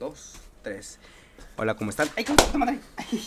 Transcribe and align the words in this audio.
dos, 0.00 0.32
tres. 0.62 0.98
Hola, 1.58 1.76
¿cómo 1.76 1.90
están? 1.90 2.08
¡Ay, 2.16 2.24
cómo 2.24 2.38
está 2.40 2.56
madre! 2.56 2.80
Ay. 2.96 3.22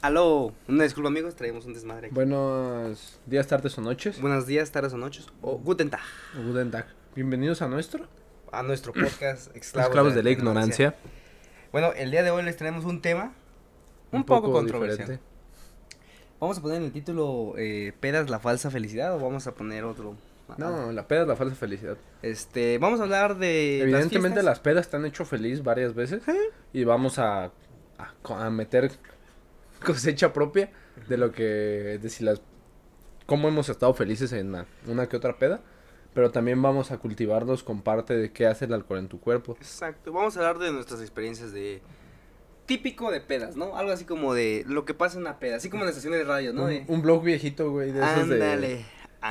Aló, 0.00 0.54
una 0.66 0.84
disculpa 0.84 1.08
amigos, 1.08 1.36
traemos 1.36 1.66
un 1.66 1.74
desmadre 1.74 2.06
aquí. 2.06 2.14
Buenos 2.14 3.18
días, 3.26 3.46
tardes 3.46 3.76
o 3.76 3.82
noches. 3.82 4.18
Buenos 4.18 4.46
días, 4.46 4.72
tardes 4.72 4.94
o 4.94 4.96
noches, 4.96 5.26
o 5.42 5.58
guten 5.58 5.90
tag, 5.90 6.00
Guten 6.34 6.70
Tag. 6.70 6.86
Bienvenidos 7.14 7.60
a 7.60 7.68
nuestro 7.68 8.06
a 8.50 8.62
nuestro 8.62 8.94
podcast 8.94 9.54
Esclavos, 9.56 9.90
Esclavos 9.90 10.14
de 10.14 10.22
la 10.22 10.30
Ignorancia. 10.30 10.94
Bueno, 11.70 11.92
el 11.92 12.12
día 12.12 12.22
de 12.22 12.30
hoy 12.30 12.42
les 12.44 12.56
traemos 12.56 12.86
un 12.86 13.02
tema 13.02 13.34
un, 14.10 14.24
poco, 14.24 14.50
controversial. 14.50 15.20
¿Vamos 16.40 16.56
a 16.56 16.62
poner 16.62 16.78
en 16.78 16.84
el 16.84 16.92
título 16.92 17.52
eh, 17.58 17.92
Pedas 18.00 18.30
la 18.30 18.38
falsa 18.38 18.70
felicidad 18.70 19.14
o 19.14 19.18
vamos 19.18 19.46
a 19.46 19.52
poner 19.52 19.84
otro? 19.84 20.16
No, 20.56 20.92
la 20.92 21.06
peda 21.06 21.22
es 21.22 21.28
la 21.28 21.36
falsa 21.36 21.54
felicidad. 21.54 21.98
Este, 22.22 22.78
vamos 22.78 23.00
a 23.00 23.02
hablar 23.02 23.36
de. 23.36 23.82
Evidentemente 23.82 24.36
las, 24.36 24.44
las, 24.44 24.60
pedas 24.60 24.88
te 24.88 24.96
han 24.96 25.04
hecho 25.04 25.24
feliz 25.24 25.62
varias 25.62 25.94
veces 25.94 26.22
y 26.72 26.84
vamos 26.84 27.18
a, 27.18 27.52
a, 27.98 28.50
meter 28.50 28.90
cosecha 29.84 30.32
propia 30.32 30.70
de 31.08 31.16
lo 31.16 31.32
que, 31.32 31.98
de 32.00 32.08
si 32.10 32.24
las, 32.24 32.40
cómo 33.26 33.48
hemos 33.48 33.68
estado 33.68 33.92
felices 33.94 34.32
en 34.32 34.48
una, 34.48 34.66
una 34.86 35.08
que 35.08 35.16
otra 35.16 35.38
peda, 35.38 35.60
pero 36.14 36.30
también 36.30 36.60
vamos 36.62 36.90
a 36.90 36.98
cultivarlos 36.98 37.62
con 37.62 37.82
parte 37.82 38.16
de 38.16 38.32
qué 38.32 38.46
hace 38.46 38.64
el 38.64 38.72
alcohol 38.72 38.98
en 38.98 39.08
tu 39.08 39.20
cuerpo. 39.20 39.56
Exacto, 39.60 40.12
vamos 40.12 40.36
a 40.36 40.40
hablar 40.40 40.58
de 40.58 40.72
nuestras 40.72 41.00
experiencias 41.00 41.52
de. 41.52 41.82
Típico 42.66 43.10
de 43.10 43.22
pedas, 43.22 43.56
¿no? 43.56 43.78
Algo 43.78 43.92
así 43.92 44.04
como 44.04 44.34
de 44.34 44.62
lo 44.68 44.84
que 44.84 44.92
pasa 44.92 45.16
en 45.16 45.22
una 45.22 45.38
peda, 45.38 45.56
así 45.56 45.70
como 45.70 45.84
en 45.84 45.88
estaciones 45.88 46.18
de 46.18 46.26
radio, 46.26 46.52
¿no? 46.52 46.64
Un, 46.64 46.84
un 46.86 47.00
blog 47.00 47.24
viejito, 47.24 47.70
güey, 47.70 47.92
de 47.92 48.04
esos 48.04 48.28
de, 48.28 48.84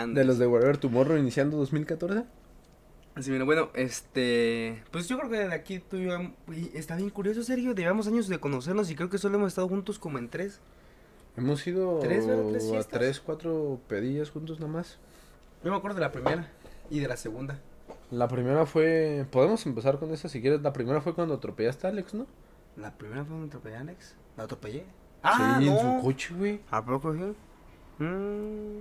de 0.08 0.23
los 0.23 0.38
de 0.38 0.48
Wherever 0.48 0.77
Tomorrow 0.77 1.18
iniciando 1.18 1.58
2014. 1.58 2.23
Así, 3.16 3.32
mira, 3.32 3.46
bueno, 3.46 3.70
este, 3.73 4.84
pues 4.91 5.08
yo 5.08 5.18
creo 5.18 5.32
que 5.32 5.38
de 5.38 5.54
aquí 5.54 5.80
tú 5.80 5.98
y 5.98 6.05
yo, 6.05 6.20
está 6.76 6.96
bien 6.96 7.10
curioso, 7.10 7.41
Sergio, 7.41 7.73
llevamos 7.73 8.08
años 8.08 8.27
de 8.27 8.40
conocernos 8.40 8.91
y 8.91 8.96
creo 8.96 9.10
que 9.10 9.18
solo 9.18 9.38
hemos 9.38 9.48
estado 9.48 9.68
juntos 9.68 9.98
como 9.98 10.20
en 10.20 10.29
tres. 10.29 10.60
Hemos 11.35 11.66
ido 11.66 11.99
¿Tres? 11.99 12.26
¿Tres 12.26 12.71
a 12.74 12.84
tres, 12.88 13.20
cuatro 13.20 13.79
pedillas 13.88 14.29
juntos 14.29 14.60
nada 14.60 14.71
más. 14.71 14.98
Yo 15.63 15.71
me 15.71 15.77
acuerdo 15.77 15.96
de 15.96 16.01
la 16.01 16.12
primera 16.12 16.51
y 16.90 16.99
de 16.99 17.07
la 17.07 17.18
segunda. 17.18 17.60
La 18.12 18.27
primera 18.27 18.66
fue. 18.66 19.26
Podemos 19.32 19.66
empezar 19.66 19.99
con 19.99 20.12
esa 20.12 20.29
si 20.29 20.41
quieres. 20.41 20.62
La 20.62 20.74
primera 20.74 21.01
fue 21.01 21.13
cuando 21.13 21.35
atropellaste 21.35 21.88
a 21.88 21.90
Alex, 21.90 22.13
¿no? 22.13 22.26
La 22.76 22.91
primera 22.91 23.24
fue 23.26 23.35
donde 23.35 23.48
atropellé 23.48 23.76
a 23.77 23.82
Alex. 23.82 24.16
¿La 24.35 24.44
atropellé? 24.44 24.85
Ah, 25.24 25.57
sí, 25.60 25.66
no. 25.66 25.72
en 25.72 25.79
su 25.79 26.04
coche, 26.04 26.34
güey. 26.35 26.62
¿A 26.70 26.85
poco 26.85 27.13
sí? 27.13 27.35
Mm, 28.04 28.79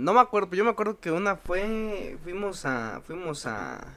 no 0.00 0.14
me 0.14 0.20
acuerdo, 0.20 0.48
pero 0.50 0.58
yo 0.58 0.64
me 0.64 0.70
acuerdo 0.70 0.98
que 0.98 1.10
una 1.10 1.36
fue, 1.36 2.18
fuimos 2.22 2.64
a, 2.64 3.00
fuimos 3.04 3.46
a, 3.46 3.94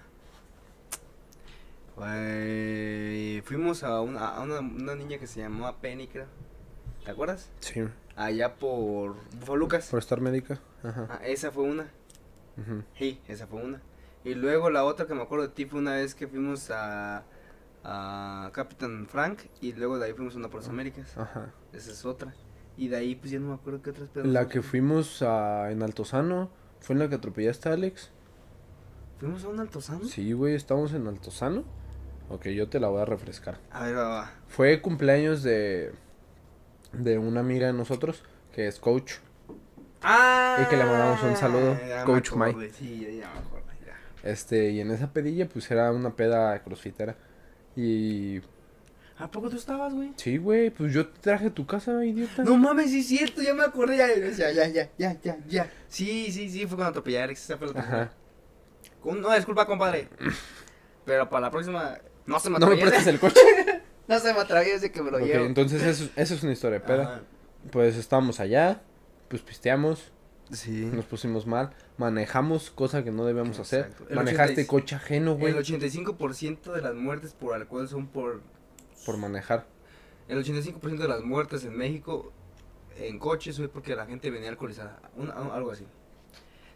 eh, 2.06 3.42
fuimos 3.46 3.84
a 3.84 4.02
una, 4.02 4.28
a 4.28 4.42
una, 4.42 4.60
una 4.60 4.96
niña 4.96 5.18
que 5.18 5.28
se 5.28 5.40
llamaba 5.40 5.78
Penny, 5.78 6.08
creo. 6.08 6.26
¿Te 7.06 7.12
acuerdas? 7.12 7.50
Sí. 7.60 7.84
Allá 8.16 8.56
por 8.56 9.16
Bufo 9.40 9.56
Lucas. 9.56 9.88
Por 9.90 10.00
estar 10.00 10.22
médica. 10.22 10.60
Ajá. 10.84 11.08
Ah, 11.10 11.20
esa 11.26 11.52
fue 11.52 11.64
una. 11.64 11.88
ujú. 12.58 12.84
Sí, 12.98 13.22
esa 13.28 13.48
fue 13.48 13.62
una. 13.62 13.82
Y 14.24 14.36
luego 14.36 14.70
la 14.70 14.86
otra 14.86 15.06
que 15.06 15.14
me 15.14 15.22
acuerdo 15.22 15.48
de 15.48 15.54
ti 15.54 15.66
fue 15.66 15.80
una 15.80 15.94
vez 15.96 16.16
que 16.16 16.28
fuimos 16.28 16.72
a, 16.72 17.24
a 17.84 18.50
Capitán 18.54 19.08
Frank 19.08 19.42
y 19.60 19.74
luego 19.74 20.00
de 20.00 20.06
ahí 20.06 20.14
fuimos 20.14 20.36
a 20.36 20.38
una 20.38 20.50
por 20.50 20.62
las 20.62 20.70
Américas. 20.70 21.18
Ajá. 21.18 21.52
Esa 21.74 21.92
es 21.92 22.06
otra. 22.06 22.34
Y 22.78 22.88
de 22.88 22.98
ahí 22.98 23.16
pues 23.16 23.32
ya 23.32 23.40
no 23.40 23.50
me 23.50 23.54
acuerdo 23.54 23.82
qué 23.82 23.92
otras 23.92 24.10
pedas. 24.10 24.28
La 24.28 24.48
que 24.48 24.62
fuimos 24.62 25.22
a, 25.22 25.72
en 25.72 25.84
Altozano. 25.84 26.50
¿Fue 26.80 26.94
en 26.94 27.00
la 27.00 27.10
que 27.10 27.16
atropellaste 27.16 27.70
a 27.70 27.74
Alex? 27.74 28.10
¿Fuimos 29.20 29.44
a 29.46 29.48
un 29.48 29.60
altozano? 29.60 30.04
Sí, 30.06 30.34
güey, 30.34 30.54
estamos 30.56 30.92
en 30.94 31.08
Altozano. 31.08 31.64
Ok, 32.30 32.48
yo 32.48 32.68
te 32.68 32.80
la 32.80 32.90
voy 32.90 33.02
a 33.02 33.06
refrescar. 33.06 33.60
A 33.72 33.86
ver, 33.86 33.96
va, 33.96 34.08
va. 34.10 34.32
Fue 34.48 34.82
cumpleaños 34.82 35.44
de. 35.44 35.94
de 36.92 37.18
una 37.18 37.40
amiga 37.40 37.68
de 37.68 37.74
nosotros, 37.74 38.24
que 38.54 38.68
es 38.68 38.80
coach. 38.80 39.14
Ah, 40.02 40.58
Y 40.62 40.70
que 40.70 40.76
le 40.76 40.84
mandamos 40.84 41.24
un 41.24 41.38
saludo, 41.38 41.78
ya 41.88 42.00
me 42.00 42.04
Coach 42.06 42.34
Mike. 42.34 42.72
Sí, 42.72 43.00
ya, 43.02 43.10
ya 43.28 43.34
me 43.34 43.40
acuerdo, 43.40 43.68
ya. 43.86 44.30
Este, 44.30 44.72
y 44.72 44.82
en 44.82 44.92
esa 44.92 45.14
pedilla, 45.14 45.48
pues 45.48 45.72
era 45.72 45.90
una 45.92 46.16
peda 46.16 46.62
crossfitera. 46.64 47.16
Y. 47.78 48.42
¿A 49.18 49.30
poco 49.30 49.50
tú 49.50 49.58
estabas, 49.58 49.94
güey? 49.94 50.12
Sí, 50.16 50.38
güey, 50.38 50.70
pues 50.72 50.92
yo 50.94 51.08
te 51.08 51.20
traje 51.22 51.48
a 51.48 51.54
tu 51.54 51.66
casa, 51.68 52.04
idiota. 52.04 52.44
No 52.44 52.58
mames, 52.58 52.90
sí 52.90 53.00
es 53.02 53.08
cierto, 53.08 53.42
ya 53.42 53.54
me 53.54 53.64
acordé, 53.64 53.98
ya, 53.98 54.08
ya, 54.08 54.32
ya, 54.54 54.68
ya, 54.68 54.90
ya, 54.98 55.22
ya, 55.22 55.38
ya. 55.48 55.72
Sí, 55.88 56.32
sí, 56.32 56.50
sí, 56.50 56.60
fue 56.66 56.76
cuando 56.78 56.90
atropellé 56.90 57.22
a 57.22 57.24
Alex, 57.26 57.44
esa 57.44 57.58
fue 57.58 57.72
la. 57.74 57.80
Ajá. 57.80 58.12
No, 59.06 59.34
disculpa, 59.36 59.66
compadre. 59.68 60.08
Pero 61.06 61.30
para 61.30 61.42
la 61.42 61.52
próxima, 61.52 61.98
no 62.26 62.40
se 62.40 62.50
me 62.50 62.58
No 62.60 62.68
me 62.68 62.74
atraviese. 62.74 62.90
prestes 62.92 63.14
el 63.14 63.20
coche. 63.20 63.40
No 64.08 64.20
se 64.20 64.34
me 64.34 64.40
atraviese 64.40 64.92
que 64.92 65.02
me 65.02 65.12
lo 65.12 65.18
ok, 65.18 65.24
llevo. 65.24 65.46
entonces 65.46 65.82
eso, 65.84 66.10
eso 66.16 66.34
es 66.34 66.44
una 66.44 66.54
historia 66.54 66.84
peda. 66.84 67.22
Pues 67.72 67.96
estábamos 67.96 68.40
allá, 68.40 68.82
pues 69.30 69.42
pisteamos, 69.42 70.12
Sí. 70.52 70.90
nos 70.94 71.06
pusimos 71.06 71.48
mal, 71.48 71.72
manejamos, 71.98 72.70
cosa 72.72 73.04
que 73.04 73.12
no 73.12 73.26
debíamos 73.26 73.60
hacer. 73.60 73.92
El 74.10 74.16
Manejaste 74.18 74.62
86. 74.64 74.68
coche 74.68 74.96
ajeno, 74.96 75.36
güey, 75.36 75.54
El 75.54 75.60
85% 75.64 76.74
de 76.74 76.82
las 76.82 76.94
muertes 76.96 77.34
por 77.34 77.54
alcohol 77.56 77.88
son 77.88 78.08
por... 78.08 78.42
por 79.06 79.18
manejar. 79.18 79.66
El 80.28 80.44
85% 80.44 80.98
de 80.98 81.08
las 81.08 81.24
muertes 81.24 81.64
en 81.66 81.76
México 81.78 82.32
en 82.98 83.20
coches 83.20 83.58
fue 83.58 83.68
porque 83.68 83.96
la 83.96 84.06
gente 84.06 84.30
venía 84.32 84.50
alcoholizada. 84.50 85.00
un- 85.18 85.30
algo 85.32 85.72
así. 85.72 85.86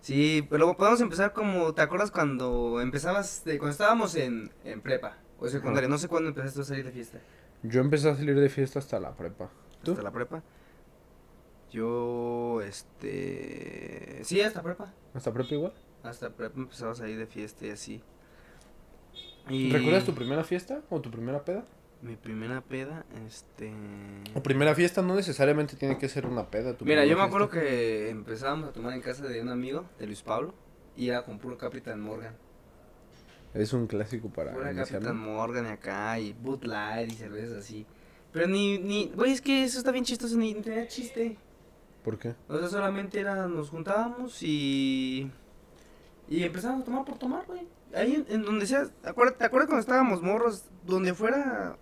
Sí, 0.02 0.46
pero 0.50 0.76
podemos 0.78 1.02
empezar 1.02 1.34
como... 1.34 1.74
¿Te 1.74 1.82
acuerdas 1.82 2.12
cuando 2.12 2.80
empezabas... 2.82 3.44
De, 3.44 3.58
cuando 3.58 3.72
estábamos 3.72 4.16
en, 4.16 4.52
en 4.64 4.82
prepa 4.82 5.18
o 5.40 5.48
secundaria? 5.48 5.90
No 5.90 5.98
sé 5.98 6.08
cuándo 6.08 6.30
empezaste 6.30 6.62
a 6.62 6.64
salir 6.64 6.86
de 6.86 6.92
fiesta. 6.92 7.20
Yo 7.64 7.82
empecé 7.82 8.10
a 8.10 8.16
salir 8.16 8.40
de 8.40 8.50
fiesta 8.50 8.80
hasta 8.80 9.00
la 9.00 9.12
prepa. 9.16 9.50
¿Tú? 9.84 9.92
Hasta 9.92 10.04
la 10.04 10.12
prepa. 10.12 10.44
Yo, 11.72 12.62
este... 12.62 14.22
Sí, 14.24 14.40
hasta 14.42 14.62
prepa. 14.62 14.94
¿Hasta 15.14 15.34
prepa 15.34 15.54
igual? 15.54 15.74
Hasta 16.04 16.30
prepa 16.30 16.60
empezaba 16.60 16.92
a 16.92 16.96
salir 16.96 17.18
de 17.18 17.28
fiesta 17.28 17.66
y 17.66 17.70
así. 17.72 18.02
Y 19.50 19.72
¿Recuerdas 19.72 20.06
tu 20.06 20.14
primera 20.14 20.44
fiesta 20.44 20.82
o 20.90 21.02
tu 21.02 21.12
primera 21.12 21.44
peda? 21.44 21.66
Mi 22.02 22.16
primera 22.16 22.62
peda, 22.62 23.06
este... 23.26 23.74
O 24.36 24.44
primera 24.44 24.76
fiesta 24.76 25.02
no 25.02 25.16
necesariamente 25.16 25.76
tiene 25.76 25.98
que 25.98 26.08
ser 26.08 26.28
una 26.28 26.46
peda. 26.50 26.78
Tu 26.78 26.86
Mira, 26.86 27.06
yo 27.06 27.18
me 27.18 27.24
acuerdo 27.24 27.50
fiesta. 27.50 27.68
que 27.68 28.10
empezábamos 28.10 28.70
a 28.70 28.74
tomar 28.74 28.94
en 28.94 29.02
casa 29.02 29.26
de 29.26 29.42
un 29.42 29.50
amigo, 29.50 29.86
de 29.98 30.06
Luis 30.06 30.22
Pablo, 30.22 30.54
y 30.96 31.10
era 31.10 31.26
con 31.26 31.40
puro 31.40 31.58
Capitán 31.58 32.00
Morgan. 32.00 32.36
Es 33.56 33.74
un 33.74 33.88
clásico 33.88 34.30
para 34.30 34.52
iniciar, 34.72 35.00
Capitán. 35.02 35.18
Morgan 35.18 35.66
y 35.66 35.70
acá, 35.70 36.20
y 36.20 36.34
Bud 36.34 36.64
Light 36.66 37.12
y 37.12 37.16
cervezas 37.16 37.58
así. 37.58 37.86
Pero 38.32 38.48
ni, 38.48 38.78
ni, 38.78 39.12
güey, 39.16 39.32
es 39.32 39.42
que 39.42 39.64
eso 39.64 39.80
está 39.80 39.92
bien 39.92 40.06
chistoso, 40.06 40.38
ni, 40.38 40.54
ni 40.54 40.62
tenía 40.62 40.88
chiste. 40.88 41.38
¿Por 42.04 42.20
qué? 42.20 42.36
O 42.48 42.60
sea, 42.60 42.68
solamente 42.68 43.20
era, 43.20 43.48
nos 43.48 43.70
juntábamos 43.72 44.44
y... 44.44 45.32
Y 46.30 46.44
empezábamos 46.44 46.84
a 46.84 46.86
tomar 46.86 47.06
por 47.06 47.18
tomar, 47.18 47.46
güey. 47.48 47.68
Ahí 47.96 48.24
en, 48.28 48.36
en 48.36 48.44
donde 48.44 48.68
sea, 48.68 48.86
acuérdate, 49.04 49.40
¿te 49.40 49.46
acuerdas 49.46 49.68
cuando 49.68 49.82
estábamos 49.82 50.22
morros? 50.22 50.66
Donde 50.86 51.16
fuera... 51.16 51.76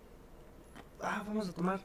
Ah, 1.06 1.24
vamos 1.26 1.50
a 1.50 1.54
tomar. 1.54 1.80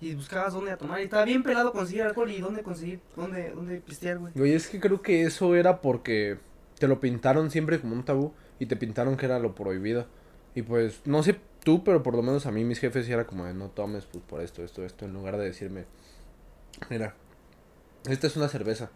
Y 0.00 0.14
buscabas 0.14 0.54
dónde 0.54 0.70
a 0.70 0.78
tomar. 0.78 1.00
Y 1.00 1.04
estaba 1.04 1.24
bien 1.24 1.42
pelado 1.42 1.72
conseguir 1.72 2.02
alcohol 2.02 2.30
y 2.30 2.40
dónde 2.40 2.62
conseguir, 2.62 3.00
dónde, 3.16 3.50
dónde 3.50 3.80
pistear, 3.80 4.18
güey. 4.18 4.32
Güey, 4.34 4.52
es 4.54 4.66
que 4.68 4.80
creo 4.80 5.02
que 5.02 5.24
eso 5.24 5.54
era 5.54 5.80
porque 5.80 6.38
te 6.78 6.88
lo 6.88 7.00
pintaron 7.00 7.50
siempre 7.50 7.80
como 7.80 7.94
un 7.94 8.04
tabú 8.04 8.32
y 8.58 8.66
te 8.66 8.76
pintaron 8.76 9.16
que 9.16 9.26
era 9.26 9.38
lo 9.38 9.54
prohibido. 9.54 10.06
Y 10.54 10.62
pues, 10.62 11.02
no 11.04 11.22
sé 11.22 11.38
tú, 11.64 11.84
pero 11.84 12.02
por 12.02 12.14
lo 12.14 12.22
menos 12.22 12.46
a 12.46 12.50
mí 12.50 12.64
mis 12.64 12.78
jefes 12.78 13.04
sí 13.06 13.12
era 13.12 13.26
como 13.26 13.44
de 13.44 13.52
no 13.52 13.68
tomes 13.68 14.06
pues 14.06 14.24
por 14.24 14.40
esto, 14.40 14.64
esto, 14.64 14.84
esto, 14.84 15.04
en 15.04 15.12
lugar 15.12 15.36
de 15.36 15.44
decirme, 15.44 15.84
mira, 16.88 17.14
esta 18.08 18.26
es 18.26 18.36
una 18.36 18.48
cerveza. 18.48 18.90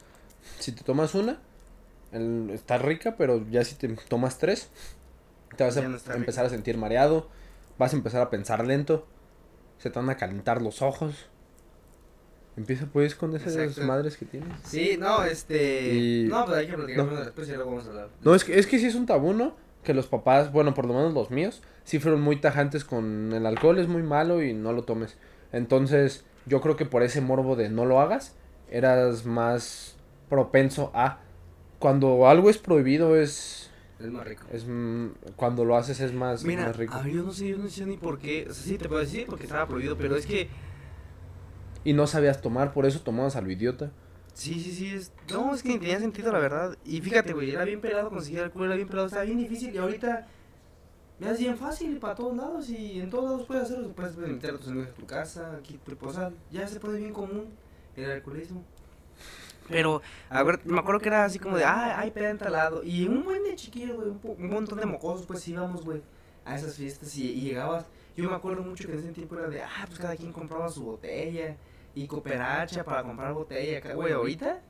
Si 0.58 0.72
te 0.72 0.82
tomas 0.82 1.14
una, 1.14 1.38
el- 2.12 2.50
está 2.50 2.78
rica, 2.78 3.16
pero 3.16 3.44
ya 3.50 3.64
si 3.64 3.74
te 3.76 3.88
tomas 4.08 4.38
tres, 4.38 4.70
te 5.56 5.64
vas 5.64 5.74
Ya 5.76 5.82
a 5.86 5.88
no 5.88 5.98
empezar 6.14 6.46
a 6.46 6.50
sentir 6.50 6.78
mareado, 6.78 7.28
vas 7.78 7.93
a 7.93 7.96
empezar 7.96 8.22
a 8.22 8.31
pensar 8.31 8.66
lento, 8.66 9.06
se 9.79 9.91
te 9.91 9.99
van 9.99 10.11
a 10.11 10.17
calentar 10.17 10.62
los 10.62 10.82
ojos. 10.82 11.26
Empieza 12.56 12.87
pues 12.87 13.17
con 13.17 13.35
esas 13.35 13.56
Exacto. 13.56 13.82
madres 13.82 14.17
que 14.17 14.26
tienes. 14.26 14.49
Sí, 14.65 14.97
no, 14.99 15.25
este... 15.25 15.93
Y- 15.94 16.29
No, 16.29 16.44
pues 16.44 16.59
hay 16.59 16.67
que 16.69 16.75
platicar 16.76 17.05
no. 17.06 17.17
después 17.21 17.49
y 17.49 17.53
luego 17.53 17.71
vamos 17.71 17.87
a 17.87 17.88
hablar. 17.88 18.09
No, 18.23 18.35
es 18.35 18.44
que, 18.44 18.59
es 18.59 18.67
que 18.67 18.79
sí 18.79 18.87
es 18.87 18.94
un 18.94 19.06
tabú, 19.06 19.32
¿no? 19.32 19.56
Que 19.82 19.93
los 19.93 20.06
papás, 20.06 20.53
bueno, 20.53 20.73
por 20.73 20.87
lo 20.87 20.94
menos 20.94 21.12
los 21.15 21.31
míos, 21.32 21.62
sí 21.82 21.99
fueron 21.99 22.21
muy 22.23 22.37
tajantes 22.37 22.85
con 22.85 23.32
el 23.32 23.44
alcohol, 23.44 23.79
es 23.79 23.88
muy 23.88 24.03
malo 24.05 24.41
y 24.43 24.53
no 24.55 24.73
lo 24.73 24.85
tomes. 24.85 25.17
Entonces, 25.53 26.25
yo 26.47 26.61
creo 26.61 26.76
que 26.76 26.87
por 26.87 27.03
ese 27.03 27.21
morbo 27.21 27.56
de 27.56 27.69
no 27.71 27.87
lo 27.87 28.00
hagas, 28.00 28.37
eras 28.71 29.25
más 29.26 29.97
propenso 30.29 30.93
a... 30.94 31.19
Cuando 31.81 32.29
algo 32.29 32.50
es 32.50 32.59
prohibido 32.59 33.17
es... 33.17 33.71
Es 33.99 34.11
más 34.11 34.26
rico. 34.26 34.44
es 34.50 34.67
cuando 35.37 35.64
lo 35.64 35.76
haces 35.76 36.00
es 36.00 36.12
más, 36.12 36.44
Mira, 36.44 36.67
más 36.67 36.76
rico. 36.76 36.94
a 36.94 37.02
ver, 37.02 37.12
yo 37.12 37.23
no 37.23 37.32
sé, 37.32 37.49
yo 37.49 37.58
no 37.58 37.69
sé 37.69 37.87
ni 37.87 37.96
por 37.96 38.19
qué. 38.19 38.46
O 38.50 38.52
sea, 38.55 38.64
sí, 38.64 38.79
te 38.79 38.88
puedo 38.88 39.00
decir 39.00 39.26
porque 39.26 39.44
estaba 39.44 39.67
prohibido, 39.67 39.96
pero 39.96 40.17
es 40.17 40.26
que... 40.26 40.49
Y 41.85 41.93
no 41.93 42.06
sabías 42.06 42.41
tomar, 42.41 42.73
por 42.73 42.87
eso 42.87 43.00
tomabas 43.00 43.37
a 43.37 43.41
lo 43.41 43.50
idiota. 43.50 43.93
Sí, 44.32 44.58
sí, 44.61 44.73
sí. 44.73 44.88
Es... 44.88 45.12
No, 45.31 45.55
es 45.55 45.62
que 45.62 45.69
ni 45.69 45.79
tenía 45.79 46.00
sentido, 46.00 46.32
la 46.32 46.38
verdad. 46.41 46.76
Y 46.85 47.00
fíjate, 47.00 47.32
güey, 47.32 47.50
era 47.50 47.64
bien 47.64 47.81
pelado 47.81 48.11
conseguir 48.11 48.41
alcohol, 48.41 48.67
era 48.67 48.75
bien 48.76 48.88
pelado, 48.88 49.06
estaba 49.06 49.25
bien 49.25 49.38
difícil. 49.38 49.75
Y 49.75 49.79
ahorita 49.79 50.26
Ya 51.20 51.31
es 51.31 51.38
bien 51.38 51.56
fácil 51.56 51.99
para 51.99 52.14
todos 52.17 52.37
lados 52.37 52.69
y 52.69 53.00
en 53.00 53.08
todos 53.08 53.25
lados 53.25 53.47
puedes 53.47 53.64
hacerlo. 53.64 53.93
Puedes 53.93 54.17
meter 54.17 54.55
a 54.55 54.58
tus 54.58 54.69
amigos 54.69 54.88
a 54.88 54.94
tu 54.94 55.06
casa, 55.06 55.56
aquí, 55.56 55.79
sea, 56.12 56.32
ya 56.50 56.67
se 56.67 56.81
pone 56.81 56.99
bien 56.99 57.12
común 57.12 57.47
el 57.97 58.11
alcoholismo. 58.11 58.64
Pero, 59.69 60.02
a 60.28 60.43
ver, 60.43 60.61
me 60.66 60.78
acuerdo 60.78 61.00
que 61.00 61.08
era 61.08 61.25
así 61.25 61.38
como 61.38 61.56
de, 61.56 61.64
ah, 61.64 61.99
hay 61.99 62.11
peda 62.11 62.31
en 62.31 62.38
tal 62.38 62.52
lado. 62.52 62.82
Y 62.84 63.06
un 63.06 63.25
buen 63.25 63.43
de 63.44 63.55
chiquillo, 63.56 63.94
güey, 63.96 64.08
un, 64.11 64.19
po- 64.19 64.37
un 64.38 64.50
montón 64.50 64.78
de 64.78 64.87
mocosos, 64.87 65.25
pues 65.26 65.46
íbamos, 65.49 65.84
güey, 65.84 66.02
a 66.44 66.56
esas 66.56 66.75
fiestas 66.76 67.16
y, 67.16 67.31
y 67.32 67.40
llegabas. 67.40 67.87
Yo 68.16 68.28
me 68.28 68.37
acuerdo 68.37 68.62
mucho 68.62 68.87
que 68.87 68.93
en 68.93 68.99
ese 69.00 69.12
tiempo 69.12 69.37
era 69.38 69.49
de, 69.49 69.62
ah, 69.62 69.84
pues 69.87 69.99
cada 69.99 70.14
quien 70.16 70.32
compraba 70.32 70.69
su 70.69 70.84
botella 70.84 71.56
y 71.94 72.06
cooperacha 72.06 72.84
para 72.84 73.02
comprar 73.02 73.32
botella. 73.32 73.94
Güey, 73.94 74.12
ahorita, 74.12 74.61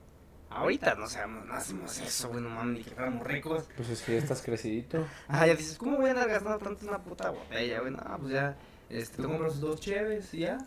ahorita 0.51 0.95
no, 0.95 1.09
sabemos, 1.09 1.45
no 1.47 1.55
hacemos 1.55 1.99
eso, 1.99 2.29
güey, 2.29 2.41
no 2.41 2.51
mames, 2.51 2.79
ni 2.79 2.85
que 2.85 2.91
fuéramos 2.93 3.27
ricos. 3.27 3.65
Pues 3.77 3.89
es 3.91 4.01
que 4.03 4.13
ya 4.13 4.19
estás 4.19 4.43
crecidito. 4.43 5.05
Ah, 5.29 5.47
ya 5.47 5.55
dices, 5.57 5.77
¿cómo 5.77 5.97
voy 5.97 6.07
a 6.07 6.11
andar 6.13 6.29
gastando 6.29 6.59
tanto 6.59 6.83
en 6.83 6.89
una 6.89 6.99
puta 7.03 7.31
botella, 7.31 7.81
güey? 7.81 7.93
No, 7.93 8.03
pues 8.21 8.33
ya, 8.33 8.57
este, 8.89 9.17
te 9.21 9.29
compras 9.29 9.59
dos 9.61 9.81
cheves 9.81 10.33
y 10.35 10.39
ya. 10.41 10.59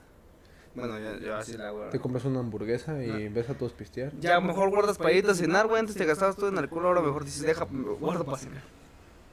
Bueno, 0.78 1.00
ya, 1.00 1.18
ya 1.20 1.38
así 1.40 1.58
la. 1.58 1.74
Te 1.90 2.00
compras 2.00 2.24
una 2.26 2.40
hamburguesa 2.40 3.04
y 3.04 3.30
ves 3.30 3.50
a 3.50 3.56
todos 3.56 3.74
pistear. 3.74 4.12
Ya 4.20 4.40
mejor 4.40 4.70
guardas 4.70 4.98
para 4.98 5.12
irte 5.12 5.32
a 5.32 5.34
cenar, 5.34 5.68
güey. 5.68 5.80
Antes 5.80 5.96
te 5.96 6.06
gastabas 6.06 6.36
todo 6.36 6.50
en 6.50 6.58
alcohol, 6.58 6.86
ahora 6.86 7.02
mejor 7.02 7.26
dices, 7.26 7.42
deja, 7.42 7.68
guardo 8.00 8.24
para 8.26 8.38
cenar. 8.38 8.62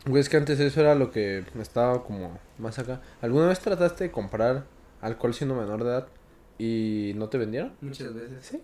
Güey, 0.06 0.20
es 0.20 0.28
que 0.28 0.38
antes 0.38 0.58
eso 0.60 0.80
era 0.80 0.94
lo 0.94 1.10
que 1.10 1.44
me 1.54 1.62
estaba 1.62 2.02
como 2.02 2.38
más 2.58 2.78
acá. 2.78 3.02
¿Alguna 3.20 3.48
vez 3.48 3.60
trataste 3.60 4.04
de 4.04 4.10
comprar 4.10 4.64
alcohol 5.02 5.34
siendo 5.34 5.54
menor 5.54 5.84
de 5.84 5.90
edad 5.90 6.06
y 6.58 7.12
no 7.16 7.28
te 7.28 7.36
vendieron? 7.36 7.72
Muchas 7.82 8.14
veces. 8.14 8.44
Sí. 8.44 8.62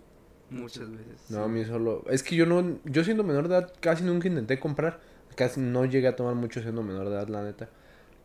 Muchas 0.50 0.90
veces. 0.90 1.30
No, 1.30 1.44
a 1.44 1.48
mí 1.48 1.64
solo... 1.64 2.04
Es 2.10 2.22
que 2.22 2.34
yo 2.34 2.44
no... 2.44 2.78
Yo 2.84 3.04
siendo 3.04 3.24
menor 3.24 3.48
de 3.48 3.56
edad 3.56 3.72
casi 3.80 4.04
nunca 4.04 4.28
intenté 4.28 4.58
comprar. 4.58 5.00
Casi 5.34 5.60
no 5.60 5.84
llegué 5.84 6.08
a 6.08 6.16
tomar 6.16 6.34
mucho 6.34 6.60
siendo 6.60 6.82
menor 6.82 7.08
de 7.08 7.14
edad, 7.14 7.28
la 7.28 7.42
neta. 7.42 7.68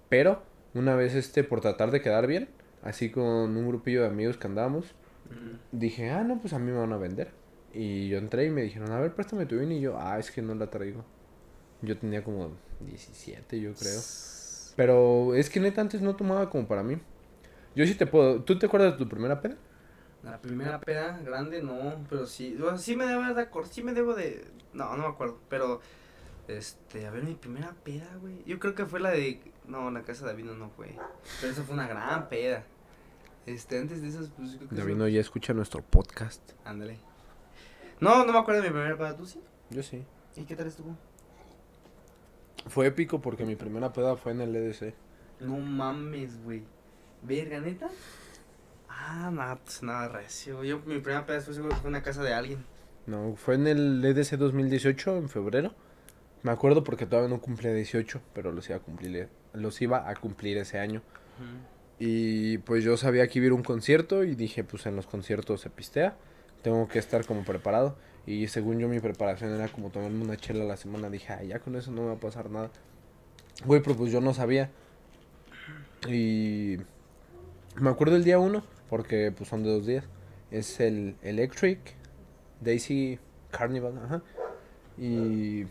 Pero 0.10 0.42
una 0.74 0.96
vez, 0.96 1.16
este, 1.16 1.44
por 1.44 1.62
tratar 1.62 1.92
de 1.92 2.02
quedar 2.02 2.28
bien, 2.28 2.50
así 2.86 3.12
con 3.12 3.58
un 3.58 3.68
grupillo 3.68 4.04
de 4.04 4.08
amigos 4.08 4.38
que 4.38 4.48
andábamos, 4.48 4.86
Ujú. 5.26 5.58
dije, 5.74 6.12
ah, 6.12 6.24
no, 6.24 6.40
pues 6.40 6.54
a 6.54 6.60
mí 6.60 6.72
me 6.72 6.78
van 6.78 6.94
a 6.94 6.98
vender. 6.98 7.32
Y 7.74 8.08
yo 8.08 8.18
entré 8.18 8.46
y 8.46 8.50
me 8.50 8.62
dijeron, 8.62 8.92
a 8.92 9.00
ver, 9.02 9.14
préstame 9.14 9.46
tu 9.46 9.60
vino. 9.60 9.74
Y 9.74 9.82
yo, 9.82 10.00
ah, 10.00 10.18
es 10.18 10.32
que 10.32 10.42
no 10.42 10.56
la 10.56 10.70
traigo. 10.70 11.04
Yo 11.82 11.98
tenía 11.98 12.24
como 12.24 12.52
17, 12.80 13.60
yo 13.60 13.74
creo. 13.74 14.02
Pero 14.78 15.36
es 15.36 15.50
que 15.50 15.60
neta 15.60 15.82
antes 15.82 16.02
no 16.02 16.16
tomaba 16.16 16.50
como 16.50 16.68
para 16.68 16.84
mí. 16.84 16.98
Yo 17.76 17.86
sí 17.86 17.96
te 17.96 18.06
puedo... 18.06 18.42
¿Tú 18.44 18.58
te 18.58 18.68
acuerdas 18.68 18.94
de 18.94 18.98
tu 18.98 19.10
primera 19.10 19.42
peda? 19.42 19.58
La 20.26 20.40
primera 20.42 20.80
peda 20.80 21.20
grande 21.24 21.62
no, 21.62 22.04
pero 22.10 22.26
sí, 22.26 22.58
sí 22.78 22.96
me 22.96 23.06
debo 23.06 23.22
de 23.34 23.42
acordar, 23.42 23.72
sí 23.72 23.84
me 23.84 23.94
debo 23.94 24.16
de, 24.16 24.44
no, 24.74 24.98
no 24.98 25.04
me 25.04 25.10
acuerdo, 25.10 25.38
pero, 25.50 25.82
este, 26.48 27.06
a 27.06 27.12
ver, 27.12 27.22
mi 27.22 27.36
primera 27.36 27.76
peda, 27.84 28.08
güey, 28.20 28.44
yo 28.44 28.58
creo 28.58 28.74
que 28.74 28.88
fue 28.88 29.00
la 29.00 29.12
de, 29.12 29.40
no, 29.68 29.92
la 29.92 30.02
casa 30.02 30.26
de 30.26 30.34
vino 30.34 30.56
no 30.56 30.72
fue, 30.72 30.96
pero 31.40 31.54
esa 31.54 31.62
fue 31.62 31.76
una 31.76 31.88
gran 31.88 32.28
peda, 32.28 32.64
este, 33.46 33.80
antes 33.80 34.02
de 34.02 34.08
esas, 34.10 34.30
pues, 34.30 34.56
creo 34.56 34.70
que 34.70 34.76
David 34.76 34.96
no 34.96 35.08
ya 35.08 35.22
escucha 35.22 35.54
nuestro 35.54 35.82
podcast. 35.82 36.42
ándale, 36.64 36.98
no, 38.00 38.26
no 38.26 38.34
me 38.34 38.40
acuerdo 38.40 38.62
de 38.62 38.70
mi 38.70 38.74
primera 38.74 38.98
peda, 38.98 39.16
¿tú 39.16 39.26
sí? 39.26 39.40
Yo 39.70 39.84
sí. 39.84 40.04
¿Y 40.36 40.44
qué 40.44 40.56
tal 40.56 40.68
estuvo? 40.68 40.96
Fue 42.68 42.88
épico 42.88 43.22
porque 43.22 43.46
mi 43.46 43.56
primera 43.56 43.94
peda 43.94 44.16
fue 44.18 44.32
en 44.32 44.42
el 44.42 44.56
EDC. 44.56 44.94
No 45.40 45.58
mames, 45.58 46.42
güey, 46.44 46.64
verga, 47.22 47.60
¿neta? 47.60 47.90
Ah, 48.90 49.30
nada, 49.32 49.58
pues 49.58 49.84
nada 49.84 50.08
recio, 50.08 50.64
yo, 50.64 50.80
mi 50.80 51.00
primera 51.00 51.26
peda 51.26 51.42
fue 51.42 51.88
en 51.88 51.94
la 51.94 52.02
casa 52.02 52.24
de 52.24 52.34
alguien, 52.34 52.66
No, 53.06 53.36
fue 53.36 53.56
en 53.56 53.68
el 53.68 54.04
EDC 54.04 54.38
2018, 54.38 55.18
en 55.18 55.30
febrero. 55.30 55.74
Me 56.42 56.52
acuerdo 56.52 56.84
porque 56.84 57.06
todavía 57.06 57.30
no 57.30 57.42
cumplía 57.42 57.74
18, 57.74 58.22
pero 58.34 58.52
los 58.52 58.70
iba 58.70 58.78
a 58.78 58.82
cumplir, 58.82 59.30
los 59.54 59.82
iba 59.82 60.10
a 60.10 60.16
cumplir 60.16 60.58
ese 60.58 60.80
año. 60.80 61.02
Y 62.00 62.58
pues 62.60 62.84
yo 62.84 62.98
sabía 62.98 63.28
que 63.28 63.40
iba 63.40 63.46
a 63.46 63.48
ir 63.48 63.54
un 63.54 63.64
concierto 63.64 64.24
y 64.24 64.36
dije, 64.36 64.64
pues 64.64 64.86
en 64.86 64.96
los 64.96 65.08
conciertos 65.08 65.62
se 65.62 65.70
pistea, 65.70 66.18
tengo 66.62 66.88
que 66.88 67.00
estar 67.00 67.26
como 67.26 67.44
preparado. 67.44 67.96
Y 68.28 68.48
según 68.48 68.80
yo 68.80 68.88
mi 68.88 69.00
preparación 69.00 69.54
era 69.54 69.68
como 69.68 69.92
tomarme 69.92 70.24
una 70.24 70.36
chela 70.36 70.64
a 70.64 70.68
la 70.68 70.78
semana, 70.78 71.10
dije, 71.10 71.32
ah, 71.32 71.44
ya 71.44 71.60
con 71.60 71.76
eso 71.76 71.92
no 71.92 72.02
me 72.02 72.08
va 72.08 72.14
a 72.14 72.20
pasar 72.20 72.50
nada. 72.50 72.72
Güey, 73.66 73.82
pero 73.82 73.96
pues 73.96 74.12
yo 74.12 74.20
no 74.20 74.34
sabía. 74.34 74.72
Y 76.08 76.78
me 77.80 77.90
acuerdo 77.90 78.16
el 78.16 78.24
día 78.24 78.40
uno, 78.40 78.64
porque 78.90 79.32
pues 79.36 79.50
son 79.50 79.64
de 79.64 79.70
dos 79.70 79.86
días. 79.86 80.06
Es 80.52 80.80
el 80.80 81.16
Electric 81.22 81.80
Daisy 82.62 83.20
Carnival, 83.52 84.00
ajá. 84.04 84.22
Y 84.98 85.66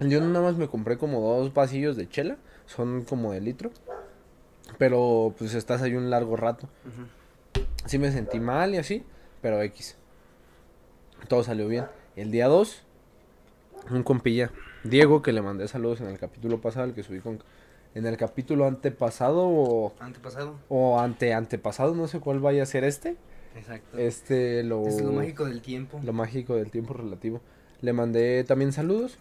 yo 0.00 0.20
nada 0.20 0.40
más 0.40 0.56
me 0.56 0.68
compré 0.68 0.98
como 0.98 1.20
dos 1.20 1.54
vasillos 1.54 1.96
de 1.96 2.08
chela, 2.08 2.38
son 2.66 3.04
como 3.04 3.32
de 3.32 3.40
litro. 3.40 3.70
Pero 4.78 5.34
pues 5.38 5.54
estás 5.54 5.82
ahí 5.82 5.94
un 5.94 6.10
largo 6.10 6.36
rato. 6.36 6.68
Sí 7.86 7.98
me 7.98 8.12
sentí 8.12 8.40
mal 8.40 8.74
y 8.74 8.78
así, 8.78 9.04
pero 9.40 9.60
X. 9.62 9.96
Todo 11.28 11.42
salió 11.42 11.68
bien. 11.68 11.86
El 12.16 12.30
día 12.30 12.46
2, 12.46 12.82
un 13.90 14.02
compilla, 14.02 14.50
Diego, 14.84 15.22
que 15.22 15.32
le 15.32 15.42
mandé 15.42 15.68
saludos 15.68 16.00
en 16.00 16.08
el 16.08 16.18
capítulo 16.18 16.60
pasado, 16.60 16.86
el 16.86 16.94
que 16.94 17.02
subí 17.02 17.20
con... 17.20 17.42
En 17.94 18.06
el 18.06 18.16
capítulo 18.16 18.66
antepasado 18.66 19.46
o, 19.46 19.92
Antepasado. 20.00 20.54
o 20.68 20.98
ante 20.98 21.34
antepasado, 21.34 21.94
no 21.94 22.08
sé 22.08 22.20
cuál 22.20 22.40
vaya 22.40 22.62
a 22.62 22.66
ser 22.66 22.84
este. 22.84 23.16
Exacto. 23.54 23.98
Este 23.98 24.62
lo... 24.62 24.86
Es 24.86 25.02
lo 25.02 25.12
mágico 25.12 25.44
del 25.44 25.60
tiempo. 25.60 26.00
Lo 26.02 26.14
mágico 26.14 26.56
del 26.56 26.70
tiempo 26.70 26.94
relativo. 26.94 27.42
Le 27.82 27.92
mandé 27.92 28.44
también 28.44 28.72
saludos. 28.72 29.18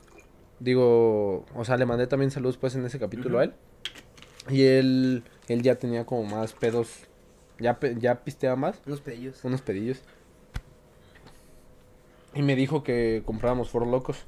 Digo, 0.61 1.45
o 1.53 1.65
sea, 1.65 1.75
le 1.75 1.85
mandé 1.85 2.07
también 2.07 2.31
saludos 2.31 2.57
pues 2.57 2.75
en 2.75 2.85
ese 2.85 2.97
capítulo 2.97 3.39
a 3.39 3.43
él. 3.45 3.53
Y 4.49 4.63
él, 4.63 5.23
él 5.47 5.61
ya 5.61 5.75
tenía 5.75 6.05
como 6.05 6.23
más 6.23 6.53
pedos. 6.53 6.89
Ya, 7.59 7.79
ya 7.97 8.23
pisteaba 8.23 8.55
más. 8.55 8.81
Unos 8.85 9.01
pedillos. 9.01 9.43
Unos 9.43 9.61
pedillos. 9.61 10.01
Y 12.33 12.41
me 12.41 12.55
dijo 12.55 12.83
que 12.83 13.23
compráramos 13.25 13.69
Ford 13.69 13.87
Locos. 13.87 14.25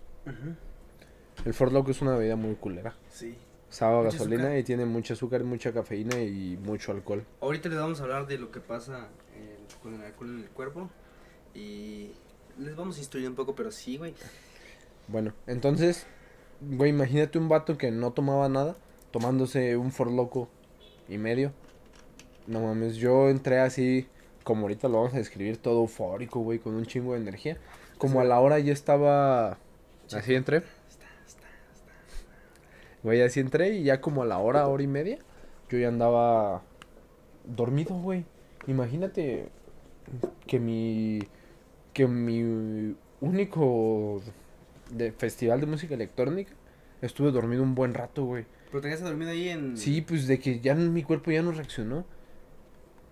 El 1.46 1.54
Ford 1.54 1.72
Loco 1.72 1.92
es 1.92 2.02
una 2.02 2.16
bebida 2.16 2.36
muy 2.36 2.56
culera. 2.56 2.96
Sí. 3.10 3.36
Sabe 3.70 4.04
gasolina 4.04 4.44
azúcar. 4.44 4.60
y 4.60 4.64
tiene 4.64 4.86
mucho 4.86 5.14
azúcar, 5.14 5.44
mucha 5.44 5.74
cafeína 5.74 6.22
y 6.22 6.58
mucho 6.58 6.92
alcohol. 6.92 7.26
Ahorita 7.42 7.70
les 7.70 7.80
vamos 7.80 8.00
a 8.00 8.04
hablar 8.04 8.28
de 8.28 8.38
lo 8.38 8.52
que 8.52 8.60
pasa 8.60 9.08
eh, 9.36 9.58
con 9.82 9.96
el 9.96 10.04
alcohol 10.04 10.30
en 10.30 10.44
el 10.44 10.50
cuerpo. 10.50 10.90
Y 11.56 12.12
les 12.60 12.76
vamos 12.76 12.98
a 12.98 13.00
instruir 13.00 13.28
un 13.28 13.36
poco, 13.36 13.56
pero 13.56 13.72
sí, 13.72 13.98
güey. 13.98 14.14
Bueno, 15.08 15.34
entonces, 15.48 16.06
güey, 16.62 16.92
imagínate 16.92 17.40
un 17.40 17.50
vato 17.50 17.78
que 17.78 17.90
no 17.90 18.12
tomaba 18.12 18.48
nada, 18.48 18.76
tomándose 19.12 19.76
un 19.76 19.92
For 19.92 20.12
Loco 20.12 20.50
y 21.10 21.18
medio. 21.18 21.52
No 22.48 22.62
mames, 22.62 22.96
yo 22.96 23.30
entré 23.30 23.60
así, 23.60 24.08
como 24.44 24.64
ahorita 24.64 24.88
lo 24.90 24.98
vamos 24.98 25.14
a 25.14 25.18
describir, 25.18 25.58
todo 25.58 25.82
eufórico, 25.82 26.40
güey, 26.42 26.60
con 26.60 26.76
un 26.76 26.86
chingo 26.86 27.14
de 27.14 27.22
energía. 27.22 27.58
Como 27.98 28.20
a 28.20 28.24
la 28.24 28.40
hora 28.40 28.60
ya 28.60 28.74
estaba, 28.74 29.58
así 30.12 30.36
entré, 30.36 30.64
güey, 33.02 33.22
así 33.22 33.40
entré 33.40 33.70
y 33.70 33.84
ya 33.84 34.02
como 34.02 34.24
a 34.24 34.26
la 34.26 34.40
hora, 34.40 34.68
hora 34.68 34.84
y 34.84 34.88
media, 34.88 35.20
yo 35.70 35.78
ya 35.78 35.88
andaba 35.88 36.64
dormido, 37.46 37.96
güey. 37.96 38.26
Imagínate 38.68 39.50
que 40.48 40.60
mi, 40.60 41.20
que 41.94 42.08
mi 42.08 42.96
único 43.22 44.22
de 44.92 45.12
festival 45.12 45.62
de 45.62 45.66
música 45.66 45.94
electrónica 45.96 46.52
estuve 47.02 47.32
dormido 47.32 47.64
un 47.64 47.76
buen 47.76 47.94
rato, 47.94 48.26
güey. 48.26 48.46
Pero 48.74 48.82
te 48.82 48.88
quedaste 48.88 49.06
dormido 49.06 49.30
ahí 49.30 49.50
en. 49.50 49.78
Sí, 49.78 50.02
pues 50.02 50.26
de 50.26 50.40
que 50.40 50.60
ya 50.60 50.74
mi 50.74 51.04
cuerpo 51.04 51.30
ya 51.30 51.44
no 51.44 51.52
reaccionó. 51.52 52.06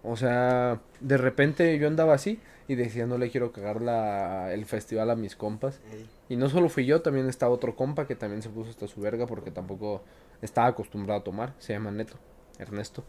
O 0.02 0.18
sea, 0.18 0.82
de 1.00 1.18
repente 1.18 1.78
yo 1.78 1.88
andaba 1.88 2.16
así 2.16 2.40
y 2.68 2.74
decía 2.74 3.06
no 3.06 3.20
le 3.20 3.30
quiero 3.30 3.52
cagar 3.52 3.80
la, 3.80 4.52
el 4.56 4.66
festival 4.66 5.12
a 5.12 5.16
mis 5.16 5.36
compas. 5.36 5.80
Ey. 5.94 6.10
Y 6.30 6.36
no 6.36 6.50
solo 6.50 6.68
fui 6.68 6.88
yo, 6.88 7.04
también 7.04 7.30
estaba 7.30 7.54
otro 7.54 7.76
compa 7.76 8.08
que 8.08 8.16
también 8.16 8.42
se 8.42 8.50
puso 8.50 8.72
hasta 8.72 8.88
su 8.88 9.02
verga 9.02 9.28
porque 9.28 9.52
tampoco 9.52 10.04
estaba 10.42 10.66
acostumbrado 10.66 11.22
a 11.22 11.24
tomar. 11.24 11.54
Se 11.60 11.74
llama 11.74 11.92
Neto, 11.92 12.16
Ernesto. 12.58 13.04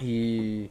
Y 0.00 0.68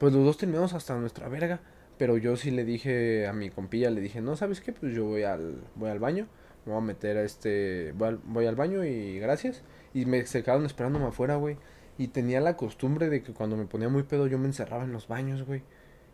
pues 0.00 0.12
los 0.12 0.24
dos 0.24 0.38
terminamos 0.38 0.72
hasta 0.72 0.96
nuestra 0.96 1.28
verga. 1.28 1.60
Pero 1.98 2.16
yo 2.16 2.34
sí 2.34 2.50
le 2.50 2.64
dije 2.64 3.28
a 3.28 3.32
mi 3.32 3.50
compilla, 3.50 3.90
le 3.90 4.00
dije, 4.00 4.20
no, 4.20 4.34
¿sabes 4.34 4.60
qué? 4.60 4.72
Pues 4.72 4.92
yo 4.92 5.04
voy 5.04 5.22
al, 5.22 5.62
voy 5.76 5.90
al 5.90 6.00
baño, 6.00 6.26
me 6.66 6.72
voy 6.72 6.82
a 6.82 6.84
meter 6.84 7.16
a 7.16 7.22
este, 7.22 7.92
voy 7.96 8.08
al, 8.08 8.16
voy 8.24 8.46
al 8.46 8.56
baño 8.56 8.84
y 8.84 9.18
gracias. 9.18 9.62
Y 9.94 10.06
me 10.06 10.24
se 10.26 10.42
quedaron 10.42 10.66
esperándome 10.66 11.06
afuera, 11.06 11.36
güey. 11.36 11.56
Y 11.98 12.08
tenía 12.08 12.40
la 12.40 12.56
costumbre 12.56 13.08
de 13.10 13.22
que 13.22 13.32
cuando 13.32 13.56
me 13.56 13.66
ponía 13.66 13.88
muy 13.88 14.04
pedo 14.04 14.26
yo 14.26 14.38
me 14.38 14.46
encerraba 14.46 14.84
en 14.84 14.92
los 14.92 15.08
baños, 15.08 15.42
güey. 15.44 15.62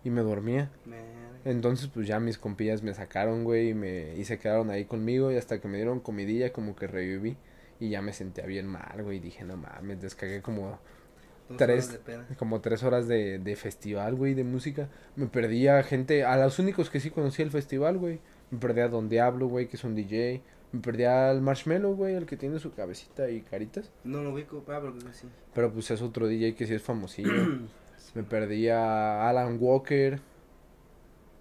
Y 0.05 0.11
me 0.11 0.23
dormía. 0.23 0.71
Entonces, 1.45 1.89
pues 1.89 2.07
ya 2.07 2.19
mis 2.21 2.39
compillas 2.39 2.83
me 2.83 2.95
sacaron, 2.95 3.45
güey, 3.45 3.71
y, 3.71 3.75
me, 3.75 4.15
y 4.17 4.25
se 4.25 4.39
quedaron 4.39 4.71
ahí 4.71 4.85
conmigo. 4.85 5.31
Y 5.33 5.37
hasta 5.37 5.61
que 5.61 5.69
me 5.69 5.77
dieron 5.77 6.01
comidilla, 6.01 6.53
como 6.53 6.75
que 6.77 6.87
reviví. 6.87 7.37
Y 7.79 7.91
ya 7.91 8.03
me 8.03 8.13
sentía 8.13 8.47
bien 8.47 8.67
mal, 8.67 9.03
güey. 9.03 9.19
y 9.19 9.21
Dije, 9.21 9.45
no 9.45 9.57
mames, 9.57 10.01
descargué 10.01 10.43
como, 10.43 10.79
tres- 11.57 11.87
horas 11.87 11.93
de 11.93 11.99
peda. 11.99 12.27
como 12.39 12.61
tres 12.61 12.83
horas 12.83 13.07
de, 13.09 13.39
de 13.39 13.57
festival, 13.57 14.15
güey, 14.15 14.35
de 14.35 14.45
música. 14.45 14.89
Me 15.17 15.27
perdí 15.27 15.69
a 15.69 15.83
gente, 15.83 16.25
a 16.25 16.37
los 16.37 16.59
únicos 16.59 16.89
que 16.91 17.01
sí 17.01 17.11
conocía 17.11 17.45
el 17.45 17.51
festival, 17.51 17.99
güey. 17.99 18.21
Me 18.51 18.59
perdí 18.59 18.81
a 18.81 18.89
Don 18.89 19.09
Diablo, 19.09 19.49
güey, 19.49 19.69
que 19.69 19.77
es 19.77 19.85
un 19.85 19.95
DJ. 19.95 20.43
Me 20.73 20.81
perdía 20.81 21.31
el 21.31 21.41
Marshmallow, 21.41 21.95
güey, 21.95 22.15
el 22.15 22.27
que 22.27 22.37
tiene 22.37 22.59
su 22.59 22.73
cabecita 22.73 23.29
y 23.31 23.41
caritas. 23.43 23.91
No 24.05 24.23
lo 24.23 24.33
ubico, 24.33 24.59
ah, 24.69 24.79
pero 24.81 24.95
que 24.95 25.01
sí. 25.13 25.29
Pero 25.55 25.73
pues 25.73 25.91
es 25.91 26.03
otro 26.03 26.27
DJ 26.27 26.55
que 26.55 26.67
sí 26.67 26.75
es 26.75 26.83
famosillo. 26.83 27.31
me 28.15 28.23
perdía 28.23 28.79
a 29.23 29.29
Alan 29.31 29.57
Walker. 29.61 30.21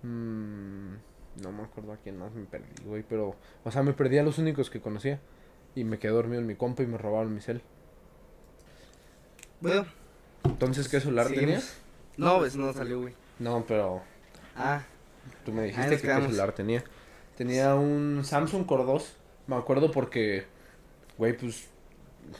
Mm, 0.04 0.94
no 1.44 1.52
me 1.52 1.64
acuerdo 1.64 1.94
a 1.94 1.98
quién 1.98 2.18
más 2.18 2.34
me 2.34 2.46
perdí, 2.46 2.84
güey. 2.86 3.04
Pero, 3.08 3.36
o 3.64 3.72
sea, 3.72 3.84
me 3.84 3.94
perdí 3.94 4.18
a 4.18 4.24
los 4.24 4.38
únicos 4.38 4.70
que 4.70 4.80
conocía. 4.82 5.20
Y 5.76 5.84
me 5.84 6.00
quedé 6.00 6.12
dormido 6.14 6.40
en 6.40 6.48
mi 6.48 6.56
compa 6.56 6.84
y 6.84 6.88
me 6.88 6.98
robaron 6.98 7.34
mi 7.34 7.42
cel. 7.42 7.62
Bueno, 9.60 9.86
Entonces, 10.44 10.88
¿qué 10.88 11.00
celular 11.00 11.28
seguimos. 11.28 11.46
tenías? 11.48 11.78
No, 12.18 12.38
pues 12.38 12.56
no 12.56 12.72
salió, 12.72 13.02
güey. 13.02 13.14
No, 13.40 13.66
pero 13.68 14.02
Ah, 14.56 14.84
tú 15.44 15.52
me 15.52 15.64
dijiste 15.64 15.90
que 15.92 15.96
qué 15.98 16.02
quedamos. 16.04 16.26
celular 16.28 16.52
tenía. 16.54 16.84
Tenía 17.38 17.76
un 17.76 18.22
Samsung 18.24 18.66
Core 18.66 18.84
2. 18.86 19.18
Me 19.48 19.56
acuerdo 19.56 19.92
porque, 19.92 20.46
güey, 21.18 21.38
pues 21.38 21.68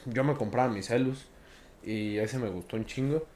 yo 0.06 0.24
me 0.24 0.34
compraba 0.34 0.68
mis 0.68 0.86
celus. 0.86 1.26
Y 1.82 2.16
ese 2.18 2.38
me 2.38 2.48
gustó 2.48 2.76
un 2.76 2.84
chingo. 2.84 3.26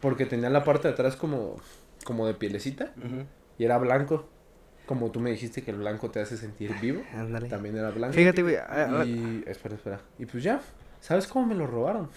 Porque 0.00 0.26
tenía 0.26 0.50
la 0.50 0.64
parte 0.64 0.88
de 0.88 0.94
atrás 0.94 1.16
como, 1.16 1.56
como 2.04 2.26
de 2.26 2.34
pielecita. 2.34 2.92
Y 3.58 3.64
era 3.64 3.78
blanco. 3.78 4.28
Como 4.86 5.10
tú 5.10 5.20
me 5.20 5.30
dijiste 5.30 5.62
que 5.62 5.70
el 5.70 5.78
blanco 5.78 6.10
te 6.10 6.20
hace 6.20 6.36
sentir 6.36 6.74
vivo. 6.80 7.02
ándale. 7.14 7.48
También 7.48 7.76
era 7.76 7.90
blanco. 7.90 8.14
Fíjate, 8.14 8.42
güey. 8.42 8.56
Y. 9.06 9.44
Espera, 9.46 9.76
espera. 9.76 10.00
Y 10.18 10.26
pues 10.26 10.42
ya. 10.42 10.60
¿Sabes 11.00 11.26
cómo 11.26 11.46
me 11.46 11.54
lo 11.54 11.66
robaron? 11.66 12.10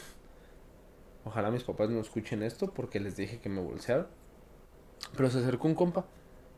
Ojalá 1.25 1.51
mis 1.51 1.63
papás 1.63 1.89
no 1.89 1.99
escuchen 1.99 2.41
esto 2.41 2.73
porque 2.73 2.99
les 2.99 3.17
dije 3.17 3.39
que 3.39 3.49
me 3.49 3.61
bolsearon. 3.61 4.07
Pero 5.15 5.29
se 5.29 5.39
acercó 5.39 5.67
un 5.67 5.75
compa. 5.75 6.05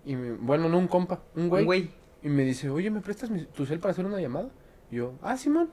Y 0.06 0.16
me- 0.16 0.32
bueno, 0.34 0.70
no 0.70 0.78
un 0.78 0.88
compa, 0.88 1.22
un 1.36 1.50
güey. 1.50 1.62
un 1.62 1.66
güey. 1.66 1.92
Y 2.22 2.30
me 2.30 2.44
dice, 2.44 2.70
oye, 2.70 2.90
¿me 2.92 3.02
prestas 3.02 3.30
mi- 3.30 3.46
tu 3.46 3.66
cel 3.66 3.80
para 3.80 3.92
hacer 3.92 4.06
una 4.06 4.20
llamada? 4.20 4.50
Y 4.92 4.98
yo, 4.98 5.14
ah, 5.22 5.38
Simón. 5.38 5.70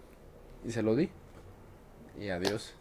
Y 0.65 0.71
se 0.73 0.83
lo 0.83 0.95
di. 0.97 1.11
Y 2.19 2.29
adiós. 2.29 2.75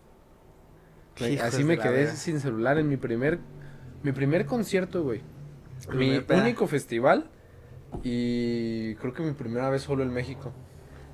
Así 1.41 1.63
me 1.63 1.77
quedé 1.77 2.07
sin 2.15 2.39
celular 2.39 2.77
en 2.77 2.89
mi 2.89 2.97
primer, 2.97 3.39
mi 4.03 4.11
primer 4.11 4.45
concierto, 4.45 5.03
güey. 5.03 5.21
Mi 5.93 6.19
peda. 6.19 6.41
único 6.41 6.67
festival. 6.67 7.29
Y 8.03 8.95
creo 8.95 9.13
que 9.13 9.23
mi 9.23 9.31
primera 9.31 9.69
vez 9.69 9.83
solo 9.83 10.03
en 10.03 10.11
México. 10.11 10.51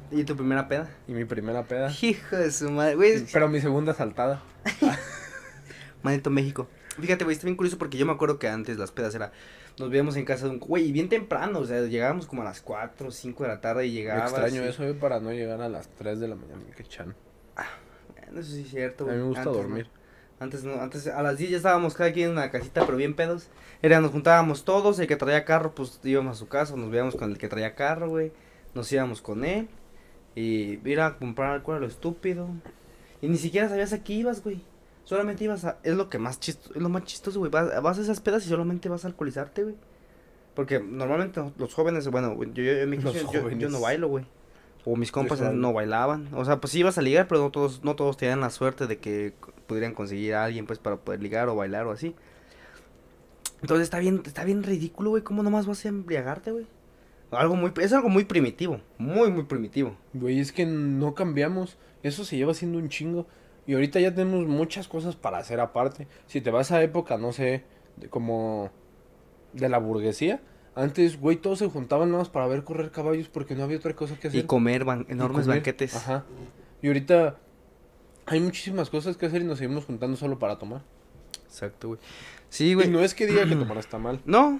¿Y 0.09 0.23
tu 0.23 0.35
primera 0.35 0.67
peda? 0.67 0.89
Y 1.07 1.13
mi 1.13 1.25
primera 1.25 1.63
peda. 1.63 1.91
Hijo 2.01 2.35
de 2.35 2.51
su 2.51 2.69
madre, 2.71 2.95
güey. 2.95 3.25
Pero 3.31 3.47
mi 3.47 3.61
segunda 3.61 3.93
saltada. 3.93 4.41
Maldito 6.03 6.29
México. 6.29 6.67
Fíjate, 6.99 7.23
güey, 7.23 7.35
está 7.35 7.45
bien 7.45 7.55
curioso 7.55 7.77
porque 7.77 7.97
yo 7.97 8.05
me 8.05 8.11
acuerdo 8.11 8.39
que 8.39 8.47
antes 8.49 8.77
las 8.77 8.91
pedas 8.91 9.13
era. 9.15 9.31
Nos 9.79 9.89
veíamos 9.89 10.15
en 10.15 10.25
casa 10.25 10.45
de 10.45 10.51
un. 10.51 10.59
Güey, 10.59 10.85
y 10.85 10.91
bien 10.91 11.09
temprano, 11.09 11.59
o 11.59 11.65
sea, 11.65 11.81
llegábamos 11.83 12.27
como 12.27 12.41
a 12.41 12.45
las 12.45 12.61
4 12.61 13.07
o 13.07 13.11
5 13.11 13.43
de 13.43 13.49
la 13.49 13.61
tarde 13.61 13.85
y 13.87 13.89
Me 13.89 13.95
llegabas. 13.95 14.31
extraño 14.31 14.63
eso 14.63 14.83
eh, 14.83 14.93
para 14.93 15.19
no 15.19 15.31
llegar 15.31 15.61
a 15.61 15.69
las 15.69 15.87
3 15.95 16.19
de 16.19 16.27
la 16.27 16.35
mañana. 16.35 16.61
Qué 16.75 16.83
chan. 16.83 17.15
Bueno, 18.15 18.39
Eso 18.39 18.51
sí 18.51 18.61
es 18.61 18.69
cierto, 18.69 19.03
A 19.05 19.07
güey. 19.07 19.17
mí 19.17 19.23
me 19.23 19.27
gusta 19.29 19.41
Antes 19.43 19.55
no. 19.57 19.61
dormir. 19.63 19.87
Antes 20.39 20.63
no, 20.63 20.73
antes 20.81 21.07
a 21.07 21.21
las 21.21 21.37
10 21.37 21.51
ya 21.51 21.57
estábamos 21.57 21.93
cada 21.93 22.11
quien 22.11 22.27
en 22.27 22.31
una 22.33 22.49
casita, 22.51 22.85
pero 22.85 22.97
bien 22.97 23.15
pedos. 23.15 23.47
Era, 23.81 24.01
nos 24.01 24.11
juntábamos 24.11 24.65
todos, 24.65 24.97
el 24.99 25.07
que 25.07 25.15
traía 25.15 25.45
carro, 25.45 25.73
pues 25.75 25.99
íbamos 26.03 26.37
a 26.37 26.39
su 26.39 26.47
casa, 26.47 26.75
nos 26.75 26.89
veíamos 26.89 27.15
con 27.15 27.29
el 27.31 27.37
que 27.37 27.47
traía 27.47 27.75
carro, 27.75 28.09
güey. 28.09 28.31
Nos 28.73 28.91
íbamos 28.91 29.21
con 29.21 29.45
él. 29.45 29.67
Y 30.35 30.79
ir 30.89 30.99
a 31.01 31.17
comprar 31.17 31.51
alcohol 31.51 31.77
a 31.77 31.79
lo 31.79 31.87
estúpido. 31.87 32.47
Y 33.21 33.27
ni 33.27 33.37
siquiera 33.37 33.69
sabías 33.69 33.93
a 33.93 34.03
qué 34.03 34.13
ibas, 34.13 34.43
güey. 34.43 34.63
Solamente 35.11 35.43
ibas 35.43 35.65
a. 35.65 35.77
Es 35.83 35.93
lo 35.93 36.09
que 36.09 36.17
más 36.19 36.39
chistoso, 36.39 36.73
es 36.73 36.81
lo 36.81 36.87
más 36.87 37.03
chistoso, 37.03 37.39
güey. 37.39 37.51
Vas, 37.51 37.83
vas 37.83 37.99
a 37.99 38.01
esas 38.01 38.21
pedas 38.21 38.45
y 38.45 38.47
solamente 38.47 38.87
vas 38.87 39.03
a 39.03 39.09
alcoholizarte, 39.09 39.63
güey. 39.63 39.75
Porque 40.55 40.79
normalmente 40.79 41.43
los 41.57 41.73
jóvenes, 41.73 42.07
bueno, 42.07 42.41
yo, 42.41 42.63
yo, 42.63 42.71
en 42.71 42.89
mi 42.89 42.95
Los 42.95 43.13
caso, 43.13 43.49
yo- 43.49 43.67
no 43.67 43.81
bailo, 43.81 44.07
güey. 44.07 44.23
O 44.85 44.95
mis 44.95 45.11
compas 45.11 45.41
no 45.41 45.73
bailaban. 45.73 46.29
O 46.33 46.45
sea, 46.45 46.61
pues 46.61 46.71
sí 46.71 46.79
ibas 46.79 46.97
a 46.97 47.01
ligar, 47.01 47.27
pero 47.27 47.41
no 47.41 47.51
todos, 47.51 47.83
no 47.83 47.97
todos 47.97 48.15
tenían 48.15 48.39
la 48.39 48.49
suerte 48.51 48.87
de 48.87 48.99
que 48.99 49.33
pudieran 49.67 49.93
conseguir 49.93 50.33
a 50.33 50.45
alguien, 50.45 50.65
pues, 50.65 50.79
para 50.79 50.95
poder 50.95 51.21
ligar 51.21 51.49
o 51.49 51.57
bailar 51.57 51.87
o 51.87 51.91
así. 51.91 52.15
Entonces 53.61 53.83
está 53.83 53.99
bien, 53.99 54.23
está 54.25 54.45
bien 54.45 54.63
ridículo, 54.63 55.09
güey. 55.09 55.23
¿Cómo 55.23 55.43
nomás 55.43 55.65
vas 55.65 55.83
a 55.83 55.89
embriagarte, 55.89 56.53
güey? 56.53 56.67
Algo 57.31 57.57
muy, 57.57 57.73
es 57.81 57.91
algo 57.91 58.07
muy 58.07 58.23
primitivo. 58.23 58.79
Muy, 58.97 59.29
muy 59.29 59.43
primitivo. 59.43 59.97
Güey, 60.13 60.39
es 60.39 60.53
que 60.53 60.65
no 60.65 61.15
cambiamos. 61.15 61.77
Eso 62.01 62.23
se 62.23 62.37
lleva 62.37 62.53
haciendo 62.53 62.77
un 62.77 62.87
chingo. 62.87 63.27
Y 63.67 63.73
ahorita 63.73 63.99
ya 63.99 64.13
tenemos 64.13 64.47
muchas 64.47 64.87
cosas 64.87 65.15
para 65.15 65.37
hacer 65.37 65.59
aparte. 65.59 66.07
Si 66.27 66.41
te 66.41 66.51
vas 66.51 66.71
a 66.71 66.81
época, 66.83 67.17
no 67.17 67.31
sé, 67.31 67.63
de 67.97 68.09
como 68.09 68.71
de 69.53 69.69
la 69.69 69.77
burguesía. 69.77 70.41
Antes, 70.73 71.19
güey, 71.19 71.35
todos 71.37 71.59
se 71.59 71.67
juntaban 71.69 72.09
nada 72.09 72.19
más 72.23 72.29
para 72.29 72.47
ver 72.47 72.63
correr 72.63 72.91
caballos 72.91 73.27
porque 73.27 73.55
no 73.55 73.63
había 73.63 73.77
otra 73.77 73.95
cosa 73.95 74.17
que 74.19 74.29
hacer. 74.29 74.39
Y 74.39 74.43
comer 74.47 74.85
ban- 74.85 75.05
Y 75.09 75.11
enormes 75.11 75.43
comer. 75.45 75.57
banquetes. 75.59 75.95
Ajá. 75.95 76.23
Y 76.81 76.87
ahorita 76.87 77.37
hay 78.25 78.39
muchísimas 78.39 78.89
cosas 78.89 79.17
que 79.17 79.25
hacer 79.25 79.41
y 79.41 79.45
nos 79.45 79.57
seguimos 79.59 79.85
juntando 79.85 80.15
solo 80.17 80.39
para 80.39 80.57
tomar. 80.57 80.81
Exacto, 81.45 81.89
güey. 81.89 81.99
Sí, 82.49 82.69
Y 82.69 82.73
güey. 82.75 82.89
no 82.89 83.01
es 83.01 83.13
que 83.13 83.27
diga 83.27 83.45
que 83.47 83.55
tomar 83.57 83.77
está 83.77 83.97
mal, 83.97 84.21
No. 84.25 84.59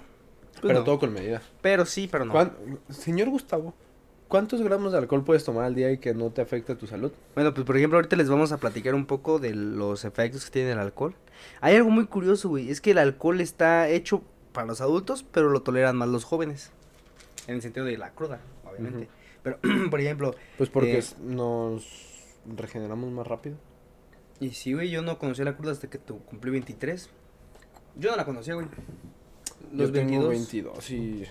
pues 0.52 0.60
pero 0.62 0.80
no. 0.80 0.84
todo 0.84 0.98
con 0.98 1.12
medida. 1.14 1.40
Pero 1.62 1.86
sí, 1.86 2.08
pero 2.12 2.26
no. 2.26 2.32
¿Cuán- 2.32 2.52
Señor 2.90 3.30
Gustavo, 3.30 3.72
¿cuántos 4.32 4.62
gramos 4.62 4.92
de 4.92 4.98
alcohol 4.98 5.24
puedes 5.24 5.44
tomar 5.44 5.66
al 5.66 5.74
día 5.74 5.92
y 5.92 5.98
que 5.98 6.14
no 6.14 6.30
te 6.30 6.40
afecte 6.40 6.74
tu 6.74 6.86
salud? 6.86 7.12
Bueno, 7.34 7.52
pues 7.52 7.66
por 7.66 7.76
ejemplo, 7.76 7.98
ahorita 7.98 8.16
les 8.16 8.30
vamos 8.30 8.50
a 8.50 8.56
platicar 8.56 8.94
un 8.94 9.04
poco 9.04 9.38
de 9.38 9.54
los 9.54 10.06
efectos 10.06 10.46
que 10.46 10.50
tiene 10.50 10.72
el 10.72 10.78
alcohol. 10.78 11.14
Hay 11.60 11.76
algo 11.76 11.90
muy 11.90 12.06
curioso, 12.06 12.48
güey, 12.48 12.70
es 12.70 12.80
que 12.80 12.92
el 12.92 12.98
alcohol 12.98 13.42
está 13.42 13.90
hecho 13.90 14.22
para 14.54 14.66
los 14.66 14.80
adultos, 14.80 15.22
pero 15.22 15.50
lo 15.50 15.60
toleran 15.60 15.96
más 15.96 16.08
los 16.08 16.24
jóvenes. 16.24 16.70
En 17.46 17.56
el 17.56 17.60
sentido 17.60 17.84
de 17.84 17.98
la 17.98 18.12
cruda, 18.12 18.40
obviamente. 18.64 19.10
Pero, 19.42 19.58
por 19.90 20.00
ejemplo, 20.00 20.34
Pues 20.56 20.70
porque 20.70 21.00
Eh, 21.00 21.04
nos 21.20 21.86
regeneramos 22.46 23.12
más 23.12 23.26
rápido. 23.26 23.56
y 24.40 24.52
sí, 24.52 24.72
güey, 24.72 24.88
yo 24.88 25.02
no 25.02 25.18
conocía 25.18 25.44
la 25.44 25.58
cruda 25.58 25.72
hasta 25.72 25.90
que 25.90 25.98
tu 25.98 26.20
cumplí 26.20 26.50
23. 26.52 27.10
Yo 27.96 28.12
no 28.12 28.16
la 28.16 28.24
conocía, 28.24 28.54
güey. 28.54 28.66
Los 29.74 29.88
yo 29.88 29.92
tengo 29.92 30.28
22. 30.28 30.72
22 30.72 30.90
y 30.90 30.94
y 30.94 31.28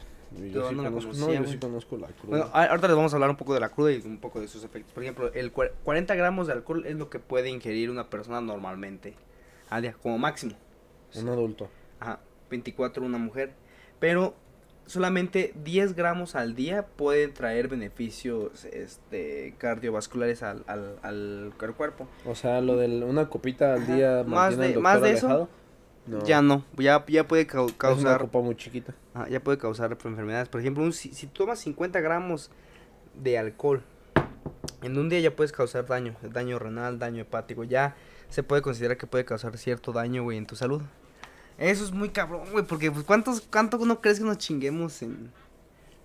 yo, 0.52 0.70
sí 0.70 0.76
conozco, 0.76 1.14
no, 1.14 1.34
yo 1.34 1.46
sí 1.46 1.58
conozco 1.58 1.98
la 1.98 2.08
cruda. 2.08 2.30
Bueno, 2.30 2.50
ahorita 2.54 2.88
les 2.88 2.96
vamos 2.96 3.14
a 3.14 3.16
hablar 3.18 3.30
un 3.30 3.36
poco 3.38 3.54
de 3.54 3.60
la 3.60 3.70
cruda 3.70 3.92
y 3.92 4.02
un 4.06 4.18
poco 4.20 4.40
de 4.40 4.48
sus 4.48 4.64
efectos. 4.64 4.94
Por 4.94 5.04
ejemplo, 5.04 5.32
el 5.34 5.54
cua- 5.54 5.72
40 5.84 6.16
gramos 6.16 6.48
de 6.48 6.54
alcohol 6.54 6.86
es 6.86 6.96
lo 6.96 7.10
que 7.10 7.20
puede 7.20 7.50
ingerir 7.50 7.90
una 7.90 8.10
persona 8.10 8.40
normalmente 8.42 9.16
al 9.70 9.82
día, 9.84 9.94
como 10.02 10.18
máximo. 10.18 10.54
un 11.16 11.30
adulto. 11.30 11.70
Ajá, 12.00 12.20
24 12.50 13.04
una 13.06 13.18
mujer. 13.18 13.52
Pero 14.00 14.34
solamente 14.86 15.54
10 15.64 15.96
gramos 15.96 16.36
al 16.36 16.56
día 16.56 16.86
pueden 16.88 17.34
traer 17.34 17.68
beneficios 17.68 18.66
este, 18.66 19.54
cardiovasculares 19.58 20.44
al, 20.44 20.64
al, 20.68 20.98
al, 21.04 21.54
al 21.60 21.74
cuerpo. 21.76 22.08
O 22.26 22.36
sea, 22.36 22.60
lo 22.62 22.78
de 22.78 22.88
una 23.04 23.30
copita 23.30 23.74
al 23.74 23.84
Ajá, 23.84 23.96
día 23.96 24.24
más 24.26 24.58
de- 24.58 24.78
más 24.80 25.02
de 25.02 25.12
eso. 25.12 25.48
No, 26.08 26.24
Ya 26.26 26.42
no, 26.42 26.66
ya, 26.78 27.06
ya 27.08 27.28
puede 27.28 27.46
cau- 27.48 27.68
es 27.68 27.74
una 27.74 27.78
causar 27.78 28.22
copa 28.22 28.40
muy 28.42 28.56
chiquita. 28.56 28.94
ajá, 29.14 29.30
ya 29.30 29.40
puede 29.40 29.58
causar 29.58 29.92
enfermedades. 30.04 30.50
Por 30.50 30.60
ejemplo, 30.62 30.84
un- 30.84 30.94
si, 30.94 31.14
si 31.14 31.28
tomas 31.28 31.60
50 31.60 32.00
gramos 32.02 32.50
de 33.16 33.38
alcohol 33.38 33.84
en 34.82 34.98
un 34.98 35.10
día 35.10 35.20
ya 35.20 35.36
puedes 35.36 35.52
causar 35.52 35.86
daño, 35.86 36.16
daño 36.24 36.58
renal, 36.58 36.98
daño 36.98 37.22
hepático, 37.22 37.64
ya 37.64 37.96
se 38.30 38.42
puede 38.44 38.62
considerar 38.62 38.98
que 38.98 39.06
puede 39.08 39.26
causar 39.26 39.58
cierto 39.58 39.92
daño, 39.92 40.24
güey, 40.24 40.38
en 40.38 40.48
tu 40.48 40.56
salud. 40.56 40.82
Eso 41.58 41.84
es 41.84 41.92
muy 41.92 42.10
cabrón, 42.10 42.44
güey, 42.52 42.66
porque 42.66 42.90
pues 42.92 43.04
cuántos 43.06 43.42
cuánto 43.42 43.78
no 43.86 44.02
crees 44.02 44.18
que 44.20 44.26
nos 44.26 44.38
chinguemos 44.40 45.02
en 45.04 45.32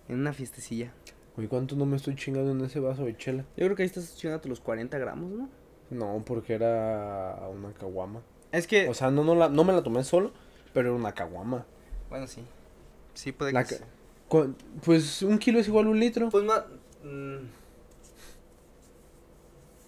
en 0.07 0.19
una 0.19 0.31
fiestecilla? 0.31 0.93
Güey, 1.35 1.47
¿cuánto 1.47 1.75
no 1.75 1.85
me 1.85 1.97
estoy 1.97 2.15
chingando 2.15 2.51
en 2.51 2.61
ese 2.61 2.79
vaso 2.79 3.03
de 3.03 3.17
chela? 3.17 3.43
Yo 3.57 3.65
creo 3.65 3.75
que 3.75 3.81
ahí 3.83 3.87
estás 3.87 4.15
chingando 4.15 4.47
los 4.47 4.59
40 4.61 4.97
gramos, 4.99 5.31
¿no? 5.31 5.49
No, 5.89 6.23
porque 6.25 6.53
era 6.53 7.39
una 7.51 7.73
caguama. 7.73 8.21
Es 8.51 8.65
que 8.67 8.87
O 8.89 8.93
sea, 8.93 9.11
no, 9.11 9.23
no, 9.23 9.35
la, 9.35 9.49
no 9.49 9.63
me 9.63 9.73
la 9.73 9.83
tomé 9.83 10.03
solo, 10.03 10.31
pero 10.73 10.89
era 10.89 10.97
una 10.97 11.13
caguama. 11.13 11.65
bueno, 12.09 12.27
sí. 12.27 12.43
Sí 13.13 13.31
puede 13.31 13.51
La 13.53 13.63
que 13.63 13.75
ca- 13.77 13.77
sí. 13.77 13.83
Cu- 14.27 14.53
Pues 14.85 15.21
un 15.23 15.37
kilo 15.39 15.59
es 15.59 15.67
igual 15.67 15.87
a 15.87 15.89
un 15.89 15.99
litro. 15.99 16.29
Pues 16.29 16.43
más. 16.43 16.63
mm, 17.03 17.37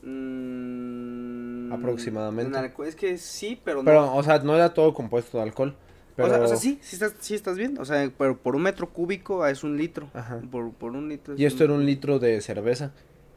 mm, 0.07 1.73
Aproximadamente. 1.73 2.57
alcohol- 2.57 2.87
es 2.87 2.95
que 2.95 3.17
sí, 3.17 3.59
pero 3.63 3.77
no. 3.79 3.85
Pero, 3.85 4.15
o 4.15 4.23
sea, 4.23 4.39
no 4.39 4.55
era 4.55 4.73
todo 4.73 4.93
compuesto 4.93 5.37
de 5.37 5.43
alcohol. 5.43 5.75
Pero... 6.15 6.27
O, 6.27 6.31
sea, 6.31 6.41
o 6.43 6.47
sea, 6.47 6.57
sí, 6.57 6.79
sí 6.81 6.95
estás, 6.95 7.13
sí 7.19 7.35
estás 7.35 7.57
bien. 7.57 7.77
O 7.79 7.85
sea, 7.85 8.11
pero 8.17 8.37
por 8.37 8.55
un 8.55 8.63
metro 8.63 8.89
cúbico 8.89 9.45
es 9.45 9.63
un 9.63 9.77
litro. 9.77 10.09
Ajá. 10.13 10.41
Por, 10.51 10.71
por 10.73 10.91
un 10.91 11.07
litro. 11.07 11.33
es 11.33 11.39
Y 11.39 11.45
esto 11.45 11.63
era 11.63 11.73
un 11.73 11.85
litro 11.85 12.19
de 12.19 12.41
cerveza. 12.41 12.91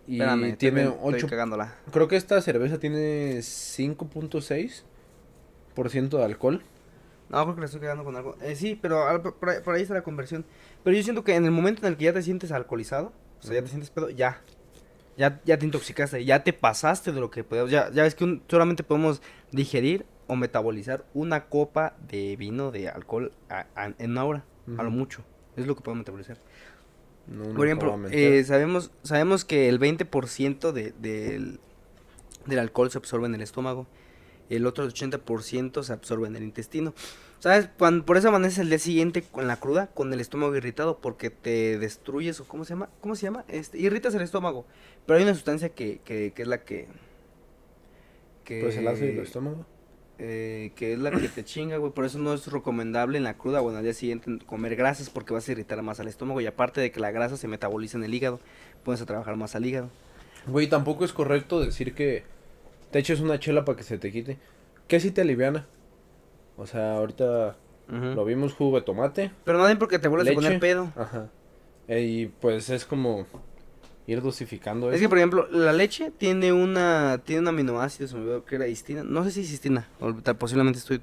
Y 0.06 0.14
Espérame, 0.14 0.56
tiene 0.56 0.80
bien, 0.82 0.92
estoy 0.94 1.14
8... 1.14 1.26
cagándola. 1.28 1.74
Creo 1.92 2.08
que 2.08 2.16
esta 2.16 2.40
cerveza 2.42 2.78
tiene 2.80 3.38
5.6% 3.40 4.82
de 5.74 6.24
alcohol. 6.24 6.62
No, 7.28 7.42
creo 7.44 7.54
que 7.54 7.60
la 7.60 7.66
estoy 7.66 7.80
cagando 7.80 8.04
con 8.04 8.14
algo. 8.16 8.36
Eh, 8.42 8.54
sí, 8.56 8.78
pero 8.80 9.08
al- 9.08 9.22
por, 9.22 9.48
ahí, 9.48 9.56
por 9.64 9.74
ahí 9.74 9.82
está 9.82 9.94
la 9.94 10.02
conversión. 10.02 10.44
Pero 10.84 10.96
yo 10.96 11.02
siento 11.02 11.24
que 11.24 11.34
en 11.34 11.44
el 11.44 11.50
momento 11.50 11.86
en 11.86 11.92
el 11.92 11.96
que 11.98 12.04
ya 12.04 12.12
te 12.12 12.22
sientes 12.22 12.52
alcoholizado, 12.52 13.12
o 13.40 13.42
sea, 13.42 13.54
ya 13.54 13.62
te 13.62 13.68
sientes 13.68 13.90
pedo, 13.90 14.10
ya. 14.10 14.40
Ya, 15.16 15.40
ya 15.44 15.58
te 15.58 15.66
intoxicaste, 15.66 16.24
ya 16.24 16.42
te 16.42 16.52
pasaste 16.52 17.12
de 17.12 17.20
lo 17.20 17.30
que 17.30 17.44
podías. 17.44 17.70
Ya, 17.70 17.90
ya 17.90 18.02
ves 18.02 18.14
que 18.14 18.24
un- 18.24 18.42
solamente 18.48 18.82
podemos 18.82 19.22
digerir 19.50 20.04
o 20.26 20.36
metabolizar 20.36 21.04
una 21.14 21.46
copa 21.46 21.94
de 22.08 22.36
vino 22.36 22.70
de 22.70 22.88
alcohol 22.88 23.32
a- 23.50 23.66
a- 23.74 23.92
en 23.98 24.10
una 24.12 24.24
hora, 24.24 24.44
a 24.78 24.82
lo 24.82 24.90
mucho. 24.90 25.22
Es 25.56 25.66
lo 25.66 25.74
que 25.74 25.82
podemos 25.82 26.00
metabolizar. 26.00 26.38
No, 27.26 27.44
no 27.44 27.54
Por 27.54 27.66
ejemplo, 27.66 27.98
eh, 28.10 28.42
sabemos, 28.44 28.90
sabemos 29.02 29.44
que 29.44 29.68
el 29.68 29.78
20% 29.78 30.72
de, 30.72 30.92
del, 30.98 31.60
del 32.46 32.58
alcohol 32.58 32.90
se 32.90 32.98
absorbe 32.98 33.26
en 33.26 33.34
el 33.34 33.42
estómago. 33.42 33.86
El 34.50 34.66
otro 34.66 34.86
80% 34.86 35.82
se 35.82 35.92
absorbe 35.92 36.28
en 36.28 36.36
el 36.36 36.42
intestino. 36.44 36.94
¿Sabes? 37.38 37.68
Cuando, 37.78 38.04
por 38.04 38.16
eso 38.16 38.28
amaneces 38.28 38.58
el 38.58 38.68
día 38.68 38.78
siguiente 38.78 39.22
con 39.22 39.48
la 39.48 39.58
cruda, 39.58 39.88
con 39.88 40.12
el 40.12 40.20
estómago 40.20 40.54
irritado, 40.56 40.98
porque 41.00 41.30
te 41.30 41.78
destruyes, 41.78 42.38
o 42.40 42.46
¿cómo 42.46 42.64
se 42.64 42.70
llama? 42.74 42.90
¿Cómo 43.00 43.16
se 43.16 43.22
llama? 43.24 43.44
Este, 43.48 43.78
irritas 43.78 44.14
el 44.14 44.22
estómago. 44.22 44.66
Pero 45.06 45.16
hay 45.18 45.24
una 45.24 45.34
sustancia 45.34 45.70
que, 45.70 46.00
que, 46.04 46.32
que 46.34 46.42
es 46.42 46.48
la 46.48 46.62
que... 46.64 46.88
que 48.44 48.60
Pues 48.60 48.76
el 48.76 48.86
ácido 48.88 49.08
del 49.08 49.20
estómago. 49.20 49.66
eh, 50.18 50.72
que 50.76 50.92
es 50.92 50.98
la 50.98 51.10
que 51.10 51.28
te 51.28 51.44
chinga, 51.44 51.76
güey. 51.78 51.92
Por 51.92 52.04
eso 52.04 52.18
no 52.18 52.32
es 52.34 52.46
recomendable 52.46 53.18
en 53.18 53.24
la 53.24 53.36
cruda 53.36 53.60
o 53.62 53.70
en 53.70 53.76
al 53.76 53.82
día 53.84 53.94
siguiente 53.94 54.38
comer 54.46 54.76
grasas 54.76 55.10
porque 55.10 55.32
vas 55.34 55.48
a 55.48 55.52
irritar 55.52 55.82
más 55.82 56.00
al 56.00 56.08
estómago. 56.08 56.40
Y 56.40 56.46
aparte 56.46 56.80
de 56.80 56.92
que 56.92 57.00
la 57.00 57.10
grasa 57.10 57.36
se 57.36 57.48
metaboliza 57.48 57.98
en 57.98 58.04
el 58.04 58.14
hígado, 58.14 58.40
puedes 58.84 59.00
a 59.02 59.06
trabajar 59.06 59.36
más 59.36 59.54
al 59.56 59.66
hígado. 59.66 59.92
Güey, 60.46 60.68
tampoco 60.68 61.04
es 61.04 61.12
correcto 61.12 61.60
decir 61.60 61.94
que 61.94 62.31
te 62.92 63.00
eches 63.00 63.18
una 63.20 63.40
chela 63.40 63.64
para 63.64 63.76
que 63.76 63.82
se 63.82 63.98
te 63.98 64.12
quite. 64.12 64.38
¿Qué 64.86 65.00
si 65.00 65.10
te 65.10 65.22
aliviana? 65.22 65.66
O 66.56 66.66
sea, 66.66 66.96
ahorita 66.96 67.56
lo 67.88 68.24
vimos 68.24 68.52
jugo 68.54 68.76
de 68.78 68.82
tomate. 68.84 69.32
Pero 69.44 69.58
no 69.58 69.78
porque 69.78 69.98
te 69.98 70.08
vuelves 70.08 70.28
a 70.28 70.30
Leche. 70.30 70.42
poner 70.44 70.60
pedo. 70.60 70.92
Ajá. 70.96 71.28
Eh, 71.88 72.02
y 72.02 72.26
pues 72.26 72.70
es 72.70 72.84
como 72.84 73.26
ir 74.06 74.22
dosificando 74.22 74.88
Es 74.90 74.94
eso. 74.96 75.02
que, 75.04 75.08
por 75.08 75.18
ejemplo, 75.18 75.48
la 75.50 75.72
leche 75.72 76.10
tiene 76.16 76.52
una 76.52 77.20
tiene 77.24 77.42
un 77.42 77.48
aminoácido, 77.48 78.08
se 78.08 78.14
me 78.14 78.22
olvidó 78.22 78.44
que 78.44 78.54
era 78.56 78.66
histina. 78.68 79.02
No 79.02 79.24
sé 79.24 79.30
si 79.32 79.40
es 79.40 79.50
histina, 79.52 79.88
o 80.00 80.14
tal- 80.14 80.36
posiblemente 80.36 80.78
estoy 80.78 81.00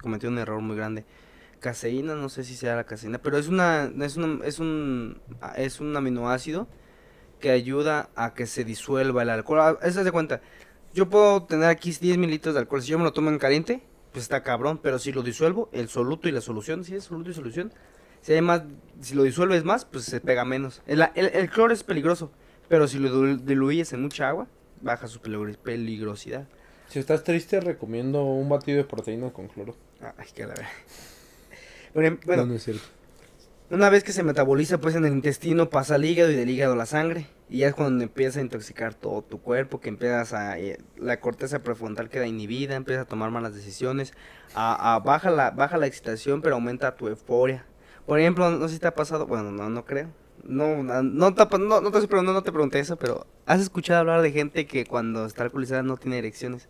cometí 0.00 0.26
un 0.26 0.38
error 0.38 0.60
muy 0.60 0.76
grande. 0.76 1.04
Caseína, 1.60 2.14
no 2.14 2.28
sé 2.28 2.44
si 2.44 2.54
sea 2.56 2.74
la 2.76 2.84
caseína, 2.84 3.18
pero 3.18 3.36
es 3.38 3.48
una 3.48 3.90
es 4.00 4.16
una, 4.16 4.44
es 4.44 4.58
un 4.58 5.20
es 5.56 5.80
un 5.80 5.96
aminoácido 5.96 6.66
que 7.40 7.50
ayuda 7.50 8.10
a 8.16 8.34
que 8.34 8.46
se 8.46 8.64
disuelva 8.64 9.22
el 9.22 9.30
alcohol. 9.30 9.60
Ah, 9.60 9.78
Eso 9.82 10.02
de 10.04 10.12
cuenta. 10.12 10.40
Yo 10.94 11.08
puedo 11.08 11.44
tener 11.44 11.66
aquí 11.68 11.90
10 11.98 12.18
mililitros 12.18 12.54
de 12.54 12.60
alcohol. 12.60 12.82
Si 12.82 12.88
yo 12.88 12.98
me 12.98 13.04
lo 13.04 13.12
tomo 13.12 13.30
en 13.30 13.38
caliente, 13.38 13.82
pues 14.12 14.24
está 14.24 14.42
cabrón. 14.42 14.78
Pero 14.82 14.98
si 14.98 15.12
lo 15.12 15.22
disuelvo, 15.22 15.68
el 15.72 15.88
soluto 15.88 16.28
y 16.28 16.32
la 16.32 16.40
solución, 16.40 16.84
si 16.84 16.94
es 16.94 17.04
soluto 17.04 17.30
y 17.30 17.34
solución, 17.34 17.72
si 18.20 18.32
hay 18.34 18.42
más, 18.42 18.62
si 19.00 19.14
lo 19.14 19.22
disuelves 19.22 19.64
más, 19.64 19.84
pues 19.84 20.04
se 20.04 20.20
pega 20.20 20.44
menos. 20.44 20.82
El, 20.86 21.02
el, 21.14 21.26
el 21.26 21.50
cloro 21.50 21.72
es 21.72 21.82
peligroso, 21.82 22.30
pero 22.68 22.86
si 22.88 22.98
lo 22.98 23.08
dilu- 23.08 23.40
diluyes 23.40 23.92
en 23.92 24.02
mucha 24.02 24.28
agua, 24.28 24.46
baja 24.80 25.06
su 25.08 25.20
peligro- 25.20 25.56
peligrosidad. 25.58 26.46
Si 26.88 26.98
estás 26.98 27.24
triste, 27.24 27.58
recomiendo 27.60 28.22
un 28.24 28.48
batido 28.50 28.76
de 28.78 28.84
proteína 28.84 29.30
con 29.30 29.48
cloro. 29.48 29.74
Ay, 30.18 30.26
que 30.34 30.42
la 30.42 30.48
verdad. 30.48 30.68
Bueno, 31.94 32.18
bueno, 32.26 32.42
No, 32.42 32.48
no 32.50 32.54
es 32.54 32.64
cierto. 32.64 32.82
Una 33.72 33.88
vez 33.90 34.04
que 34.04 34.12
se 34.12 34.22
metaboliza 34.22 34.78
pues 34.78 34.94
en 34.94 35.04
el 35.04 35.12
intestino 35.12 35.70
pasa 35.70 35.94
al 35.96 36.04
hígado 36.04 36.30
y 36.30 36.34
del 36.36 36.50
hígado 36.50 36.74
a 36.74 36.76
la 36.76 36.86
sangre. 36.86 37.26
Y 37.48 37.58
ya 37.58 37.68
es 37.68 37.74
cuando 37.74 38.02
empieza 38.04 38.38
a 38.38 38.42
intoxicar 38.42 38.94
todo 38.94 39.22
tu 39.22 39.40
cuerpo, 39.40 39.80
que 39.80 39.88
empiezas 39.88 40.32
a... 40.32 40.58
eh, 40.58 40.78
la 40.96 41.20
corteza 41.20 41.62
prefrontal 41.62 42.08
queda 42.08 42.26
inhibida, 42.26 42.76
empiezas 42.76 43.04
a 43.04 43.08
tomar 43.08 43.30
malas 43.30 43.54
decisiones, 43.54 44.12
a, 44.54 44.94
a- 44.94 44.98
baja, 45.00 45.30
la, 45.30 45.50
baja 45.50 45.76
la 45.76 45.86
excitación 45.86 46.40
pero 46.42 46.54
aumenta 46.54 46.96
tu 46.96 47.08
euforia. 47.08 47.66
Por 48.06 48.18
ejemplo, 48.20 48.50
no 48.50 48.68
sé 48.68 48.74
si 48.74 48.80
te 48.80 48.86
ha 48.86 48.94
pasado, 48.94 49.26
bueno, 49.26 49.50
no, 49.52 49.68
no 49.68 49.84
creo. 49.84 50.08
No, 50.44 50.82
no, 50.82 51.02
no, 51.02 51.34
te, 51.34 51.58
no, 51.58 51.80
no 51.80 51.90
te 51.92 52.22
no 52.22 52.42
te 52.42 52.52
pregunté 52.52 52.80
eso, 52.80 52.96
pero 52.96 53.26
¿has 53.46 53.60
escuchado 53.60 54.00
hablar 54.00 54.22
de 54.22 54.32
gente 54.32 54.66
que 54.66 54.84
cuando 54.86 55.24
está 55.26 55.44
alcoholizada 55.44 55.82
no 55.82 55.96
tiene 55.96 56.18
erecciones? 56.18 56.68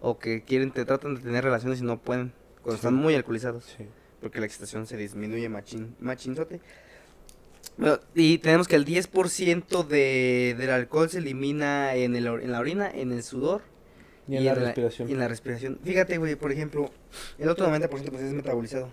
O 0.00 0.18
que 0.18 0.42
quieren, 0.42 0.70
te 0.72 0.84
tratan 0.84 1.14
de 1.14 1.20
tener 1.22 1.42
relaciones 1.42 1.80
y 1.80 1.84
no 1.84 1.98
pueden, 1.98 2.32
cuando 2.56 2.72
Sí. 2.72 2.76
están 2.76 2.94
muy 2.94 3.14
alcoholizados 3.14 3.64
Sí. 3.76 3.88
Porque 4.20 4.40
la 4.40 4.46
excitación 4.46 4.86
se 4.86 4.96
disminuye 4.96 5.48
machín, 5.48 5.94
machinzote. 6.00 6.60
Bueno, 7.76 8.00
y 8.14 8.38
tenemos 8.38 8.66
que 8.66 8.76
el 8.76 8.84
10% 8.84 9.86
de, 9.86 10.56
del 10.58 10.70
alcohol 10.70 11.08
se 11.08 11.18
elimina 11.18 11.94
en, 11.94 12.16
el, 12.16 12.26
en 12.26 12.50
la 12.52 12.58
orina, 12.60 12.90
en 12.90 13.12
el 13.12 13.22
sudor 13.22 13.62
Y 14.26 14.36
en 14.36 14.44
la 14.46 14.54
respiración. 14.54 15.08
y 15.08 15.12
en 15.12 15.18
la 15.18 15.28
respiración. 15.28 15.78
Fíjate, 15.84 16.18
güey, 16.18 16.34
por 16.34 16.50
ejemplo, 16.50 16.90
el 17.38 17.48
otro 17.48 17.68
90% 17.68 17.88
pues 17.88 18.22
es 18.22 18.32
metabolizado. 18.32 18.90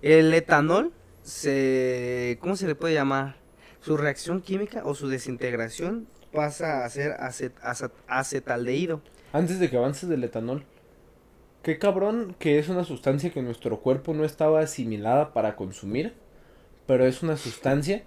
El 0.00 0.32
etanol 0.32 0.92
se... 1.22 2.38
¿Cómo 2.40 2.56
se 2.56 2.66
le 2.66 2.74
puede 2.74 2.94
llamar? 2.94 3.36
Su 3.80 3.96
reacción 3.98 4.40
química 4.40 4.82
o 4.84 4.94
su 4.94 5.08
desintegración 5.08 6.06
pasa 6.32 6.84
a 6.84 6.90
ser 6.90 7.12
acet, 7.12 7.54
acet- 7.60 7.92
acetaldehído. 8.06 9.02
Antes 9.32 9.58
de 9.60 9.68
que 9.68 9.76
avances 9.76 10.08
del 10.08 10.24
etanol. 10.24 10.64
Qué 11.64 11.78
cabrón 11.78 12.36
que 12.38 12.58
es 12.58 12.68
una 12.68 12.84
sustancia 12.84 13.30
que 13.30 13.42
nuestro 13.42 13.80
cuerpo 13.80 14.14
no 14.14 14.24
estaba 14.24 14.60
asimilada 14.60 15.32
para 15.32 15.56
consumir. 15.56 16.14
Pero 16.86 17.06
es 17.06 17.22
una 17.22 17.36
sustancia 17.36 18.04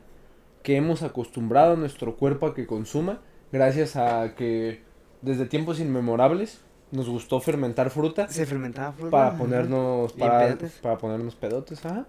que 0.64 0.76
hemos 0.78 1.02
acostumbrado 1.02 1.74
a 1.74 1.76
nuestro 1.76 2.16
cuerpo 2.16 2.46
a 2.48 2.54
que 2.54 2.68
consuma. 2.68 3.20
Gracias 3.52 3.96
a 3.96 4.36
que 4.36 4.82
desde 5.22 5.46
tiempos 5.48 5.80
inmemorables 5.80 6.62
nos 6.92 7.10
gustó 7.10 7.40
fermentar 7.42 7.90
fruta. 7.90 8.28
Se 8.28 8.46
fermentaba 8.46 8.92
fruta. 8.94 9.10
Para 9.12 9.28
ajá. 9.30 9.38
ponernos, 9.40 10.14
para, 10.14 10.40
pedotes. 10.46 10.72
para 10.74 10.98
ponernos 11.00 11.36
pedotes, 11.36 11.84
ajá. 11.86 12.06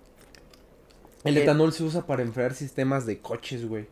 El 1.25 1.37
etanol 1.37 1.73
se 1.73 1.83
usa 1.83 2.07
para 2.07 2.23
enfriar 2.23 2.55
sistemas 2.55 3.07
de 3.07 3.19
coches, 3.21 3.67
güey. 3.67 3.87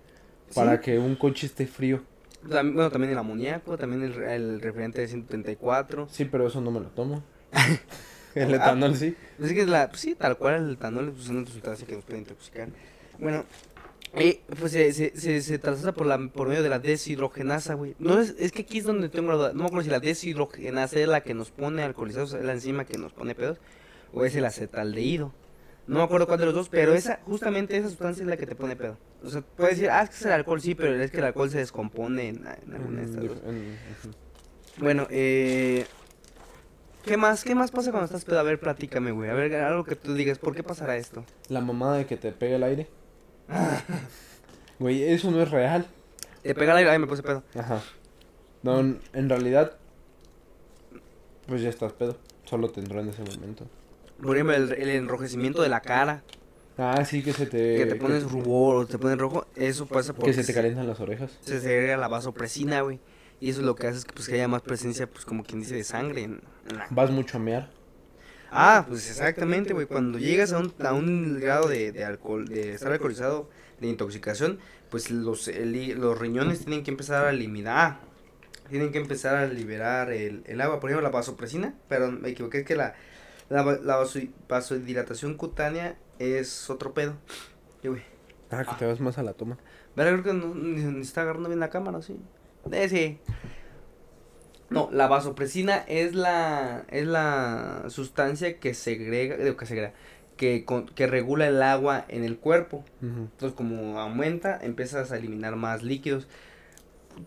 Para 0.55 0.77
Sí. 0.77 0.83
que 0.83 0.99
un 0.99 1.17
coche 1.17 1.47
esté 1.47 1.67
frío. 1.67 2.03
Bueno, 2.45 2.91
también 2.91 3.13
el 3.13 3.19
amoníaco, 3.19 3.77
también 3.77 4.03
el, 4.03 4.15
re- 4.15 4.37
el 4.37 4.61
referente 4.61 5.01
de 5.01 5.09
134. 5.09 6.07
Sí, 6.11 6.27
pero 6.27 6.47
eso 6.47 6.61
no 6.61 6.71
me 6.71 6.79
lo 6.81 6.87
tomo. 6.87 7.23
el 8.35 8.53
Ah. 8.53 8.57
etanol 8.57 8.97
sí. 8.97 9.15
Así 9.43 9.55
que 9.55 9.63
es 9.63 9.69
la, 9.69 9.89
pues 9.89 10.01
sí, 10.01 10.15
tal 10.15 10.37
cual 10.37 10.55
el 10.65 10.73
etanol 10.75 11.13
pues, 11.13 11.25
es 11.25 11.31
una 11.31 11.47
sustancia 11.47 11.87
que 11.87 11.95
nos 11.95 12.05
puede 12.05 12.19
intoxicar. 12.21 12.69
Bueno, 13.19 13.45
eh, 14.15 14.41
pues 14.59 14.73
se, 14.73 14.93
se, 14.93 15.19
se, 15.19 15.43
se 15.43 15.59
traslada 15.59 15.93
por, 15.93 16.07
la, 16.07 16.19
por 16.19 16.49
medio 16.49 16.63
de 16.63 16.69
la 16.69 16.79
deshidrogenasa, 16.79 17.75
güey. 17.75 17.95
No 17.99 18.21
es, 18.21 18.35
es 18.39 18.53
que 18.53 18.63
aquí 18.63 18.79
es 18.79 18.85
donde 18.85 19.09
tengo 19.09 19.29
la 19.31 19.37
duda. 19.37 19.49
No 19.53 19.61
me 19.61 19.67
acuerdo 19.67 19.85
si 19.85 19.91
la 19.91 20.01
deshidrogenasa 20.01 20.99
es 20.99 21.09
la 21.09 21.23
que 21.23 21.35
nos 21.35 21.51
pone 21.51 21.83
alcoholizados, 21.83 22.33
es 22.35 22.45
la 22.45 22.53
enzima 22.53 22.85
que 22.85 22.99
nos 22.99 23.13
pone 23.13 23.35
pedos, 23.35 23.59
o 24.13 24.25
es 24.25 24.35
el 24.37 24.45
acetaldehído. 24.45 25.33
No 25.87 25.99
me 25.99 26.03
acuerdo 26.03 26.27
cuál 26.27 26.41
de 26.41 26.47
los 26.47 26.55
dos, 26.55 26.69
pero 26.69 26.95
esa, 26.95 27.21
justamente 27.27 27.77
esa 27.77 27.89
sustancia 27.89 28.23
es 28.23 28.29
la 28.29 28.37
que 28.37 28.47
te 28.47 28.57
pone 28.57 28.75
pedo. 28.75 28.99
O 29.23 29.31
sea, 29.31 29.43
puedes 29.43 29.77
decir, 29.77 29.91
ah, 29.91 30.03
es 30.03 30.11
que 30.11 30.17
es 30.17 30.23
el 30.25 30.33
alcohol, 30.33 30.61
sí, 30.61 30.75
pero 30.75 30.95
es 31.01 31.11
que 31.11 31.19
el 31.19 31.25
alcohol 31.25 31.49
se 31.51 31.59
descompone 31.59 32.29
en, 32.29 32.37
en 32.67 32.75
alguna 32.75 33.01
de 33.03 33.05
estas 33.07 33.23
En- 33.23 33.29
dos. 33.29 33.39
Bueno, 34.79 35.07
eh... 35.11 35.87
¿Qué 37.07 37.17
más? 37.17 37.45
¿Qué 37.45 37.55
más 37.55 37.71
pasa 37.71 37.93
cuando 37.93 38.07
estás 38.07 38.25
pedo? 38.25 38.41
A 38.41 38.43
ver, 38.43 38.59
platícame, 38.59 39.13
güey. 39.13 39.31
A 39.31 39.35
ver, 39.35 39.55
algo 39.55 39.85
que 39.85 39.95
tú 39.95 40.15
digas, 40.15 40.39
¿por 40.39 40.55
qué 40.57 40.63
pasará 40.63 40.97
esto? 40.97 41.25
La 41.49 41.61
mamada 41.61 41.99
de 41.99 42.07
que 42.07 42.17
te 42.17 42.33
pegue 42.33 42.57
el 42.57 42.65
aire. 42.65 42.89
Güey, 44.81 45.05
eso 45.05 45.31
no 45.31 45.41
es 45.41 45.51
real. 45.51 45.87
Te 46.43 46.55
pega 46.55 46.73
el 46.73 46.79
aire, 46.79 46.91
ay, 46.91 46.99
me 46.99 47.07
puse 47.07 47.23
pedo. 47.23 47.45
Ajá. 47.55 47.81
No, 48.63 48.81
en, 48.81 49.29
realidad, 49.29 49.77
pues 51.47 51.63
ya 51.63 51.69
estás 51.69 51.93
pedo. 51.93 52.17
Solo 52.45 52.71
te 52.71 52.81
entró 52.81 53.01
en 53.01 53.09
ese 53.09 53.23
momento. 53.23 53.67
Por 54.21 54.37
ejemplo, 54.37 54.57
el, 54.57 54.73
el 54.73 54.89
enrojecimiento 54.91 55.63
de 55.63 55.69
la 55.69 55.81
cara, 55.81 56.25
Ah, 56.79 57.05
sí, 57.07 57.23
que 57.23 57.33
se 57.33 57.47
te... 57.47 57.77
que 57.77 57.87
te 57.87 57.95
pones 57.95 58.31
rubor 58.31 58.77
o 58.77 58.87
te 58.87 58.99
pones 58.99 59.17
rojo, 59.17 59.47
eso 59.57 59.87
pasa 59.87 60.13
porque 60.13 60.33
Que 60.33 60.43
se 60.43 60.45
te 60.45 60.53
calientan 60.53 60.87
las 60.87 61.01
orejas. 61.01 61.31
se 61.41 61.61
segrega 61.61 61.97
la 61.97 62.09
vasopresina, 62.09 62.83
güey. 62.83 63.01
Y 63.41 63.51
eso 63.51 63.63
lo 63.63 63.75
que 63.77 63.87
hace 63.87 63.99
es 63.99 64.05
que, 64.05 64.13
pues, 64.13 64.29
que 64.29 64.35
haya 64.35 64.49
más 64.49 64.63
presencia, 64.63 65.09
pues, 65.11 65.25
como 65.25 65.45
quien 65.45 65.61
dice, 65.61 65.75
de 65.75 65.85
sangre 65.85 66.23
en, 66.23 66.41
en 66.71 66.79
la... 66.79 66.87
Vas 66.91 67.11
mucho 67.11 67.37
a 67.37 67.41
mear. 67.41 67.71
Ah, 68.51 68.87
pues 68.89 69.11
exactamente, 69.11 69.75
güey. 69.75 69.87
Cuando 69.87 70.19
llegas 70.19 70.53
a 70.53 70.59
un, 70.59 70.73
a 70.85 70.93
un 70.93 71.39
grado 71.41 71.69
de, 71.69 71.93
de 71.93 72.05
alcohol, 72.05 72.47
de 72.47 72.73
estar 72.73 72.93
alcoholizado, 72.93 73.51
de 73.81 73.89
intoxicación, 73.89 74.59
pues 74.91 75.11
los, 75.11 75.49
el 75.49 75.99
los 76.01 76.19
riñones 76.19 76.61
tienen 76.61 76.83
que 76.83 76.91
empezar 76.91 77.27
a 77.27 77.31
eliminar, 77.31 78.01
tienen 78.71 78.93
que 78.93 78.99
empezar 78.99 79.35
a 79.37 79.47
liberar 79.47 80.13
el, 80.13 80.43
el 80.47 80.61
agua. 80.61 80.81
Por 80.81 80.91
ejemplo, 80.91 81.07
la 81.07 81.13
vasopresina, 81.13 81.75
perdón, 81.89 82.23
me 82.23 82.31
equivoqué, 82.31 82.59
es 82.61 82.65
que 82.65 82.77
la, 82.77 82.95
la, 83.51 83.63
la 83.65 83.97
vaso- 83.97 84.31
vasodilatación 84.49 85.35
cutánea 85.35 85.99
es 86.19 86.71
otro 86.71 86.95
pedo. 86.95 87.17
Sí, 87.83 87.89
güey. 87.89 88.03
Ah, 88.51 88.65
que 88.65 88.75
te 88.77 88.87
vas 88.87 89.01
más 89.01 89.19
a 89.19 89.23
la 89.23 89.35
toma. 89.35 89.59
¿Verdad? 89.97 90.21
Creo 90.21 90.25
que 90.25 90.33
no, 90.33 90.55
ni, 90.55 90.83
ni 90.85 91.01
está 91.03 91.23
agarrando 91.23 91.49
bien 91.49 91.61
la 91.61 91.69
cámara, 91.69 92.01
sí. 92.01 92.17
Eh, 92.73 92.89
sí. 92.89 93.19
No, 94.69 94.89
la 94.93 95.07
vasopresina 95.07 95.77
es 95.87 96.15
la 96.15 96.85
es 96.91 97.07
la 97.07 97.85
sustancia 97.89 98.59
que 98.59 98.75
segrega, 98.75 99.37
digo, 99.37 99.57
que 99.57 99.67
segrega, 99.67 99.93
que 100.37 100.65
con- 100.65 100.87
que 100.89 101.07
regula 101.07 101.47
el 101.47 101.63
agua 101.63 102.05
en 102.09 102.25
el 102.25 102.37
cuerpo. 102.39 102.85
Entonces, 103.01 103.57
como 103.57 104.01
aumenta, 104.01 104.59
empiezas 104.61 105.13
a 105.13 105.17
eliminar 105.19 105.55
más 105.57 105.83
líquidos. 105.85 106.27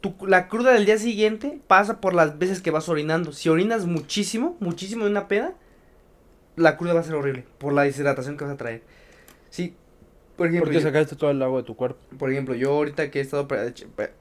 Tu- 0.02 0.16
la 0.28 0.50
cruda 0.50 0.74
del 0.74 0.86
día 0.86 0.98
siguiente 0.98 1.60
pasa 1.66 2.02
por 2.02 2.14
las 2.14 2.38
veces 2.38 2.62
que 2.62 2.72
vas 2.72 2.90
orinando. 2.90 3.32
Si 3.32 3.48
orinas 3.50 3.86
muchísimo, 3.86 4.58
muchísimo 4.60 5.06
de 5.06 5.12
una 5.12 5.28
peda, 5.30 5.54
la 6.58 6.76
cruda 6.76 6.94
va 6.94 7.00
a 7.00 7.04
ser 7.04 7.16
horrible 7.16 7.46
por 7.58 7.72
la 7.72 7.84
deshidratación 7.84 8.36
que 8.38 8.44
vas 8.44 8.54
a 8.54 8.58
traer. 8.58 8.84
Sí, 9.50 9.76
por 10.40 10.48
ejemplo, 10.48 10.72
Porque 10.72 10.82
sacaste 10.82 11.16
todo 11.16 11.30
el 11.30 11.42
agua 11.44 11.60
de 11.60 11.66
tu 11.68 11.76
cuerpo. 11.76 12.00
por 12.18 12.32
ejemplo, 12.32 12.56
yo 12.56 12.72
ahorita 12.72 13.12
que 13.12 13.20
he 13.20 13.22
estado 13.22 13.48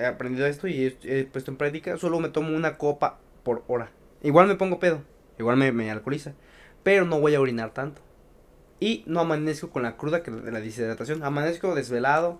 aprendido 0.07 0.47
esto 0.47 0.69
y 0.69 0.85
he, 1.05 1.21
he 1.21 1.25
puesto 1.25 1.51
en 1.51 1.57
práctica, 1.57 1.97
solo 1.97 2.21
me 2.21 2.29
tomo 2.29 2.55
una 2.55 2.77
copa 2.77 3.19
por 3.45 3.63
hora. 3.69 3.91
Igual 4.23 4.49
me 4.49 4.57
pongo 4.57 4.79
pedo, 4.81 5.01
igual 5.39 5.57
me, 5.57 5.73
me 5.73 5.91
alcoholiza, 5.91 6.35
pero 6.83 7.05
no 7.07 7.21
voy 7.21 7.35
a 7.35 7.41
orinar 7.41 7.73
tanto. 7.73 8.03
Y 8.81 9.05
no 9.07 9.21
amanezco 9.21 9.71
con 9.71 9.83
la 9.85 9.97
cruda 9.97 10.23
que 10.23 10.31
de 10.31 10.53
la 10.53 10.61
deshidratación, 10.61 11.23
amanezco 11.23 11.75
desvelado, 11.75 12.39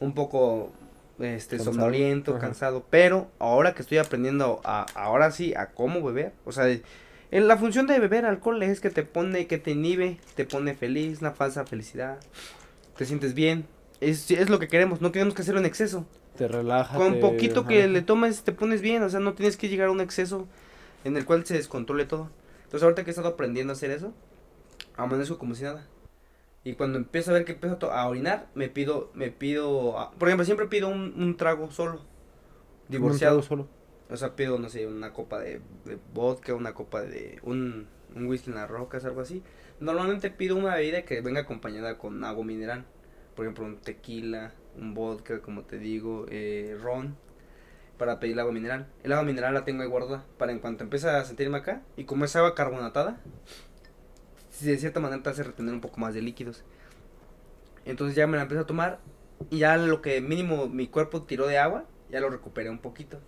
un 0.00 0.14
poco 0.14 0.72
este 1.18 1.56
Cansado. 1.56 1.74
somnoliento, 1.74 2.30
Ajá. 2.32 2.40
cansado, 2.40 2.84
pero 2.88 3.30
ahora 3.38 3.74
que 3.74 3.82
estoy 3.82 3.98
aprendiendo 3.98 4.60
a 4.64 4.86
ahora 4.94 5.30
sí 5.30 5.54
a 5.54 5.66
cómo 5.66 6.02
beber, 6.02 6.32
o 6.44 6.52
sea, 6.52 6.66
en 6.68 7.48
la 7.48 7.56
función 7.56 7.86
de 7.86 7.98
beber 7.98 8.26
alcohol 8.26 8.62
es 8.62 8.80
que 8.80 8.90
te 8.90 9.02
pone 9.04 9.46
que 9.46 9.58
te 9.58 9.70
inhibe, 9.72 10.18
te 10.34 10.44
pone 10.44 10.74
feliz, 10.74 11.20
una 11.20 11.30
falsa 11.32 11.64
felicidad. 11.64 12.18
Te 12.96 13.04
sientes 13.04 13.34
bien. 13.34 13.66
Es, 14.00 14.30
es 14.30 14.50
lo 14.50 14.58
que 14.58 14.68
queremos, 14.68 15.00
no 15.00 15.12
queremos 15.12 15.34
que 15.34 15.42
hacerlo 15.42 15.60
en 15.60 15.66
exceso. 15.66 16.06
Te 16.36 16.48
relaja. 16.48 16.96
Con 16.96 17.14
poquito 17.20 17.64
que 17.66 17.86
le 17.88 18.02
tomes 18.02 18.42
te 18.42 18.52
pones 18.52 18.80
bien, 18.80 19.02
o 19.02 19.08
sea, 19.08 19.20
no 19.20 19.34
tienes 19.34 19.56
que 19.56 19.68
llegar 19.68 19.88
a 19.88 19.92
un 19.92 20.00
exceso 20.00 20.46
en 21.04 21.16
el 21.16 21.24
cual 21.24 21.44
se 21.46 21.54
descontrole 21.54 22.04
todo. 22.04 22.30
Entonces 22.64 22.82
ahorita 22.82 23.04
que 23.04 23.10
he 23.10 23.12
estado 23.12 23.28
aprendiendo 23.28 23.72
a 23.72 23.76
hacer 23.76 23.90
eso, 23.90 24.12
amanezco 24.96 25.38
como 25.38 25.54
si 25.54 25.64
nada. 25.64 25.86
Y 26.64 26.74
cuando 26.74 26.98
empiezo 26.98 27.30
a 27.30 27.34
ver 27.34 27.44
que 27.44 27.52
empiezo 27.52 27.92
a 27.92 28.08
orinar, 28.08 28.48
me 28.54 28.68
pido, 28.68 29.10
me 29.14 29.30
pido, 29.30 29.98
a- 29.98 30.12
por 30.12 30.28
ejemplo, 30.28 30.44
siempre 30.44 30.66
pido 30.68 30.88
un, 30.88 31.14
un 31.16 31.36
trago 31.36 31.70
solo, 31.70 32.00
divorciado. 32.88 33.36
Un 33.38 33.42
trago 33.42 33.62
solo. 33.64 33.68
O 34.10 34.16
sea, 34.16 34.36
pido, 34.36 34.58
no 34.58 34.68
sé, 34.68 34.86
una 34.86 35.12
copa 35.12 35.40
de, 35.40 35.60
de 35.84 35.98
vodka, 36.14 36.54
una 36.54 36.74
copa 36.74 37.02
de, 37.02 37.38
un, 37.42 37.86
un 38.14 38.26
whisky 38.26 38.50
en 38.50 38.56
las 38.56 38.68
rocas, 38.70 39.04
algo 39.04 39.22
así. 39.22 39.42
Normalmente 39.82 40.30
pido 40.30 40.54
una 40.54 40.76
bebida 40.76 41.02
que 41.02 41.20
venga 41.22 41.40
acompañada 41.40 41.98
con 41.98 42.22
agua 42.22 42.44
mineral. 42.44 42.84
Por 43.34 43.44
ejemplo, 43.44 43.64
un 43.64 43.78
tequila, 43.78 44.52
un 44.76 44.94
vodka, 44.94 45.42
como 45.42 45.62
te 45.62 45.78
digo, 45.80 46.26
eh, 46.28 46.78
ron, 46.80 47.16
para 47.98 48.20
pedir 48.20 48.34
el 48.34 48.38
agua 48.38 48.52
mineral. 48.52 48.86
El 49.02 49.10
agua 49.10 49.24
mineral 49.24 49.54
la 49.54 49.64
tengo 49.64 49.82
ahí 49.82 49.88
guardada 49.88 50.24
para 50.38 50.52
en 50.52 50.60
cuanto 50.60 50.84
empiece 50.84 51.08
a 51.10 51.24
sentirme 51.24 51.58
acá. 51.58 51.82
Y 51.96 52.04
como 52.04 52.24
es 52.24 52.36
agua 52.36 52.54
carbonatada, 52.54 53.18
de 54.60 54.78
cierta 54.78 55.00
manera 55.00 55.20
te 55.20 55.30
hace 55.30 55.42
retener 55.42 55.74
un 55.74 55.80
poco 55.80 55.98
más 55.98 56.14
de 56.14 56.22
líquidos. 56.22 56.62
Entonces 57.84 58.14
ya 58.14 58.28
me 58.28 58.36
la 58.36 58.44
empiezo 58.44 58.62
a 58.62 58.66
tomar 58.66 59.00
y 59.50 59.58
ya 59.58 59.76
lo 59.78 60.00
que 60.00 60.20
mínimo 60.20 60.68
mi 60.68 60.86
cuerpo 60.86 61.22
tiró 61.22 61.48
de 61.48 61.58
agua, 61.58 61.86
ya 62.08 62.20
lo 62.20 62.30
recuperé 62.30 62.70
un 62.70 62.78
poquito. 62.78 63.18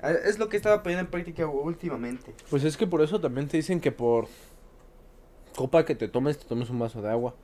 Ah, 0.00 0.12
Es 0.12 0.38
lo 0.38 0.48
que 0.48 0.56
estaba 0.56 0.82
poniendo 0.82 1.04
en 1.04 1.10
práctica 1.10 1.46
últimamente. 1.46 2.34
Pues 2.48 2.64
es 2.64 2.78
que 2.78 2.86
por 2.86 3.02
eso 3.02 3.20
también 3.20 3.46
te 3.46 3.58
dicen 3.58 3.78
que 3.78 3.92
por 3.92 4.28
copa 5.56 5.84
que 5.84 5.94
te 5.94 6.08
tomes, 6.08 6.38
te 6.38 6.44
tomes 6.46 6.70
un 6.70 6.78
vaso 6.78 7.02
de 7.02 7.10
agua. 7.10 7.34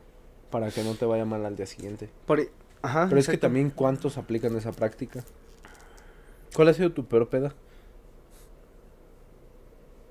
Para 0.50 0.70
que 0.70 0.82
no 0.82 0.94
te 0.94 1.04
vaya 1.04 1.24
mal 1.26 1.44
al 1.44 1.56
día 1.56 1.66
siguiente. 1.66 2.08
Por, 2.26 2.40
ajá, 2.80 3.06
Pero 3.08 3.20
es 3.20 3.28
que 3.28 3.36
también 3.36 3.70
cuántos 3.70 4.16
aplican 4.16 4.56
esa 4.56 4.72
práctica. 4.72 5.22
¿Cuál 6.54 6.68
ha 6.68 6.72
sido 6.72 6.90
tu 6.92 7.04
peor 7.04 7.28
peda? 7.28 7.54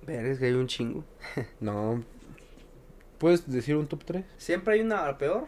Ver, 0.05 0.25
es 0.27 0.39
que 0.39 0.45
hay 0.45 0.53
un 0.53 0.67
chingo. 0.67 1.03
No. 1.59 2.03
¿Puedes 3.17 3.49
decir 3.49 3.75
un 3.75 3.87
top 3.87 4.03
3? 4.05 4.25
Siempre 4.37 4.75
hay 4.75 4.81
una 4.81 5.17
peor. 5.17 5.47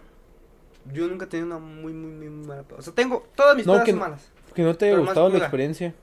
Yo 0.92 1.08
nunca 1.08 1.26
he 1.26 1.28
tenido 1.28 1.46
una 1.48 1.60
muy, 1.60 1.94
muy, 1.94 2.10
muy 2.12 2.30
mala 2.48 2.64
peor. 2.64 2.80
O 2.80 2.84
sea, 2.84 2.94
tengo. 2.94 3.28
Todas 3.36 3.56
mis 3.56 3.68
No, 3.68 3.74
pedas 3.74 3.86
que 3.86 3.94
malas. 3.94 4.32
Que 4.56 4.64
no 4.64 4.76
te 4.76 4.88
haya 4.88 4.98
gustado 4.98 5.30
la 5.30 5.38
experiencia 5.38 5.94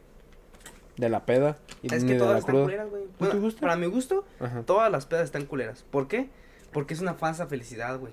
de 0.97 1.09
la 1.09 1.27
peda 1.27 1.59
y 1.83 1.93
Es 1.95 2.03
ni 2.03 2.09
que 2.09 2.15
de 2.15 2.19
todas 2.21 2.33
la 2.35 2.39
están 2.41 2.53
cruda. 2.55 2.65
culeras, 2.65 2.91
güey. 2.91 3.03
te 3.05 3.11
Bueno, 3.19 3.41
gusta? 3.41 3.61
Para 3.61 3.77
mi 3.77 3.87
gusto, 3.87 4.25
Ajá. 4.41 4.63
todas 4.63 4.91
las 4.91 5.07
pedas 5.07 5.25
están 5.25 5.45
culeras. 5.47 5.85
¿Por 5.91 6.09
qué? 6.09 6.29
Porque 6.73 6.95
es 6.95 7.01
una 7.01 7.15
falsa 7.15 7.47
felicidad, 7.47 7.99
güey. 7.99 8.13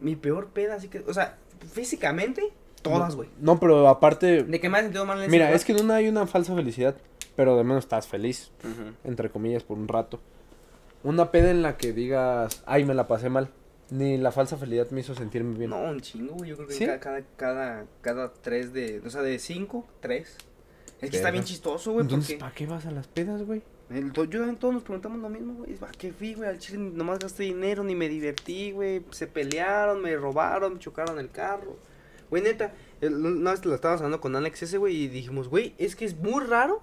Mi 0.00 0.14
peor 0.16 0.48
peda, 0.48 0.74
así 0.76 0.88
que. 0.88 1.00
O 1.06 1.14
sea, 1.14 1.38
físicamente, 1.72 2.42
todas, 2.82 3.14
güey. 3.16 3.28
No, 3.40 3.58
pero 3.58 3.88
aparte, 3.88 4.42
De 4.44 4.60
que 4.60 4.68
me 4.68 4.78
ha 4.78 4.82
sentido 4.82 5.04
mal 5.06 5.22
en 5.22 5.30
mira, 5.30 5.52
es 5.52 5.64
que 5.64 5.72
en 5.72 5.80
una 5.84 5.96
hay 5.96 6.08
una 6.08 6.26
falsa 6.26 6.54
felicidad, 6.54 6.96
pero 7.34 7.56
de 7.56 7.64
menos 7.64 7.84
estás 7.84 8.06
feliz, 8.06 8.50
entre 9.04 9.30
comillas, 9.30 9.62
por 9.64 9.78
un 9.78 9.88
rato. 9.88 10.20
Una 11.02 11.30
peda 11.30 11.50
en 11.50 11.62
la 11.62 11.76
que 11.76 11.92
digas, 11.92 12.62
ay, 12.66 12.84
me 12.84 12.94
la 12.94 13.06
pasé 13.06 13.28
mal. 13.28 13.48
Ni 13.88 14.16
la 14.18 14.32
falsa 14.32 14.56
felicidad 14.56 14.90
me 14.90 15.00
hizo 15.00 15.14
sentirme 15.14 15.56
bien. 15.56 15.70
No, 15.70 15.80
un 15.80 16.00
chingo, 16.00 16.34
güey. 16.34 16.50
Yo 16.50 16.56
creo 16.56 16.66
que 16.68 16.74
¿Sí? 16.74 16.84
cada, 16.86 16.98
cada, 16.98 17.22
cada, 17.36 17.84
cada 18.00 18.32
tres 18.32 18.72
de. 18.72 19.00
O 19.06 19.10
sea, 19.10 19.22
de 19.22 19.38
cinco, 19.38 19.86
tres. 20.00 20.36
Es 21.00 21.10
que 21.10 21.16
está 21.16 21.30
bien 21.30 21.44
chistoso, 21.44 21.92
güey. 21.92 22.02
Entonces, 22.04 22.30
Porque 22.36 22.40
¿para 22.40 22.54
qué 22.54 22.66
vas 22.66 22.86
a 22.86 22.90
las 22.90 23.06
pedas, 23.06 23.42
güey? 23.42 23.62
yo 23.88 24.54
todos 24.56 24.74
nos 24.74 24.82
preguntamos 24.82 25.20
lo 25.20 25.28
mismo, 25.28 25.54
güey. 25.54 25.74
¿A 25.82 25.92
qué 25.92 26.12
fui, 26.12 26.34
güey? 26.34 26.48
Al 26.48 26.58
chile 26.58 26.78
nomás 26.78 27.18
gasté 27.18 27.44
dinero, 27.44 27.84
ni 27.84 27.94
me 27.94 28.08
divertí, 28.08 28.72
güey. 28.72 29.02
Se 29.10 29.26
pelearon, 29.26 30.00
me 30.02 30.16
robaron, 30.16 30.74
me 30.74 30.78
chocaron 30.80 31.18
el 31.20 31.30
carro. 31.30 31.76
Güey, 32.30 32.42
neta, 32.42 32.72
una 33.02 33.52
vez 33.52 33.64
lo 33.64 33.74
estábamos 33.74 34.00
hablando 34.00 34.20
con 34.20 34.34
Alex 34.34 34.62
ese, 34.64 34.78
güey, 34.78 34.96
y 34.96 35.08
dijimos, 35.08 35.48
güey, 35.48 35.74
es 35.78 35.94
que 35.94 36.04
es 36.04 36.16
muy 36.16 36.42
raro 36.44 36.82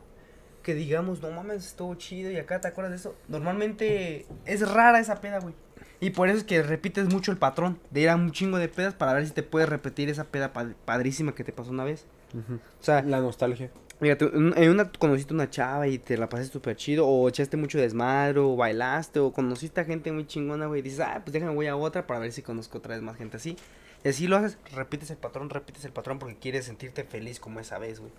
que 0.62 0.74
digamos, 0.74 1.22
no 1.22 1.30
mames, 1.32 1.66
estuvo 1.66 1.94
chido 1.96 2.32
y 2.32 2.38
acá, 2.38 2.62
¿te 2.62 2.70
acuerdas 2.70 2.92
de 2.92 2.98
eso? 2.98 3.16
Normalmente 3.28 4.26
es 4.46 4.62
rara 4.72 5.00
esa 5.02 5.20
peda, 5.20 5.40
güey. 5.40 5.54
Y 6.00 6.12
por 6.12 6.30
eso 6.30 6.38
es 6.38 6.44
que 6.46 6.64
repites 6.64 7.12
mucho 7.14 7.32
el 7.32 7.38
patrón 7.38 7.80
de 7.92 8.02
ir 8.02 8.10
a 8.10 8.16
un 8.16 8.32
chingo 8.32 8.58
de 8.58 8.70
pedas 8.70 8.94
para 8.94 9.14
ver 9.14 9.26
si 9.28 9.34
te 9.34 9.44
puedes 9.44 9.68
repetir 9.68 10.10
esa 10.10 10.24
peda 10.26 10.54
pad- 10.54 10.74
padrísima 10.86 11.36
que 11.36 11.44
te 11.44 11.52
pasó 11.52 11.72
una 11.72 11.84
vez. 11.84 12.06
Ujú. 12.34 12.56
O 12.56 12.84
sea, 12.84 13.02
La 13.02 13.20
nostalgia. 13.20 13.72
Fíjate, 14.04 14.26
en 14.26 14.70
una 14.70 14.92
conociste 14.92 15.34
una 15.34 15.50
chava 15.50 15.88
y 15.88 15.98
te 15.98 16.18
la 16.18 16.28
pasaste 16.28 16.52
súper 16.52 16.76
chido, 16.76 17.08
o 17.08 17.30
echaste 17.30 17.56
mucho 17.56 17.78
desmadre, 17.78 18.42
o 18.42 18.58
bailaste, 18.58 19.22
o 19.22 19.32
conociste 19.32 19.80
a 19.80 19.86
gente 19.86 20.12
muy 20.12 20.28
chingona, 20.28 20.66
güey, 20.66 20.82
y 20.82 20.84
dices, 20.84 21.00
ah, 21.00 21.22
pues 21.24 21.32
déjame 21.32 21.54
voy 21.54 21.68
a 21.68 21.78
otra 21.78 22.06
para 22.06 22.20
ver 22.20 22.34
si 22.34 22.42
conozco 22.42 22.80
otra 22.80 22.96
vez 22.96 23.02
más 23.02 23.16
gente 23.16 23.38
así. 23.38 23.56
Y 24.04 24.10
así 24.10 24.28
lo 24.28 24.36
haces, 24.36 24.58
repites 24.74 25.10
el 25.10 25.16
patrón, 25.16 25.50
repites 25.50 25.86
el 25.86 25.94
patrón 25.94 26.20
porque 26.20 26.36
quieres 26.36 26.66
sentirte 26.66 27.06
feliz 27.06 27.40
como 27.40 27.62
esa 27.62 27.80
vez, 27.80 28.02
güey. 28.02 28.12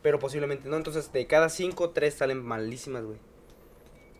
Pero 0.00 0.18
posiblemente 0.18 0.70
no, 0.70 0.76
entonces 0.78 1.12
de 1.12 1.26
cada 1.26 1.50
cinco, 1.50 1.90
tres 1.90 2.14
salen 2.14 2.42
malísimas, 2.42 3.04
güey. 3.04 3.18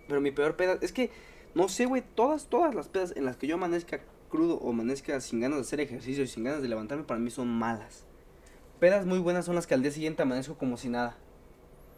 Pero 0.09 0.21
mi 0.21 0.33
peor 0.33 0.57
peda, 0.57 0.77
es 0.83 0.93
que, 0.93 1.11
no 1.55 1.71
sé, 1.71 1.87
güey, 1.87 2.03
todas, 2.15 2.49
todas 2.49 2.75
las 2.75 2.89
pedas 2.89 3.15
en 3.17 3.25
las 3.25 3.39
que 3.39 3.47
yo 3.47 3.55
amanezca 3.55 4.03
crudo 4.29 4.57
o 4.57 4.69
amanezca 4.69 5.19
sin 5.23 5.41
ganas 5.41 5.57
de 5.57 5.63
hacer 5.63 5.81
ejercicio 5.81 6.25
y 6.25 6.27
sin 6.27 6.45
ganas 6.45 6.61
de 6.61 6.69
levantarme, 6.69 7.05
para 7.05 7.21
mí 7.21 7.31
son 7.31 7.49
malas. 7.49 8.06
Pedas 8.81 9.07
muy 9.07 9.19
buenas 9.19 9.45
son 9.47 9.55
las 9.55 9.67
que 9.67 9.75
al 9.75 9.83
día 9.83 9.91
siguiente 9.91 10.23
amanezco 10.23 10.57
como 10.57 10.77
si 10.77 10.89
nada. 10.89 11.17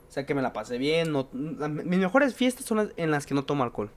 O 0.08 0.12
sea, 0.12 0.24
que 0.26 0.34
me 0.34 0.42
la 0.42 0.52
pasé 0.52 0.78
bien. 0.78 1.12
No, 1.12 1.28
la- 1.32 1.68
mis 1.68 1.98
mejores 1.98 2.34
fiestas 2.34 2.64
son 2.66 2.78
las 2.78 2.88
en 2.96 3.10
las 3.10 3.26
que 3.26 3.34
no 3.34 3.44
tomo 3.44 3.64
alcohol. 3.64 3.90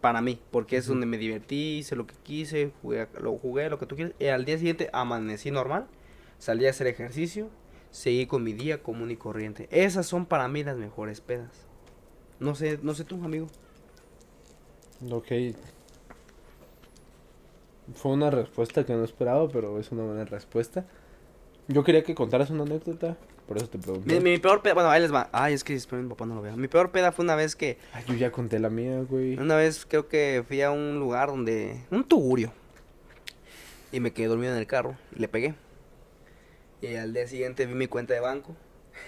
Para 0.00 0.20
mí, 0.20 0.40
porque 0.50 0.76
es 0.76 0.86
donde 0.86 1.06
me 1.06 1.18
divertí, 1.18 1.78
hice 1.78 1.96
lo 1.96 2.06
que 2.06 2.14
quise, 2.22 2.72
jugué, 2.82 3.08
lo 3.20 3.38
jugué, 3.38 3.70
lo 3.70 3.78
que 3.78 3.86
tú 3.86 3.96
quieras. 3.96 4.14
Y 4.18 4.26
al 4.26 4.44
día 4.44 4.58
siguiente 4.58 4.90
amanecí 4.92 5.50
normal, 5.50 5.86
salí 6.38 6.66
a 6.66 6.70
hacer 6.70 6.86
ejercicio, 6.86 7.48
seguí 7.90 8.26
con 8.26 8.42
mi 8.44 8.52
día 8.52 8.82
común 8.82 9.10
y 9.10 9.16
corriente. 9.16 9.68
Esas 9.70 10.06
son 10.06 10.26
para 10.26 10.46
mí 10.48 10.62
las 10.62 10.76
mejores 10.76 11.20
pedas. 11.20 11.66
No 12.38 12.54
sé, 12.54 12.78
no 12.82 12.94
sé 12.94 13.04
tú, 13.04 13.16
amigo. 13.24 13.48
Ok. 15.10 15.32
Fue 17.94 18.12
una 18.12 18.30
respuesta 18.30 18.84
que 18.84 18.94
no 18.94 19.04
esperaba, 19.04 19.48
pero 19.48 19.78
es 19.78 19.92
una 19.92 20.04
buena 20.04 20.24
respuesta. 20.24 20.86
Yo 21.68 21.82
quería 21.82 22.02
que 22.02 22.14
contaras 22.14 22.50
una 22.50 22.64
anécdota, 22.64 23.16
por 23.48 23.56
eso 23.56 23.68
te 23.68 23.78
pregunté. 23.78 24.14
Mi, 24.14 24.20
mi 24.20 24.38
peor 24.38 24.62
peda, 24.62 24.74
bueno, 24.74 24.90
ahí 24.90 25.00
les 25.00 25.12
va. 25.12 25.30
Ay, 25.32 25.54
es 25.54 25.64
que 25.64 25.74
espero 25.74 26.02
mi 26.02 26.08
papá 26.08 26.26
no 26.26 26.34
lo 26.34 26.42
vea. 26.42 26.56
Mi 26.56 26.68
peor 26.68 26.90
peda 26.90 27.10
fue 27.10 27.24
una 27.24 27.36
vez 27.36 27.56
que 27.56 27.78
Ay, 27.92 28.04
yo 28.06 28.14
ya 28.14 28.30
conté 28.30 28.58
la 28.58 28.68
mía, 28.68 29.00
güey. 29.08 29.38
Una 29.38 29.56
vez 29.56 29.86
creo 29.86 30.08
que 30.08 30.44
fui 30.46 30.60
a 30.60 30.70
un 30.70 30.98
lugar 30.98 31.28
donde. 31.28 31.80
Un 31.90 32.04
tugurio. 32.04 32.52
Y 33.92 34.00
me 34.00 34.12
quedé 34.12 34.26
dormido 34.26 34.52
en 34.52 34.58
el 34.58 34.66
carro 34.66 34.96
y 35.14 35.20
le 35.20 35.28
pegué. 35.28 35.54
Y 36.82 36.96
al 36.96 37.14
día 37.14 37.26
siguiente 37.26 37.64
vi 37.64 37.74
mi 37.74 37.86
cuenta 37.86 38.12
de 38.12 38.20
banco. 38.20 38.54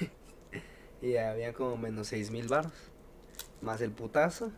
y 1.03 1.17
había 1.17 1.53
como 1.53 1.77
menos 1.77 2.09
seis 2.09 2.31
mil 2.31 2.49
baros. 2.49 2.73
Más 3.61 3.83
el 3.83 3.91
putazo. 3.91 4.51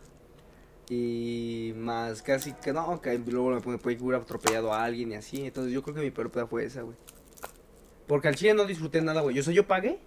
Y 0.89 1.73
más 1.75 2.21
casi 2.21 2.53
que 2.53 2.73
no, 2.73 3.01
que 3.01 3.17
luego 3.17 3.51
me 3.51 3.77
puede 3.77 3.97
que 3.97 4.03
hubiera 4.03 4.21
atropellado 4.21 4.73
a 4.73 4.83
alguien 4.85 5.11
y 5.11 5.15
así. 5.15 5.45
Entonces 5.45 5.73
yo 5.73 5.83
creo 5.83 5.95
que 5.95 6.01
mi 6.01 6.11
peor 6.11 6.31
peda 6.31 6.47
fue 6.47 6.65
esa, 6.65 6.81
güey. 6.81 6.95
Porque 8.09 8.27
al 8.27 8.35
chile 8.35 8.53
no 8.55 8.65
disfruté 8.65 9.01
nada, 9.01 9.21
güey. 9.21 9.35
Yo, 9.35 9.41
o 9.41 9.45
sea, 9.45 9.53
yo 9.53 9.65
pagué, 9.67 9.99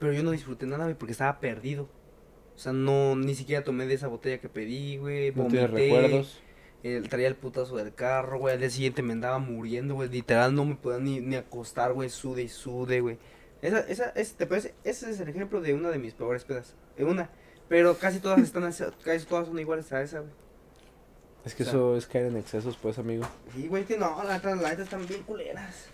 pero 0.00 0.12
yo 0.12 0.24
no 0.24 0.32
disfruté 0.32 0.66
nada, 0.66 0.84
güey, 0.84 0.96
porque 0.96 1.12
estaba 1.12 1.38
perdido. 1.38 1.88
O 2.56 2.58
sea, 2.58 2.72
no, 2.72 3.14
ni 3.14 3.34
siquiera 3.36 3.62
tomé 3.62 3.86
de 3.86 3.94
esa 3.94 4.08
botella 4.08 4.38
que 4.40 4.48
pedí, 4.48 4.96
güey. 4.96 5.32
No 5.32 5.46
tienes 5.46 5.70
recuerdos. 5.70 6.40
eh, 6.82 7.02
traía 7.08 7.28
el 7.28 7.36
putazo 7.36 7.76
del 7.76 7.94
carro, 7.94 8.38
güey. 8.38 8.54
Al 8.54 8.60
día 8.60 8.70
siguiente 8.70 9.02
me 9.02 9.12
andaba 9.12 9.38
muriendo, 9.38 9.94
güey. 9.94 10.08
Literal 10.08 10.54
no 10.54 10.64
me 10.64 10.74
podía 10.74 10.98
ni, 10.98 11.20
ni 11.20 11.36
acostar, 11.36 11.92
güey. 11.92 12.08
Sude 12.10 12.42
y 12.42 12.48
sude, 12.48 13.00
güey. 13.00 13.18
Esa, 13.62 13.80
esa, 13.80 14.10
es, 14.10 14.34
¿te 14.34 14.46
parece? 14.46 14.74
Ese 14.82 15.10
es 15.10 15.20
el 15.20 15.28
ejemplo 15.28 15.60
de 15.60 15.74
una 15.74 15.90
de 15.90 15.98
mis 15.98 16.14
peores 16.14 16.44
pedas. 16.44 16.74
De 16.96 17.04
una. 17.04 17.30
Pero 17.68 17.96
casi 17.98 18.20
todas 18.20 18.38
están, 18.40 18.62
casi 19.02 19.26
todas 19.26 19.46
son 19.48 19.58
iguales 19.58 19.92
a 19.92 20.00
esa, 20.02 20.20
güey. 20.20 20.32
Es 21.44 21.54
que 21.54 21.62
o 21.62 21.66
sea- 21.66 21.74
eso 21.74 21.96
es 21.96 22.06
caer 22.06 22.26
en 22.26 22.36
excesos, 22.36 22.76
pues, 22.80 22.98
amigo. 22.98 23.24
Sí, 23.54 23.68
güey, 23.68 23.84
que 23.84 23.96
no, 23.98 24.22
la 24.24 24.34
neta, 24.34 24.54
la 24.54 24.70
neta 24.70 24.82
están 24.82 25.06
bien 25.06 25.22
culeras. 25.24 25.88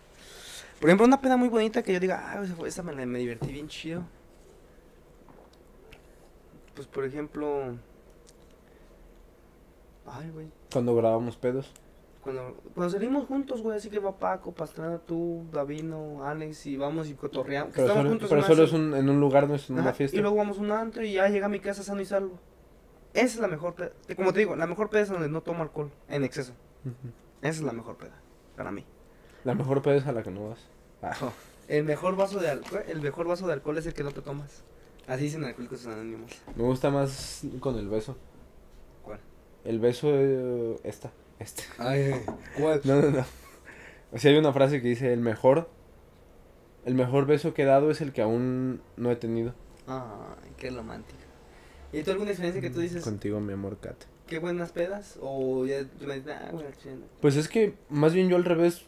Por 0.80 0.88
ejemplo, 0.88 1.06
una 1.06 1.20
peda 1.20 1.36
muy 1.36 1.48
bonita 1.48 1.82
que 1.82 1.92
yo 1.92 2.00
diga, 2.00 2.32
ah, 2.32 2.42
esa, 2.66 2.82
me, 2.82 3.04
me 3.04 3.18
divertí 3.18 3.52
bien 3.52 3.68
chido. 3.68 4.02
Pues, 6.74 6.88
por 6.88 7.04
ejemplo. 7.04 7.74
Ay, 10.06 10.30
güey. 10.30 10.48
Cuando 10.72 10.96
grabamos 10.96 11.36
pedos. 11.36 11.70
Cuando, 12.22 12.56
cuando 12.74 12.90
salimos 12.90 13.26
juntos, 13.26 13.62
güey, 13.62 13.76
así 13.76 13.90
que 13.90 13.98
va 13.98 14.18
Paco, 14.18 14.52
Pastrana, 14.52 14.98
tú, 14.98 15.44
Davino, 15.52 16.24
Alex, 16.24 16.64
y 16.66 16.78
vamos 16.78 17.08
y 17.08 17.14
cotorreamos. 17.14 17.72
Pero 17.74 17.86
estamos 17.86 18.02
solo, 18.02 18.10
juntos 18.10 18.28
pero 18.30 18.40
en 18.40 18.46
solo 18.46 18.64
es 18.64 18.72
un, 18.72 18.94
en 18.94 19.08
un 19.10 19.20
lugar, 19.20 19.48
no 19.48 19.54
es 19.54 19.68
en 19.68 19.76
Ajá, 19.76 19.82
una 19.82 19.92
fiesta. 19.92 20.16
Y 20.16 20.20
luego 20.20 20.36
vamos 20.36 20.58
a 20.58 20.60
un 20.62 20.70
antro 20.70 21.04
y 21.04 21.12
ya 21.12 21.28
llega 21.28 21.46
a 21.46 21.48
mi 21.50 21.60
casa 21.60 21.82
sano 21.82 22.00
y 22.00 22.06
salvo. 22.06 22.38
Esa 23.12 23.24
es 23.26 23.40
la 23.40 23.48
mejor 23.48 23.74
peda. 23.74 23.92
Como 24.16 24.32
te 24.32 24.38
digo, 24.38 24.56
la 24.56 24.66
mejor 24.66 24.88
peda 24.88 25.02
es 25.02 25.08
donde 25.10 25.28
no 25.28 25.42
tomo 25.42 25.62
alcohol 25.62 25.90
en 26.08 26.24
exceso. 26.24 26.54
Esa 27.42 27.50
es 27.50 27.62
la 27.62 27.72
mejor 27.72 27.96
peda, 27.96 28.18
para 28.56 28.70
mí. 28.70 28.86
La 29.44 29.54
mejor 29.54 29.82
peda 29.82 29.96
es 29.96 30.06
a 30.06 30.12
la 30.12 30.22
que 30.22 30.30
no 30.30 30.48
vas. 30.50 30.58
Ah, 31.02 31.32
El 31.68 31.84
mejor 31.84 32.16
vaso 32.16 32.38
de 32.40 32.50
alcohol, 32.50 32.82
el 32.88 33.00
mejor 33.00 33.26
vaso 33.26 33.46
de 33.46 33.52
alcohol 33.54 33.78
es 33.78 33.86
el 33.86 33.94
que 33.94 34.02
no 34.02 34.10
te 34.10 34.20
tomas. 34.22 34.64
Así 35.06 35.24
dicen 35.24 35.44
alcohólicos 35.44 35.86
anónimos. 35.86 36.30
me 36.56 36.62
gusta 36.64 36.90
más 36.90 37.42
con 37.60 37.76
el 37.78 37.88
beso. 37.88 38.16
¿Cuál? 39.02 39.20
El 39.64 39.78
beso, 39.80 40.08
eh, 40.12 40.78
esta, 40.84 41.10
este. 41.38 41.62
Ay, 41.78 42.12
¿cuál? 42.58 42.80
No, 42.84 43.00
no, 43.00 43.10
no. 43.10 43.24
O 44.12 44.18
sea, 44.18 44.30
hay 44.30 44.36
una 44.36 44.52
frase 44.52 44.82
que 44.82 44.88
dice, 44.88 45.12
el 45.12 45.20
mejor, 45.20 45.70
el 46.84 46.94
mejor 46.94 47.26
beso 47.26 47.54
que 47.54 47.62
he 47.62 47.66
dado 47.66 47.90
es 47.90 48.00
el 48.00 48.12
que 48.12 48.22
aún 48.22 48.82
no 48.96 49.10
he 49.10 49.16
tenido. 49.16 49.54
Ay, 49.86 50.50
qué 50.56 50.70
romántico. 50.70 51.18
¿Y 51.92 52.02
tú 52.02 52.12
alguna 52.12 52.30
experiencia 52.30 52.60
que 52.60 52.70
tú 52.70 52.80
dices, 52.80 53.02
Contigo, 53.02 53.40
mi 53.40 53.52
amor, 53.52 53.78
Kat. 53.78 53.96
qué 54.26 54.38
buenas 54.38 54.70
pedas? 54.70 55.18
O 55.20 55.66
ya 55.66 55.80
ah, 55.80 56.48
bueno. 56.52 56.68
Pues 57.20 57.36
es 57.36 57.48
que, 57.48 57.74
más 57.88 58.14
bien 58.14 58.28
yo 58.28 58.36
al 58.36 58.44
revés, 58.44 58.84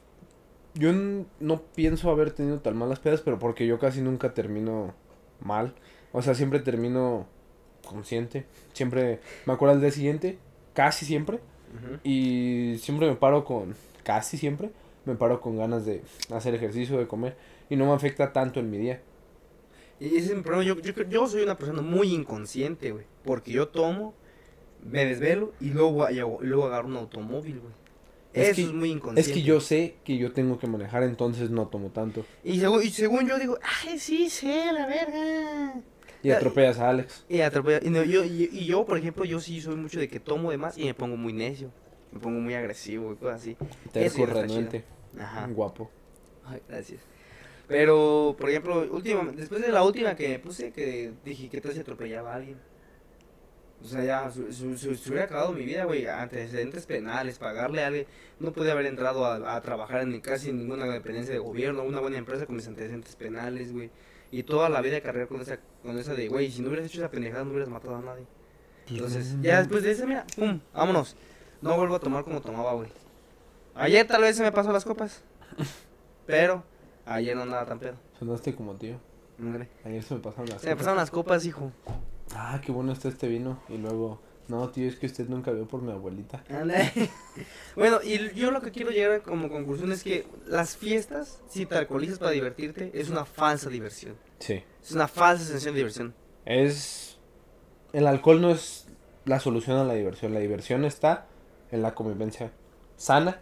yo 0.74 0.92
no 1.40 1.62
pienso 1.74 2.10
haber 2.10 2.32
tenido 2.32 2.60
tan 2.60 2.76
malas 2.76 2.98
pedas, 2.98 3.20
pero 3.20 3.38
porque 3.38 3.66
yo 3.66 3.78
casi 3.78 4.00
nunca 4.00 4.34
termino 4.34 4.94
mal. 5.40 5.74
O 6.12 6.22
sea, 6.22 6.34
siempre 6.34 6.60
termino 6.60 7.26
consciente. 7.86 8.46
Siempre 8.72 9.20
me 9.46 9.52
acuerdo 9.52 9.74
al 9.74 9.80
día 9.80 9.90
siguiente, 9.90 10.38
casi 10.74 11.04
siempre. 11.04 11.40
Y 12.04 12.76
siempre 12.80 13.08
me 13.08 13.16
paro 13.16 13.46
con, 13.46 13.74
casi 14.02 14.36
siempre, 14.36 14.70
me 15.06 15.14
paro 15.14 15.40
con 15.40 15.56
ganas 15.56 15.86
de 15.86 16.02
hacer 16.30 16.54
ejercicio, 16.54 16.98
de 16.98 17.06
comer. 17.06 17.36
Y 17.70 17.76
no 17.76 17.86
me 17.86 17.92
afecta 17.92 18.32
tanto 18.32 18.60
en 18.60 18.70
mi 18.70 18.76
día. 18.76 19.00
Y 19.98 20.16
ese 20.16 20.30
es 20.30 20.36
mi 20.36 20.42
problema. 20.42 20.64
Yo, 20.64 20.80
yo, 20.80 21.02
yo 21.04 21.26
soy 21.26 21.42
una 21.42 21.56
persona 21.56 21.80
muy 21.80 22.12
inconsciente, 22.12 22.90
güey. 22.90 23.06
Porque 23.24 23.52
yo 23.52 23.68
tomo, 23.68 24.14
me 24.84 25.04
desvelo 25.06 25.52
y 25.60 25.70
luego, 25.70 26.10
y 26.10 26.16
luego 26.16 26.66
agarro 26.66 26.88
un 26.88 26.96
automóvil, 26.96 27.60
güey. 27.60 27.81
Es 28.32 28.48
Eso 28.48 28.56
que- 28.56 28.62
es 28.62 28.72
muy 28.72 28.90
inconsciente. 28.90 29.20
Es 29.30 29.36
que 29.36 29.42
yo 29.42 29.60
sé 29.60 29.96
que 30.04 30.16
yo 30.16 30.32
tengo 30.32 30.58
que 30.58 30.66
manejar, 30.66 31.02
entonces 31.02 31.50
no 31.50 31.68
tomo 31.68 31.90
tanto. 31.90 32.24
Y 32.42 32.58
según, 32.60 32.82
y 32.82 32.88
según 32.88 33.28
yo 33.28 33.38
digo, 33.38 33.58
ay, 33.86 33.98
sí, 33.98 34.30
sé, 34.30 34.72
la 34.72 34.86
verga. 34.86 35.74
Y 36.22 36.30
atropellas 36.30 36.78
a 36.78 36.88
Alex. 36.88 37.24
Y, 37.28 37.38
atropella- 37.38 37.80
y, 37.84 37.90
no, 37.90 38.02
yo, 38.04 38.24
y, 38.24 38.48
y 38.52 38.64
yo, 38.64 38.86
por 38.86 38.96
ejemplo, 38.96 39.24
yo 39.24 39.40
sí 39.40 39.60
soy 39.60 39.76
mucho 39.76 39.98
de 39.98 40.08
que 40.08 40.20
tomo 40.20 40.50
de 40.50 40.56
más 40.56 40.78
y 40.78 40.84
me 40.84 40.94
pongo 40.94 41.16
muy 41.16 41.32
necio. 41.32 41.70
Me 42.12 42.20
pongo 42.20 42.40
muy 42.40 42.54
agresivo 42.54 43.12
y 43.12 43.16
cosas 43.16 43.40
así. 43.40 43.56
Está 43.92 44.26
renuente, 44.26 44.84
Ajá. 45.18 45.46
guapo. 45.48 45.90
Ay, 46.46 46.60
gracias. 46.68 47.00
Pero, 47.68 48.36
por 48.38 48.50
ejemplo, 48.50 48.86
última, 48.92 49.24
después 49.34 49.62
de 49.62 49.72
la 49.72 49.82
última 49.82 50.14
que 50.14 50.28
me 50.28 50.38
puse, 50.38 50.72
que 50.72 51.12
dije 51.24 51.48
que 51.48 51.60
si 51.72 51.78
atropellaba 51.78 52.32
a 52.32 52.36
alguien. 52.36 52.58
O 53.82 53.86
sea, 53.86 54.04
ya, 54.04 54.30
se 54.30 54.52
su, 54.52 54.78
su- 54.78 54.94
se 54.94 55.08
hubiera 55.10 55.24
acabado 55.24 55.52
mi 55.52 55.64
vida, 55.64 55.84
güey, 55.84 56.06
antecedentes 56.06 56.86
penales, 56.86 57.38
pagarle 57.38 57.82
a 57.82 57.88
alguien. 57.88 58.06
No 58.38 58.52
podía 58.52 58.72
haber 58.72 58.86
entrado 58.86 59.24
a, 59.26 59.56
a 59.56 59.60
trabajar 59.60 60.02
en 60.02 60.20
casi 60.20 60.52
ninguna 60.52 60.86
dependencia 60.86 61.34
de 61.34 61.40
gobierno, 61.40 61.82
una 61.82 62.00
buena 62.00 62.18
empresa 62.18 62.46
con 62.46 62.54
mis 62.56 62.66
antecedentes 62.68 63.16
penales, 63.16 63.72
güey. 63.72 63.90
Y 64.30 64.44
toda 64.44 64.68
la 64.68 64.80
vida 64.80 64.94
de 64.94 65.02
carrera 65.02 65.26
con 65.26 65.40
esa, 65.40 65.58
con 65.82 65.98
esa 65.98 66.14
de, 66.14 66.28
güey, 66.28 66.50
si 66.50 66.62
no 66.62 66.68
hubieras 66.68 66.86
hecho 66.86 66.98
esa 67.00 67.10
pendejada 67.10 67.44
no 67.44 67.50
hubieras 67.50 67.68
matado 67.68 67.96
a 67.96 68.00
nadie. 68.02 68.24
Entonces, 68.88 69.36
ya 69.42 69.58
después 69.58 69.82
de 69.82 69.90
esa, 69.92 70.06
mira, 70.06 70.26
pum, 70.36 70.60
vámonos. 70.72 71.16
No 71.60 71.76
vuelvo 71.76 71.96
a 71.96 72.00
tomar 72.00 72.24
como 72.24 72.40
tomaba, 72.40 72.72
güey. 72.74 72.88
Ayer 73.74 74.06
tal 74.06 74.22
vez 74.22 74.36
se 74.36 74.42
me 74.42 74.52
pasó 74.52 74.72
las 74.72 74.84
copas. 74.84 75.22
Pero 76.26 76.62
ayer 77.06 77.34
no 77.36 77.42
andaba 77.42 77.66
tan 77.66 77.78
pedo. 77.78 77.94
Sonaste 78.18 78.54
como 78.54 78.74
tío. 78.76 78.98
Ayer 79.84 80.02
se 80.02 80.14
me 80.14 80.20
pasaron 80.20 80.48
las 80.48 80.60
Se 80.60 80.66
me 80.68 80.72
copas. 80.72 80.78
pasaron 80.78 80.96
las 80.98 81.10
copas, 81.10 81.44
hijo. 81.46 81.72
Ah, 82.34 82.60
qué 82.64 82.72
bueno 82.72 82.92
está 82.92 83.08
este 83.08 83.28
vino. 83.28 83.60
Y 83.68 83.78
luego, 83.78 84.20
no, 84.48 84.68
tío, 84.70 84.88
es 84.88 84.96
que 84.96 85.06
usted 85.06 85.28
nunca 85.28 85.50
vio 85.50 85.66
por 85.66 85.82
mi 85.82 85.92
abuelita. 85.92 86.44
Bueno, 87.76 88.00
y 88.02 88.34
yo 88.34 88.50
lo 88.50 88.60
que 88.60 88.70
quiero 88.70 88.90
llegar 88.90 89.22
como 89.22 89.48
conclusión 89.48 89.92
es 89.92 90.02
que 90.02 90.26
las 90.46 90.76
fiestas, 90.76 91.40
si 91.48 91.64
te 91.64 91.76
alcoholizas 91.76 92.18
para 92.18 92.30
divertirte, 92.32 92.90
es 92.92 93.08
una 93.08 93.24
falsa 93.24 93.70
diversión. 93.70 94.14
Sí. 94.40 94.62
Es 94.82 94.92
una 94.92 95.08
falsa 95.08 95.44
sensación 95.44 95.74
de 95.74 95.78
diversión. 95.78 96.14
Es. 96.44 97.18
El 97.92 98.06
alcohol 98.06 98.40
no 98.42 98.50
es 98.50 98.86
la 99.24 99.40
solución 99.40 99.78
a 99.78 99.84
la 99.84 99.94
diversión. 99.94 100.34
La 100.34 100.40
diversión 100.40 100.84
está 100.84 101.26
en 101.70 101.82
la 101.82 101.94
convivencia 101.94 102.52
sana 102.96 103.40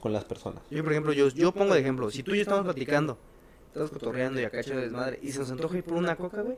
con 0.00 0.12
las 0.12 0.24
personas. 0.24 0.62
Yo, 0.70 0.82
por 0.82 0.92
ejemplo, 0.92 1.12
yo, 1.12 1.28
yo 1.28 1.52
pongo 1.52 1.74
de 1.74 1.80
ejemplo, 1.80 2.10
si 2.10 2.22
tú 2.22 2.32
y 2.32 2.36
yo 2.36 2.42
estamos 2.42 2.64
platicando, 2.64 3.18
estamos 3.68 3.90
cotorreando 3.90 4.40
y 4.40 4.44
acá 4.44 4.60
echando 4.60 4.82
desmadre, 4.82 5.18
y 5.22 5.30
se 5.32 5.38
nos 5.38 5.50
antoja 5.50 5.78
ir 5.78 5.84
por 5.84 5.94
una 5.94 6.16
coca, 6.16 6.42
güey. 6.42 6.56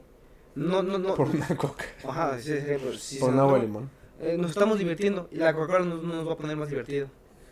No, 0.55 0.83
no, 0.83 0.99
no. 0.99 1.15
Por 1.15 1.29
una 1.29 1.57
coca. 1.57 1.85
Ajá, 2.07 2.39
sí, 2.39 2.53
sí, 2.59 2.65
pero 2.67 2.93
si 2.93 3.19
por 3.19 3.31
un 3.31 3.39
agua 3.39 3.59
de 3.59 3.67
limón. 3.67 3.91
Eh, 4.21 4.37
nos 4.39 4.51
estamos 4.51 4.79
divirtiendo 4.79 5.29
y 5.33 5.37
la 5.37 5.53
Coca-Cola 5.53 5.85
no, 5.85 5.97
no 5.97 6.15
nos 6.15 6.29
va 6.29 6.35
a 6.35 6.37
poner 6.37 6.57
más 6.57 6.69
divertido. 6.69 7.09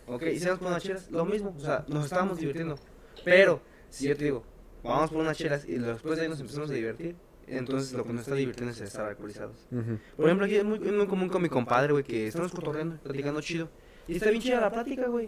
Ok, 0.06 0.22
y 0.22 0.38
si 0.38 0.44
vamos 0.44 0.60
por 0.60 0.68
unas 0.68 0.82
chelas, 0.82 1.10
lo 1.10 1.24
mismo, 1.24 1.54
o 1.56 1.60
sea, 1.60 1.84
nos 1.88 2.04
estábamos 2.04 2.38
divirtiendo. 2.38 2.78
Pero, 3.24 3.60
si 3.88 4.08
yo 4.08 4.16
te 4.16 4.24
digo, 4.24 4.44
vamos 4.82 5.10
por 5.10 5.20
unas 5.20 5.36
chelas 5.36 5.64
y 5.68 5.78
después 5.78 6.16
de 6.16 6.22
ahí 6.22 6.28
nos 6.28 6.40
empezamos 6.40 6.70
a 6.70 6.74
divertir, 6.74 7.16
entonces 7.46 7.92
lo 7.92 8.04
que 8.04 8.12
nos 8.12 8.22
está 8.22 8.34
divirtiendo 8.34 8.72
es 8.72 8.80
estar 8.80 9.06
alcoholizados. 9.06 9.56
Ujú. 9.70 9.98
Por 10.16 10.26
ejemplo, 10.26 10.46
aquí 10.46 10.56
es 10.56 10.64
muy, 10.64 10.78
muy 10.78 11.06
común 11.06 11.28
con 11.28 11.42
mi 11.42 11.48
compadre, 11.48 11.92
güey, 11.92 12.04
que 12.04 12.28
estamos 12.28 12.52
cotorreando, 12.52 12.96
platicando 12.96 13.40
chido. 13.40 13.68
Y 14.06 14.16
está 14.16 14.30
bien 14.30 14.42
chida 14.42 14.60
la 14.60 14.70
plática, 14.70 15.06
güey. 15.08 15.26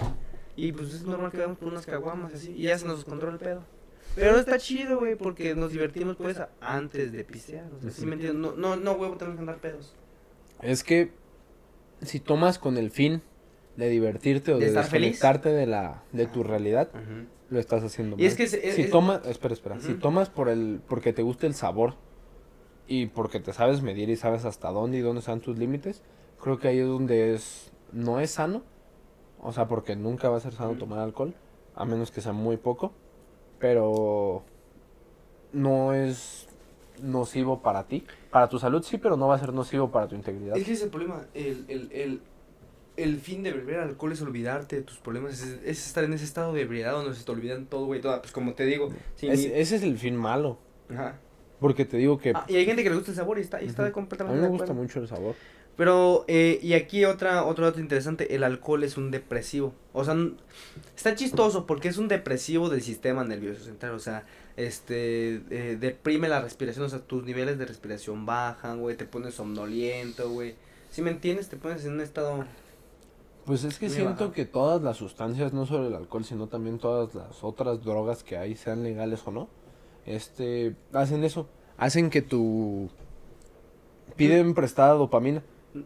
Y 0.56 0.72
pues 0.72 0.94
es 0.94 1.02
normal 1.04 1.30
que 1.30 1.38
vamos 1.38 1.58
por 1.58 1.68
unas 1.68 1.86
caguamas 1.86 2.34
así, 2.34 2.52
y 2.52 2.62
ya 2.62 2.78
se 2.78 2.86
nos 2.86 3.04
controla 3.04 3.34
el 3.34 3.38
pedo. 3.40 3.64
Pero 4.14 4.38
está 4.38 4.58
chido, 4.58 4.98
güey, 4.98 5.16
porque 5.16 5.54
nos 5.54 5.72
divertimos 5.72 6.16
pues 6.16 6.38
antes 6.60 7.12
de 7.12 7.24
pistear. 7.24 7.66
O 7.78 7.80
sea, 7.80 7.90
¿sí 7.90 8.04
me 8.06 8.14
entiendes? 8.14 8.40
No, 8.40 8.52
no, 8.56 8.76
no, 8.76 8.92
huevo, 8.92 9.16
tenemos 9.16 9.36
que 9.36 9.40
andar 9.40 9.56
pedos. 9.58 9.94
Es 10.60 10.84
que 10.84 11.12
si 12.02 12.20
tomas 12.20 12.58
con 12.58 12.76
el 12.76 12.90
fin 12.90 13.22
de 13.76 13.88
divertirte 13.88 14.52
o 14.52 14.58
¿De 14.58 14.70
de, 14.70 14.82
feliz? 14.82 15.20
de 15.20 15.66
la 15.66 16.02
de 16.12 16.26
tu 16.26 16.42
realidad, 16.42 16.90
lo 17.48 17.58
estás 17.58 17.82
haciendo 17.82 18.16
mal. 18.16 18.22
Y 18.22 18.26
es 18.26 18.36
que 18.36 18.44
es- 18.44 18.74
si 18.74 18.84
tomas, 18.90 19.26
espera, 19.26 19.54
espera, 19.54 19.80
si 19.80 19.94
tomas 19.94 20.28
por 20.28 20.48
el 20.48 20.80
porque 20.88 21.12
te 21.12 21.22
gusta 21.22 21.46
el 21.46 21.54
sabor 21.54 21.94
y 22.86 23.06
porque 23.06 23.40
te 23.40 23.52
sabes 23.52 23.82
medir 23.82 24.10
y 24.10 24.16
sabes 24.16 24.44
hasta 24.44 24.68
dónde 24.70 24.98
y 24.98 25.00
dónde 25.00 25.20
están 25.20 25.40
tus 25.40 25.56
límites, 25.58 26.02
creo 26.40 26.58
que 26.58 26.68
ahí 26.68 26.78
es 26.80 26.86
donde 26.86 27.34
es 27.34 27.72
no 27.92 28.20
es 28.20 28.32
sano. 28.32 28.62
O 29.40 29.52
sea, 29.52 29.66
porque 29.66 29.96
nunca 29.96 30.28
va 30.28 30.36
a 30.36 30.40
ser 30.40 30.52
sano 30.52 30.74
tomar 30.76 31.00
alcohol, 31.00 31.34
a 31.74 31.84
menos 31.84 32.12
que 32.12 32.20
sea 32.20 32.32
muy 32.32 32.58
poco, 32.58 32.92
pero 33.62 34.42
no 35.52 35.94
es 35.94 36.48
nocivo 37.00 37.62
para 37.62 37.84
ti. 37.84 38.04
Para 38.32 38.48
tu 38.48 38.58
salud 38.58 38.82
sí, 38.82 38.98
pero 38.98 39.16
no 39.16 39.28
va 39.28 39.36
a 39.36 39.38
ser 39.38 39.52
nocivo 39.52 39.90
para 39.92 40.08
tu 40.08 40.16
integridad. 40.16 40.56
Es 40.56 40.64
que 40.64 40.72
ese 40.72 40.80
es 40.80 40.82
el 40.82 40.90
problema. 40.90 41.26
El, 41.32 41.64
el, 41.68 41.92
el, 41.92 42.20
el 42.96 43.20
fin 43.20 43.44
de 43.44 43.52
beber 43.52 43.78
alcohol 43.78 44.10
es 44.12 44.20
olvidarte 44.20 44.76
de 44.76 44.82
tus 44.82 44.98
problemas. 44.98 45.34
Es, 45.40 45.60
es 45.64 45.86
estar 45.86 46.02
en 46.02 46.12
ese 46.12 46.24
estado 46.24 46.52
de 46.52 46.62
ebriedad 46.62 46.90
donde 46.92 47.14
se 47.14 47.24
te 47.24 47.30
olvidan 47.30 47.66
todo, 47.66 47.86
güey. 47.86 48.00
toda- 48.00 48.20
Pues 48.20 48.32
como 48.32 48.54
te 48.54 48.66
digo. 48.66 48.90
sí, 49.14 49.28
Es- 49.28 49.38
mi- 49.38 49.52
ese 49.54 49.76
es 49.76 49.82
el 49.84 49.96
fin 49.96 50.16
malo. 50.16 50.58
Ajá. 50.90 51.14
Porque 51.60 51.84
te 51.84 51.96
digo 51.98 52.18
que 52.18 52.32
Ah, 52.34 52.44
y 52.48 52.56
hay 52.56 52.64
gente 52.66 52.82
que 52.82 52.90
le 52.90 52.96
gusta 52.96 53.12
el 53.12 53.16
sabor 53.16 53.38
y 53.38 53.42
está, 53.42 53.62
y 53.62 53.66
está 53.66 53.82
Ujú. 53.82 53.90
a 53.90 53.92
completamente 53.92 54.40
mí 54.40 54.42
me 54.50 54.58
gusta 54.58 54.72
mucho 54.72 54.98
el 54.98 55.06
sabor. 55.06 55.36
Pero, 55.76 56.24
eh, 56.28 56.58
y 56.62 56.74
aquí 56.74 57.04
otra, 57.04 57.44
otro 57.44 57.64
dato 57.64 57.80
interesante, 57.80 58.34
el 58.34 58.44
alcohol 58.44 58.84
es 58.84 58.96
un 58.96 59.10
depresivo. 59.10 59.72
O 59.92 60.04
sea, 60.04 60.14
está 60.94 61.14
chistoso 61.14 61.66
porque 61.66 61.88
es 61.88 61.96
un 61.96 62.08
depresivo 62.08 62.68
del 62.68 62.82
sistema 62.82 63.24
nervioso 63.24 63.64
central. 63.64 63.92
O 63.92 63.98
sea, 63.98 64.24
este, 64.56 65.42
eh, 65.50 65.76
deprime 65.80 66.28
la 66.28 66.40
respiración, 66.40 66.84
o 66.84 66.88
sea, 66.88 67.00
tus 67.00 67.24
niveles 67.24 67.58
de 67.58 67.64
respiración 67.64 68.26
bajan, 68.26 68.80
güey, 68.80 68.96
te 68.96 69.06
pones 69.06 69.34
somnoliento, 69.34 70.30
güey. 70.30 70.54
Si 70.90 71.00
me 71.00 71.10
entiendes, 71.10 71.48
te 71.48 71.56
pones 71.56 71.84
en 71.86 71.92
un 71.94 72.00
estado... 72.00 72.44
Pues 73.46 73.64
es 73.64 73.78
que 73.78 73.88
siento 73.88 74.30
que 74.32 74.44
todas 74.44 74.82
las 74.82 74.98
sustancias, 74.98 75.52
no 75.52 75.66
solo 75.66 75.88
el 75.88 75.94
alcohol, 75.94 76.24
sino 76.24 76.46
también 76.46 76.78
todas 76.78 77.12
las 77.14 77.42
otras 77.42 77.82
drogas 77.82 78.22
que 78.22 78.36
hay, 78.36 78.54
sean 78.54 78.84
legales 78.84 79.20
o 79.24 79.32
no, 79.32 79.48
este, 80.06 80.76
hacen 80.92 81.24
eso. 81.24 81.48
Hacen 81.78 82.10
que 82.10 82.22
tu... 82.22 82.88
Piden 84.16 84.54
prestada 84.54 84.92
dopamina. 84.92 85.42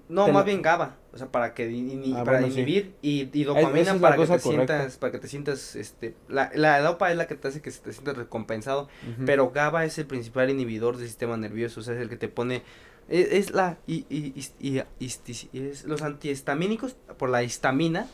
No, 0.09 0.29
más 0.29 0.44
bien 0.44 0.62
GABA, 0.62 0.96
o 1.12 1.16
sea, 1.18 1.31
para 1.31 1.55
que 1.55 1.64
Ah, 2.12 2.25
para 2.25 2.38
bueno, 2.40 2.53
sí. 2.53 2.61
inhibir 2.61 2.94
y, 3.03 3.29
y 3.33 3.44
dopamina 3.44 3.92
es 3.92 3.99
para 4.01 4.16
que 4.16 4.22
te 4.22 4.29
correcta. 4.40 4.79
sientas, 4.79 4.96
para 4.96 5.12
que 5.12 5.18
te 5.18 5.29
sientas, 5.29 5.77
este, 5.77 6.16
la, 6.29 6.51
la 6.55 6.81
dopa 6.81 7.11
es 7.12 7.16
la 7.16 7.27
que 7.29 7.37
te 7.37 7.46
hace 7.49 7.62
que 7.62 7.70
se 7.70 7.81
te 7.81 7.92
sientas 7.92 8.16
recompensado, 8.16 8.88
pero 9.25 9.51
GABA 9.53 9.85
es 9.85 9.96
el 9.99 10.07
principal 10.07 10.51
inhibidor 10.51 10.96
del 10.96 11.07
sistema 11.07 11.37
nervioso, 11.37 11.81
o 11.81 11.83
sea, 11.85 11.94
es 11.94 12.01
el 12.01 12.09
que 12.09 12.16
te 12.16 12.27
pone, 12.29 12.62
es, 13.09 13.29
es 13.33 13.51
la, 13.53 13.79
y, 13.87 14.07
y, 14.11 14.35
es 15.53 15.85
los 15.85 16.03
antihistamínicos, 16.03 16.96
por 17.16 17.31
la 17.31 17.44
histamina, 17.44 18.09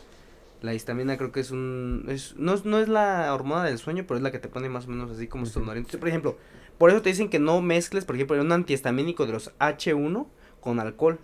la 0.61 0.73
histamina 0.73 1.17
creo 1.17 1.31
que 1.31 1.39
es 1.39 1.51
un, 1.51 2.05
es, 2.07 2.35
no, 2.37 2.53
es- 2.53 2.65
no 2.65 2.79
es 2.79 2.87
la 2.87 3.33
hormona 3.33 3.63
del 3.63 3.79
sueño, 3.79 4.05
pero 4.07 4.17
es 4.17 4.23
la 4.23 4.31
que 4.31 4.39
te 4.39 4.47
pone 4.47 4.69
más 4.69 4.85
o 4.85 4.89
menos 4.89 5.11
así 5.11 5.27
como 5.27 5.43
Ujú. 5.43 5.53
somnoliento. 5.53 5.97
Por 5.99 6.07
ejemplo, 6.07 6.37
por 6.77 6.89
eso 6.91 7.01
te 7.01 7.09
dicen 7.09 7.29
que 7.29 7.39
no 7.39 7.61
mezcles, 7.61 8.05
por 8.05 8.15
ejemplo, 8.15 8.39
un 8.39 8.51
antihistamínico 8.51 9.25
de 9.25 9.33
los 9.33 9.51
H1 9.59 10.27
con 10.61 10.79
alcohol. 10.79 11.19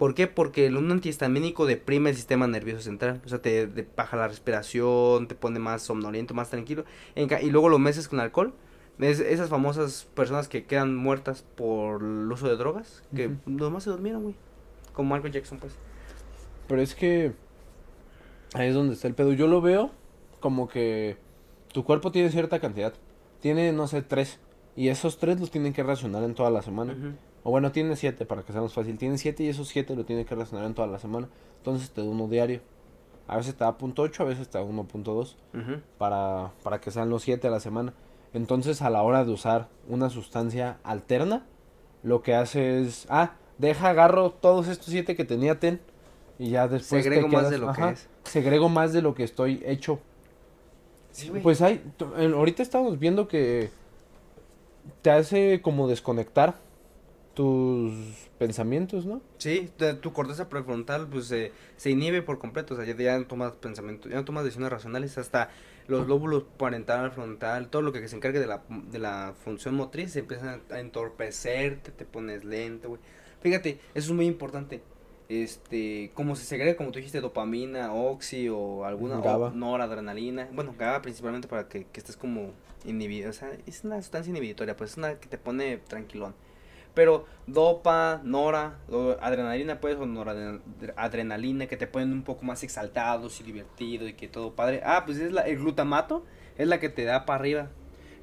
¿Por 0.00 0.14
qué? 0.14 0.26
Porque 0.26 0.64
el, 0.64 0.78
un 0.78 0.90
antihistamínico 0.90 1.66
deprime 1.66 2.08
el 2.08 2.16
sistema 2.16 2.46
nervioso 2.46 2.80
central. 2.80 3.20
O 3.26 3.28
sea, 3.28 3.42
te, 3.42 3.66
te 3.66 3.86
baja 3.94 4.16
la 4.16 4.28
respiración, 4.28 5.28
te 5.28 5.34
pone 5.34 5.58
más 5.58 5.82
somnoliento, 5.82 6.32
más 6.32 6.48
tranquilo. 6.48 6.86
En 7.14 7.28
y 7.42 7.50
luego 7.50 7.68
lo 7.68 7.78
mezclas 7.78 8.08
con 8.08 8.18
alcohol. 8.18 8.54
Es- 8.98 9.20
esas 9.20 9.50
famosas 9.50 10.08
personas 10.14 10.48
que 10.48 10.64
quedan 10.64 10.96
muertas 10.96 11.42
por 11.54 12.00
el 12.02 12.32
uso 12.32 12.48
de 12.48 12.56
drogas, 12.56 13.02
que 13.14 13.26
Ujú. 13.26 13.36
nomás 13.44 13.84
se 13.84 13.90
durmieron, 13.90 14.22
güey. 14.22 14.34
Como 14.94 15.14
Michael 15.14 15.34
Jackson, 15.34 15.58
pues. 15.58 15.74
Pero 16.66 16.80
es 16.80 16.94
que 16.94 17.32
ahí 18.54 18.68
es 18.68 18.74
donde 18.74 18.94
está 18.94 19.06
el 19.06 19.12
pedo. 19.14 19.34
Yo 19.34 19.48
lo 19.48 19.60
veo 19.60 19.90
como 20.40 20.66
que 20.66 21.18
tu 21.74 21.84
cuerpo 21.84 22.10
tiene 22.10 22.30
cierta 22.30 22.58
cantidad. 22.58 22.94
Tiene, 23.40 23.70
no 23.72 23.86
sé, 23.86 24.00
tres. 24.00 24.38
Y 24.76 24.88
esos 24.88 25.18
tres 25.18 25.38
los 25.40 25.50
tienen 25.50 25.74
que 25.74 25.82
racionar 25.82 26.22
en 26.22 26.34
toda 26.34 26.48
la 26.48 26.62
semana. 26.62 26.94
Ujú. 26.94 27.12
O 27.42 27.50
bueno, 27.50 27.72
tiene 27.72 27.96
siete, 27.96 28.26
para 28.26 28.42
que 28.42 28.52
sea 28.52 28.60
más 28.60 28.72
fácil. 28.72 28.98
Tiene 28.98 29.18
siete 29.18 29.42
y 29.44 29.48
esos 29.48 29.68
siete 29.68 29.96
lo 29.96 30.04
tiene 30.04 30.24
que 30.24 30.34
racionar 30.34 30.66
en 30.66 30.74
toda 30.74 30.88
la 30.88 30.98
semana. 30.98 31.28
Entonces 31.58 31.90
te 31.90 32.02
da 32.02 32.06
uno 32.06 32.28
diario. 32.28 32.60
A 33.26 33.36
veces 33.36 33.54
te 33.54 33.64
da 33.64 33.78
punto 33.78 34.04
.8, 34.04 34.20
a 34.20 34.24
veces 34.24 34.48
te 34.48 34.58
da 34.58 34.64
1.2 34.64 35.36
Ujú. 35.54 35.80
para, 35.98 36.50
para 36.64 36.80
que 36.80 36.90
sean 36.90 37.10
los 37.10 37.22
7 37.22 37.46
a 37.46 37.50
la 37.50 37.60
semana. 37.60 37.94
Entonces, 38.32 38.82
a 38.82 38.90
la 38.90 39.02
hora 39.02 39.24
de 39.24 39.30
usar 39.30 39.68
una 39.88 40.10
sustancia 40.10 40.78
alterna, 40.82 41.46
lo 42.02 42.22
que 42.22 42.34
hace 42.34 42.80
es, 42.80 43.06
ah, 43.08 43.34
deja, 43.58 43.90
agarro 43.90 44.30
todos 44.30 44.68
estos 44.68 44.88
7 44.88 45.14
que 45.14 45.24
tenía 45.24 45.60
TEN 45.60 45.80
y 46.38 46.50
ya 46.50 46.68
después 46.68 47.04
Segrego 47.04 47.28
te 47.28 47.36
más 47.36 47.50
de 47.50 47.58
lo 47.58 47.72
que 47.72 47.88
es. 47.90 48.08
Segrego 48.24 48.68
más 48.68 48.92
de 48.92 49.02
lo 49.02 49.14
que 49.14 49.24
estoy 49.24 49.62
hecho. 49.64 50.00
Sí, 51.12 51.28
güey. 51.28 51.42
Pues 51.42 51.60
hay, 51.62 51.82
ahorita 52.34 52.62
estamos 52.62 52.98
viendo 52.98 53.28
que 53.28 53.70
te 55.02 55.10
hace 55.10 55.60
como 55.60 55.88
desconectar 55.88 56.54
tus 57.40 57.94
pensamientos, 58.38 59.06
¿no? 59.06 59.22
Sí, 59.38 59.70
tu 60.02 60.12
corteza 60.12 60.50
prefrontal 60.50 61.08
pues 61.08 61.24
se 61.24 61.52
se 61.78 61.88
inhibe 61.88 62.20
por 62.20 62.38
completo, 62.38 62.74
o 62.74 62.76
sea, 62.76 62.84
ya, 62.84 62.94
ya 62.94 63.18
no 63.18 63.26
tomas 63.26 63.52
pensamiento, 63.52 64.10
ya 64.10 64.16
no 64.16 64.26
tomas 64.26 64.44
decisiones 64.44 64.70
racionales, 64.70 65.16
hasta 65.16 65.48
los 65.88 66.06
lóbulos 66.06 66.44
parental, 66.58 67.10
frontal, 67.12 67.68
todo 67.68 67.80
lo 67.80 67.92
que 67.92 68.06
se 68.06 68.14
encargue 68.14 68.40
de 68.40 68.46
la, 68.46 68.62
de 68.68 68.98
la 68.98 69.32
función 69.42 69.74
motriz 69.74 70.12
se 70.12 70.18
empiezan 70.18 70.60
a 70.70 70.80
entorpecerte, 70.80 71.92
te 71.92 72.04
pones 72.04 72.44
lento, 72.44 72.90
güey. 72.90 73.00
Fíjate, 73.40 73.80
eso 73.94 74.10
es 74.10 74.14
muy 74.14 74.26
importante. 74.26 74.82
Este, 75.30 76.10
como 76.12 76.36
se 76.36 76.44
segrega, 76.44 76.76
como 76.76 76.90
tú 76.90 76.98
dijiste, 76.98 77.22
dopamina, 77.22 77.94
oxi 77.94 78.50
o 78.50 78.84
alguna 78.84 79.18
o 79.20 79.50
noradrenalina, 79.50 80.46
bueno, 80.52 80.74
GABA 80.78 81.00
principalmente 81.00 81.48
para 81.48 81.68
que, 81.68 81.86
que 81.86 82.00
estés 82.00 82.18
como 82.18 82.50
inhibido, 82.84 83.30
o 83.30 83.32
sea, 83.32 83.50
es 83.66 83.84
una 83.84 83.96
sustancia 84.02 84.30
inhibitoria, 84.30 84.76
pues 84.76 84.90
es 84.90 84.96
una 84.98 85.14
que 85.14 85.28
te 85.28 85.38
pone 85.38 85.78
tranquilón. 85.78 86.34
Pero 86.94 87.24
dopa, 87.46 88.20
nora, 88.24 88.78
adrenalina 89.20 89.80
pues, 89.80 89.96
o 89.96 90.06
noradrenalina 90.06 91.66
que 91.66 91.76
te 91.76 91.86
ponen 91.86 92.12
un 92.12 92.22
poco 92.22 92.44
más 92.44 92.62
exaltados 92.62 93.40
y 93.40 93.44
divertidos 93.44 94.08
y 94.08 94.12
que 94.14 94.28
todo 94.28 94.54
padre. 94.54 94.82
Ah, 94.84 95.04
pues 95.06 95.18
es 95.18 95.32
la, 95.32 95.42
el 95.42 95.58
glutamato, 95.58 96.24
es 96.58 96.66
la 96.68 96.80
que 96.80 96.88
te 96.88 97.04
da 97.04 97.24
para 97.26 97.38
arriba. 97.40 97.70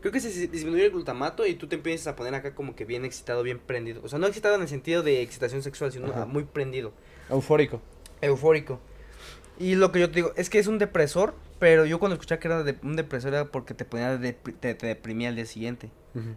Creo 0.01 0.12
que 0.12 0.19
se 0.19 0.32
se 0.32 0.47
disminuye 0.47 0.86
el 0.86 0.91
glutamato 0.91 1.45
y 1.47 1.56
tú 1.56 1.67
te 1.67 1.75
empiezas 1.75 2.08
a 2.08 2.15
poner 2.15 2.36
acá 2.36 2.53
como 2.53 2.75
que 2.75 2.86
bien 2.86 3.03
excitado, 3.03 3.41
bien 3.43 3.60
prendido. 3.60 4.01
O 4.03 4.08
sea, 4.10 4.19
no 4.19 4.27
excitado 4.27 4.56
en 4.56 4.62
el 4.62 4.67
sentido 4.67 5.01
de 5.01 5.21
excitación 5.21 5.63
sexual, 5.63 5.91
sino 5.91 6.08
Ajá. 6.08 6.25
muy 6.25 6.43
prendido, 6.43 6.93
Eufórico. 7.30 7.82
eufórico. 8.21 8.80
Y 9.60 9.76
lo 9.76 9.91
que 9.91 10.00
yo 10.00 10.10
te 10.10 10.15
digo 10.17 10.34
es 10.36 10.50
que 10.50 10.60
es 10.60 10.67
un 10.67 10.78
depresor, 10.78 11.34
pero 11.60 11.86
yo 11.86 12.00
cuando 12.00 12.13
escuché 12.15 12.38
que 12.39 12.48
era 12.48 12.63
de- 12.63 12.78
un 12.84 12.96
depresor 12.96 13.34
era 13.34 13.46
porque 13.46 13.74
te 13.74 13.86
ponía 13.86 14.17
de, 14.17 14.34
te, 14.34 14.76
te 14.76 14.86
deprimía 14.88 15.30
al 15.30 15.36
día 15.36 15.46
siguiente. 15.46 15.89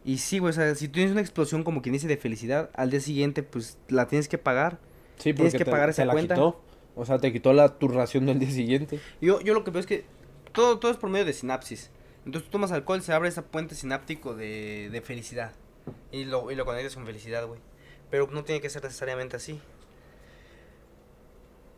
Y 0.05 0.19
sí, 0.19 0.39
güey, 0.41 0.51
o 0.51 0.53
sea, 0.53 0.75
si 0.75 0.89
tú 0.89 0.95
tienes 0.95 1.13
una 1.13 1.23
explosión 1.23 1.65
como 1.65 1.81
quien 1.81 1.95
dice 1.95 2.07
de 2.07 2.19
felicidad, 2.19 2.69
al 2.75 2.91
día 2.91 3.01
siguiente 3.01 3.43
pues 3.43 3.79
la 3.89 4.07
tienes 4.09 4.29
que 4.29 4.37
pagar. 4.37 4.79
Sí, 5.17 5.33
Tienes 5.35 5.53
porque 5.53 5.59
que 5.59 5.65
te, 5.65 5.71
pagar 5.71 5.87
te 5.89 5.93
esa 5.93 6.05
la 6.05 6.13
cuenta. 6.13 6.35
quitó. 6.35 6.61
O 6.97 7.07
sea, 7.07 7.19
te 7.19 7.33
quitó 7.33 7.53
la, 7.55 7.79
tu 7.79 7.89
ración 7.89 8.27
del 8.27 8.39
día 8.39 8.51
siguiente. 8.51 9.01
Yo, 9.23 9.41
yo 9.41 9.55
lo 9.55 9.65
que 9.65 9.71
veo 9.71 9.81
es 9.81 9.87
que 9.87 10.05
todo, 10.53 10.79
todo 10.79 10.91
es 10.91 10.99
por 10.99 11.09
medio 11.09 11.25
de 11.25 11.33
sinapsis. 11.33 11.91
Entonces 12.27 12.47
tú 12.49 12.53
tomas 12.53 12.73
alcohol, 12.73 13.01
se 13.01 13.13
abre 13.15 13.31
ese 13.31 13.41
puente 13.41 13.75
sináptico 13.75 14.35
de, 14.35 14.91
de 14.93 15.01
felicidad. 15.01 15.53
Y 16.13 16.25
lo, 16.25 16.51
y 16.51 16.55
lo 16.57 16.67
conectas 16.67 16.95
con 16.95 17.07
felicidad, 17.07 17.47
güey. 17.47 17.61
Pero 18.11 18.29
no 18.31 18.45
tiene 18.45 18.61
que 18.61 18.69
ser 18.69 18.83
necesariamente 18.85 19.37
así. 19.37 19.61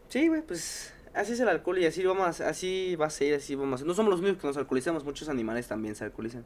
Sí, 0.09 0.29
güey, 0.29 0.43
pues 0.43 0.93
así 1.15 1.33
es 1.33 1.41
el 1.41 1.49
alcohol 1.49 1.79
y 1.79 1.87
así 1.87 2.05
vamos, 2.05 2.41
a- 2.41 2.49
así 2.49 2.97
va 2.97 3.07
a 3.07 3.11
ser, 3.11 3.35
así 3.35 3.55
vamos. 3.55 3.83
a. 3.83 3.85
No 3.85 3.95
somos 3.95 4.11
los 4.11 4.21
únicos 4.21 4.41
que 4.41 4.47
nos 4.47 4.57
alcoholizamos, 4.57 5.05
muchos 5.05 5.29
animales 5.29 5.67
también 5.69 5.95
se 5.95 6.05
alcoholizan. 6.05 6.45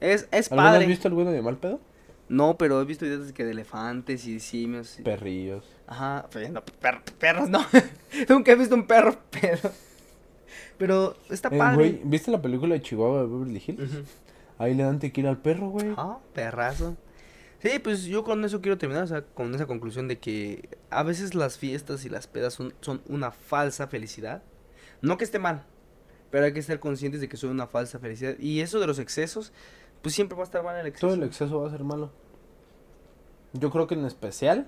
Es, 0.00 0.28
es 0.30 0.50
¿Alguna 0.50 0.70
vez 0.70 0.72
padre. 0.72 0.84
has 0.84 0.88
visto 0.88 1.08
alguno 1.08 1.30
de 1.30 1.42
mal 1.42 1.56
pedo? 1.58 1.80
No, 2.28 2.56
pero 2.56 2.80
he 2.80 2.84
visto 2.84 3.04
videos 3.04 3.26
de 3.26 3.34
que 3.34 3.44
de 3.44 3.50
elefantes 3.52 4.26
y 4.26 4.40
simios. 4.40 4.98
y- 4.98 5.02
Perrillos. 5.02 5.64
Ajá, 5.86 6.26
pero 6.32 6.48
no, 6.50 6.64
per- 6.64 7.02
perros 7.18 7.48
no. 7.50 7.60
Nunca 8.28 8.52
he 8.52 8.56
visto 8.56 8.74
un 8.74 8.86
perro 8.86 9.16
pedo. 9.30 9.70
Pero 10.78 11.16
está 11.30 11.48
Eh, 11.52 11.58
padre. 11.58 11.74
güey, 11.76 12.00
¿viste 12.04 12.30
la 12.30 12.40
película 12.42 12.74
de 12.74 12.82
Chihuahua 12.82 13.22
de 13.22 13.26
Beverly 13.28 13.62
Hills? 13.66 13.90
Ahí 14.58 14.74
le 14.74 14.82
dan 14.84 14.98
tequila 14.98 15.30
al 15.30 15.38
perro, 15.38 15.68
güey. 15.68 15.92
Ah, 15.96 16.18
perrazo. 16.32 16.96
Sí, 17.64 17.78
pues 17.78 18.04
yo 18.04 18.24
con 18.24 18.44
eso 18.44 18.60
quiero 18.60 18.76
terminar, 18.76 19.04
o 19.04 19.06
sea, 19.06 19.22
con 19.22 19.54
esa 19.54 19.64
conclusión 19.66 20.06
de 20.06 20.18
que 20.18 20.68
a 20.90 21.02
veces 21.02 21.34
las 21.34 21.56
fiestas 21.56 22.04
y 22.04 22.10
las 22.10 22.26
pedas 22.26 22.52
son, 22.52 22.74
son 22.82 23.00
una 23.08 23.30
falsa 23.30 23.86
felicidad. 23.88 24.42
No 25.00 25.16
que 25.16 25.24
esté 25.24 25.38
mal, 25.38 25.64
pero 26.30 26.44
hay 26.44 26.52
que 26.52 26.60
estar 26.60 26.78
conscientes 26.78 27.22
de 27.22 27.28
que 27.30 27.38
son 27.38 27.48
una 27.48 27.66
falsa 27.66 27.98
felicidad. 27.98 28.34
Y 28.38 28.60
eso 28.60 28.80
de 28.80 28.86
los 28.86 28.98
excesos, 28.98 29.50
pues 30.02 30.14
siempre 30.14 30.36
va 30.36 30.42
a 30.42 30.44
estar 30.44 30.62
mal 30.62 30.76
el 30.78 30.86
exceso. 30.88 31.06
Todo 31.06 31.16
el 31.16 31.22
exceso 31.22 31.58
va 31.62 31.68
a 31.68 31.70
ser 31.70 31.84
malo. 31.84 32.10
Yo 33.54 33.70
creo 33.70 33.86
que 33.86 33.94
en 33.94 34.04
especial, 34.04 34.66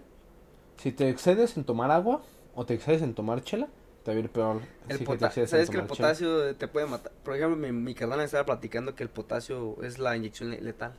si 0.79 0.91
te 0.91 1.11
excedes 1.11 1.59
en 1.59 1.65
tomar 1.65 1.91
agua 1.91 2.23
o 2.55 2.65
te 2.65 2.73
excedes 2.73 3.03
en 3.03 3.13
tomar 3.15 3.43
chela, 3.43 3.69
te 4.05 4.13
va 4.13 4.17
a 4.17 4.21
ir 4.21 4.31
peor. 4.31 4.63
El 4.89 4.99
que 5.01 5.19
¿Sabes 5.47 5.51
que 5.51 5.59
el 5.59 5.67
chela. 5.69 5.87
potasio 5.87 6.57
te 6.57 6.67
puede 6.67 6.87
matar? 6.87 7.13
Por 7.23 7.37
ejemplo, 7.37 7.57
mi, 7.59 7.73
mi 7.73 7.95
carnal 7.95 8.21
estaba 8.23 8.47
platicando 8.47 8.95
que 8.95 9.03
el 9.03 9.11
potasio 9.11 9.77
es 9.83 9.99
la 9.99 10.17
inyección 10.17 10.49
le- 10.49 10.63
letal. 10.63 10.95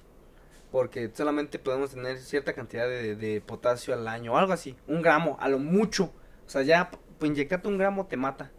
Porque 0.72 1.10
solamente 1.14 1.60
podemos 1.60 1.92
tener 1.92 2.18
cierta 2.20 2.54
cantidad 2.54 2.88
de, 2.88 3.16
de 3.16 3.42
potasio 3.42 3.94
al 3.94 4.08
año 4.08 4.34
o 4.34 4.38
algo 4.38 4.54
así. 4.54 4.76
Un 4.88 5.02
gramo, 5.02 5.38
a 5.40 5.48
lo 5.48 5.60
mucho. 5.60 6.12
O 6.46 6.50
sea, 6.50 6.62
ya 6.62 6.92
pues, 7.18 7.32
inyectarte 7.32 7.68
un 7.68 7.78
gramo 7.78 8.06
te 8.06 8.18
mata 8.18 8.52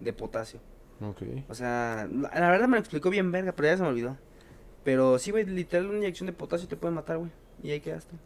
de 0.00 0.12
potasio. 0.12 0.60
Ok. 1.00 1.22
O 1.48 1.54
sea, 1.54 2.08
la, 2.12 2.50
verdad 2.50 2.68
me 2.68 2.76
lo 2.76 2.80
explicó 2.80 3.10
bien 3.10 3.32
verga, 3.32 3.52
pero 3.52 3.68
ya 3.68 3.76
se 3.76 3.82
me 3.82 3.88
olvidó. 3.88 4.16
Pero 4.84 5.18
sí, 5.18 5.30
güey, 5.30 5.44
literal 5.44 5.86
una 5.86 5.98
inyección 5.98 6.26
de 6.26 6.32
potasio 6.32 6.68
te 6.68 6.76
puede 6.76 6.94
matar, 6.94 7.18
güey. 7.18 7.30
Y 7.62 7.70
ahí 7.70 7.80
quedaste. 7.80 8.16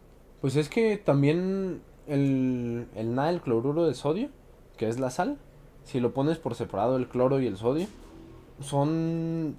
Pues 0.41 0.55
es 0.55 0.69
que 0.69 0.97
también 0.97 1.81
el, 2.07 2.87
el 2.95 3.15
NA, 3.15 3.29
el 3.29 3.41
cloruro 3.41 3.85
de 3.85 3.93
sodio, 3.93 4.29
que 4.77 4.87
es 4.87 4.99
la 4.99 5.09
sal, 5.09 5.37
si 5.83 5.99
lo 5.99 6.13
pones 6.13 6.37
por 6.37 6.55
separado 6.55 6.97
el 6.97 7.07
cloro 7.07 7.39
y 7.39 7.47
el 7.47 7.57
sodio, 7.57 7.87
son 8.61 9.57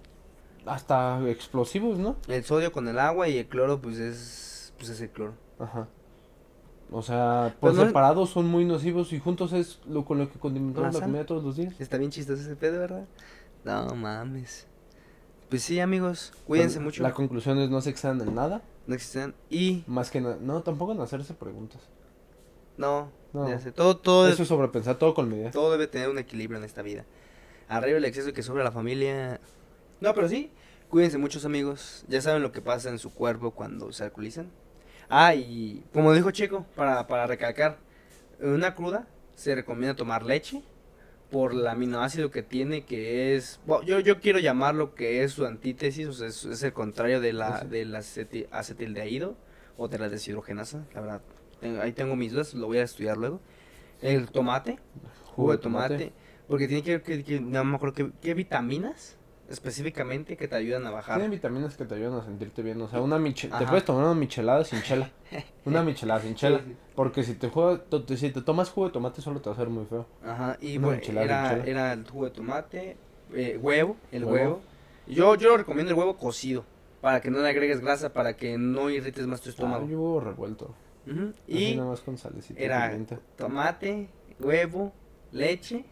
hasta 0.66 1.20
explosivos, 1.28 1.98
¿no? 1.98 2.16
El 2.28 2.44
sodio 2.44 2.72
con 2.72 2.88
el 2.88 2.98
agua 2.98 3.28
y 3.28 3.38
el 3.38 3.46
cloro, 3.46 3.80
pues 3.80 3.98
es, 3.98 4.72
pues 4.78 4.90
es 4.90 5.00
el 5.00 5.10
cloro. 5.10 5.34
Ajá. 5.58 5.88
O 6.90 7.02
sea, 7.02 7.56
por 7.60 7.70
Pero 7.72 7.82
no- 7.82 7.88
separado 7.88 8.26
son 8.26 8.46
muy 8.46 8.64
nocivos 8.64 9.12
y 9.12 9.18
juntos 9.18 9.52
es 9.52 9.80
lo 9.88 10.04
con 10.04 10.18
lo 10.18 10.30
que 10.30 10.38
condimentamos 10.38 10.94
La 10.94 11.00
comida 11.00 11.26
todos 11.26 11.42
los 11.42 11.56
días. 11.56 11.74
Está 11.80 11.96
bien 11.98 12.10
chistoso 12.10 12.40
ese 12.42 12.54
pedo, 12.56 12.78
¿verdad? 12.78 13.06
No 13.64 13.94
mames. 13.96 14.66
Pues 15.48 15.62
sí, 15.62 15.80
amigos, 15.80 16.32
cuídense 16.46 16.78
mucho. 16.80 17.02
La 17.02 17.12
conclusión 17.12 17.58
es 17.58 17.70
no 17.70 17.80
se 17.80 17.90
excedan 17.90 18.20
en 18.20 18.34
nada, 18.34 18.62
No 18.86 18.94
existen. 18.94 19.34
Y 19.50 19.82
más 19.88 20.10
que 20.10 20.20
nada. 20.20 20.38
No, 20.40 20.62
tampoco 20.62 20.92
en 20.92 21.00
hacerse 21.00 21.34
preguntas. 21.34 21.80
no, 22.76 23.10
No. 23.32 23.48
ya 23.48 23.58
sé, 23.58 23.72
todo, 23.72 23.96
todo, 23.96 24.28
Eso 24.28 24.42
es 24.42 24.48
sobrepensar 24.48 24.96
todo 24.96 25.14
con 25.14 25.28
medida. 25.28 25.50
todo 25.50 25.72
debe 25.72 25.86
tener 25.88 26.08
un 26.08 26.18
equilibrio 26.18 26.58
en 26.58 26.64
esta 26.64 26.82
vida. 26.82 27.04
Arriba 27.68 27.98
el 27.98 28.04
exceso 28.04 28.32
que 28.32 28.42
sobre 28.44 28.62
la 28.62 28.70
familia. 28.70 29.40
No, 30.00 30.14
pero 30.14 30.28
sí, 30.28 30.50
cuídense 30.88 31.18
muchos 31.18 31.44
amigos. 31.44 32.04
Ya 32.08 32.20
saben 32.20 32.42
lo 32.42 32.52
que 32.52 32.60
pasa 32.60 32.90
en 32.90 32.98
su 32.98 33.12
cuerpo 33.12 33.52
cuando 33.52 33.92
se 33.92 34.04
alcoholizan. 34.04 34.50
Ah, 35.08 35.34
y 35.34 35.84
como 35.92 36.12
dijo 36.12 36.30
Chico, 36.30 36.66
para, 36.74 37.06
para 37.06 37.26
recalcar, 37.26 37.78
en 38.40 38.48
una 38.50 38.74
cruda 38.74 39.06
se 39.34 39.54
recomienda 39.54 39.94
tomar 39.94 40.24
leche 40.24 40.62
por 41.30 41.52
el 41.52 41.66
aminoácido 41.66 42.30
que 42.30 42.42
tiene, 42.42 42.84
que 42.84 43.34
es, 43.36 43.60
bueno, 43.66 43.84
yo, 43.84 44.00
yo 44.00 44.20
quiero 44.20 44.38
llamarlo 44.38 44.94
que 44.94 45.22
es 45.24 45.32
su 45.32 45.44
antítesis, 45.44 46.06
o 46.06 46.12
sea, 46.12 46.28
es, 46.28 46.44
es 46.44 46.62
el 46.62 46.72
contrario 46.72 47.20
de 47.20 47.32
la, 47.32 47.58
Ese. 47.58 47.66
del 47.68 47.94
aceti- 47.94 48.46
acetildehído 48.50 49.36
o 49.76 49.88
de 49.88 49.98
la 49.98 50.08
deshidrogenasa, 50.08 50.84
la 50.94 51.00
verdad. 51.00 51.20
Tengo- 51.60 51.82
ahí 51.82 51.92
tengo 51.92 52.14
mis 52.16 52.32
dudas, 52.32 52.54
lo 52.54 52.66
voy 52.66 52.78
a 52.78 52.82
estudiar 52.84 53.16
luego. 53.16 53.40
El 54.02 54.28
tomate, 54.30 54.78
jugo 55.34 55.52
de 55.52 55.58
tomate, 55.58 56.12
porque 56.48 56.68
tiene 56.68 56.82
que 56.82 56.90
ver 56.92 57.02
que, 57.02 57.24
que- 57.24 57.40
no 57.40 57.64
me 57.64 57.76
acuerdo 57.76 58.10
qué 58.22 58.34
vitaminas 58.34 59.16
específicamente 59.48 60.36
que 60.36 60.48
te 60.48 60.56
ayudan 60.56 60.86
a 60.86 60.90
bajar. 60.90 61.18
Tiene 61.18 61.34
vitaminas 61.34 61.76
que 61.76 61.84
te 61.84 61.94
ayudan 61.94 62.14
a 62.20 62.24
sentirte 62.24 62.62
bien. 62.62 62.80
O 62.82 62.88
sea, 62.88 63.00
una 63.00 63.18
miche- 63.18 63.48
te 63.48 63.54
Ajá. 63.54 63.66
puedes 63.68 63.84
tomar 63.84 64.04
una 64.04 64.14
michelada 64.14 64.64
sin 64.64 64.82
chela. 64.82 65.10
Una 65.64 65.82
michelada 65.82 66.20
sin 66.20 66.34
chela. 66.36 66.58
Sí, 66.58 66.64
sí. 66.68 66.76
Porque 66.94 67.22
si 67.24 67.34
te, 67.34 67.48
juega, 67.48 67.82
te- 67.82 68.16
si 68.16 68.30
te 68.30 68.40
tomas 68.42 68.70
jugo 68.70 68.86
de 68.86 68.92
tomate 68.92 69.20
solo 69.20 69.40
te 69.40 69.50
va 69.50 69.54
a 69.54 69.58
hacer 69.58 69.68
muy 69.68 69.84
feo. 69.86 70.06
Ajá, 70.24 70.56
y 70.60 70.78
bueno, 70.78 71.00
era, 71.04 71.92
el 71.92 72.08
jugo 72.08 72.26
de 72.26 72.30
tomate, 72.30 72.96
eh, 73.34 73.58
huevo, 73.60 73.96
el 74.12 74.24
Huevo. 74.24 74.34
huevo. 74.36 74.60
Yo, 75.08 75.34
yo 75.34 75.56
recomiendo 75.56 75.92
el 75.92 75.98
huevo 75.98 76.16
cocido, 76.16 76.64
para 77.00 77.20
que 77.20 77.30
no 77.30 77.40
le 77.40 77.48
agregues 77.48 77.80
grasa, 77.80 78.12
para 78.12 78.36
que 78.36 78.56
no 78.58 78.90
irrites 78.90 79.26
más 79.26 79.40
tu 79.40 79.48
Ah, 79.48 79.52
estómago. 79.52 79.88
yo 79.88 80.00
huevo 80.00 80.20
revuelto. 80.20 80.74
Y 81.48 81.72
Y 81.72 81.76
nada 81.76 81.90
más 81.90 82.00
con 82.00 82.16
salecita 82.18 82.60
era 82.60 82.86
pimienta. 82.88 83.18
tomate, 83.36 84.08
huevo, 84.40 84.92
leche, 85.32 85.84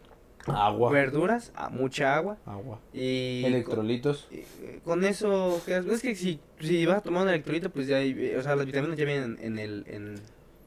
Agua. 0.47 0.91
verduras, 0.91 1.51
ah, 1.55 1.69
mucha 1.69 2.15
agua 2.15 2.37
Agua. 2.45 2.79
y 2.93 3.43
Electrolitos. 3.45 4.27
con, 4.29 4.37
eh, 4.39 4.79
con 4.83 5.03
eso, 5.05 5.61
¿qué 5.65 5.77
es? 5.77 6.01
Que 6.01 6.15
si, 6.15 6.39
si 6.59 6.85
vas 6.85 6.97
a 6.97 7.01
tomar 7.01 7.23
un 7.23 7.29
electrolito, 7.29 7.69
pues 7.69 7.87
ya, 7.87 7.97
hay, 7.97 8.11
eh, 8.17 8.37
o 8.37 8.41
sea, 8.41 8.55
las 8.55 8.65
vitaminas 8.65 8.97
ya 8.97 9.05
vienen 9.05 9.37
en 9.41 9.57
el... 9.59 9.85
En, 9.87 10.15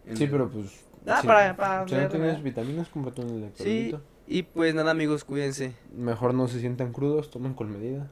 en 0.07 0.17
Sí, 0.17 0.25
el- 0.25 0.31
pero 0.31 0.49
pues. 0.51 0.85
Ah, 1.07 1.21
si, 1.21 1.27
para- 1.27 1.57
para 1.57 1.87
si 1.89 1.95
no 1.95 2.09
tienes 2.09 2.43
vitaminas, 2.43 2.89
cómprate 2.89 3.21
un 3.23 3.29
Sí, 3.29 3.37
electrolito. 3.37 4.03
y 4.27 4.43
pues 4.43 4.75
nada 4.75 4.91
amigos, 4.91 5.25
cuídense. 5.25 5.73
Mejor 5.97 6.35
no 6.35 6.49
se 6.49 6.61
sientan 6.61 6.93
crudos, 6.93 7.31
tomen 7.31 7.55
con 7.55 7.71
medida. 7.71 8.11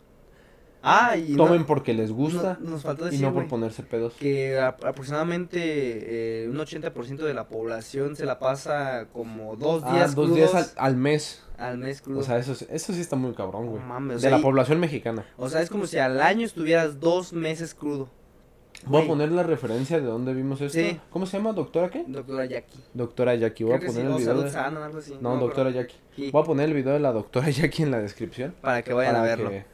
Ah, 0.89 1.16
y 1.16 1.34
Tomen 1.37 1.61
no- 1.61 1.66
porque 1.66 1.93
les 1.95 2.12
gusta 2.12 2.59
no- 2.61 2.70
nos 2.70 2.82
faltó 2.82 3.12
y 3.12 3.18
no 3.18 3.34
por 3.34 3.49
ponerse 3.49 3.82
pedos. 3.82 4.14
que 4.14 4.57
a- 4.59 4.68
aproximadamente 4.68 6.45
eh, 6.45 6.49
un 6.49 6.57
80% 6.59 7.24
de 7.24 7.34
la 7.34 7.49
población 7.49 8.16
se 8.16 8.24
la 8.24 8.39
pasa 8.39 9.07
como 9.12 9.57
dos 9.57 9.82
Ah, 9.84 9.95
días 9.95 10.14
dos 10.14 10.34
días 10.34 10.74
al, 10.76 10.97
mes. 10.97 11.43
al 11.59 11.78
mes 11.78 12.01
crudo. 12.03 12.20
O 12.20 12.22
sea, 12.22 12.39
eso, 12.39 12.53
es- 12.53 12.66
eso 12.70 12.93
sí 12.93 13.01
está 13.01 13.16
muy 13.16 13.32
cabrón, 13.34 13.66
güey. 13.66 13.82
de 14.14 14.20
sea, 14.20 14.30
la 14.30 14.39
y- 14.39 14.43
población 14.43 14.78
mexicana. 14.80 15.24
O 15.37 15.49
sea, 15.49 15.61
es 15.62 15.70
como 15.70 15.87
si 15.87 15.99
al 15.99 16.20
año 16.20 16.45
estuvieras 16.47 17.01
dos 17.01 17.32
meses 17.32 17.74
crudo. 17.74 18.09
Voy 18.84 19.03
a 19.05 19.07
poner 19.07 19.32
la 19.32 19.43
referencia 19.43 19.99
de 19.99 20.07
dónde 20.07 20.34
vimos 20.34 20.61
esto. 20.61 20.78
Sí. 20.78 21.01
¿Cómo 21.11 21.24
se 21.26 21.39
llama? 21.39 21.53
¿Doctora 21.55 21.89
qué? 21.91 22.05
Doctora 22.07 22.45
Jackie. 22.45 22.78
Doctora 22.93 23.34
Jackie. 23.34 23.64
Voy 23.64 23.72
a 23.74 23.78
Creo 23.78 23.91
poner 23.93 24.07
el 24.11 24.16
video. 24.18 24.43
De- 24.43 24.51
Sana, 24.51 24.84
algo 24.84 24.99
así. 24.99 25.16
No, 25.20 25.37
doctora. 25.39 25.70
Jackie. 25.70 25.97
Sí, 26.14 26.30
Voy 26.30 26.43
a 26.43 26.45
poner 26.45 26.68
el 26.68 26.74
video 26.74 26.93
de 26.93 27.01
la 27.01 27.11
doctora 27.12 27.49
Jackie 27.51 27.82
en 27.84 27.91
la 27.91 27.99
descripción. 28.01 28.55
para 28.61 28.82
que 28.82 28.93
vayan 28.93 29.16
a 29.16 29.22
verlo. 29.22 29.51
que- 29.51 29.64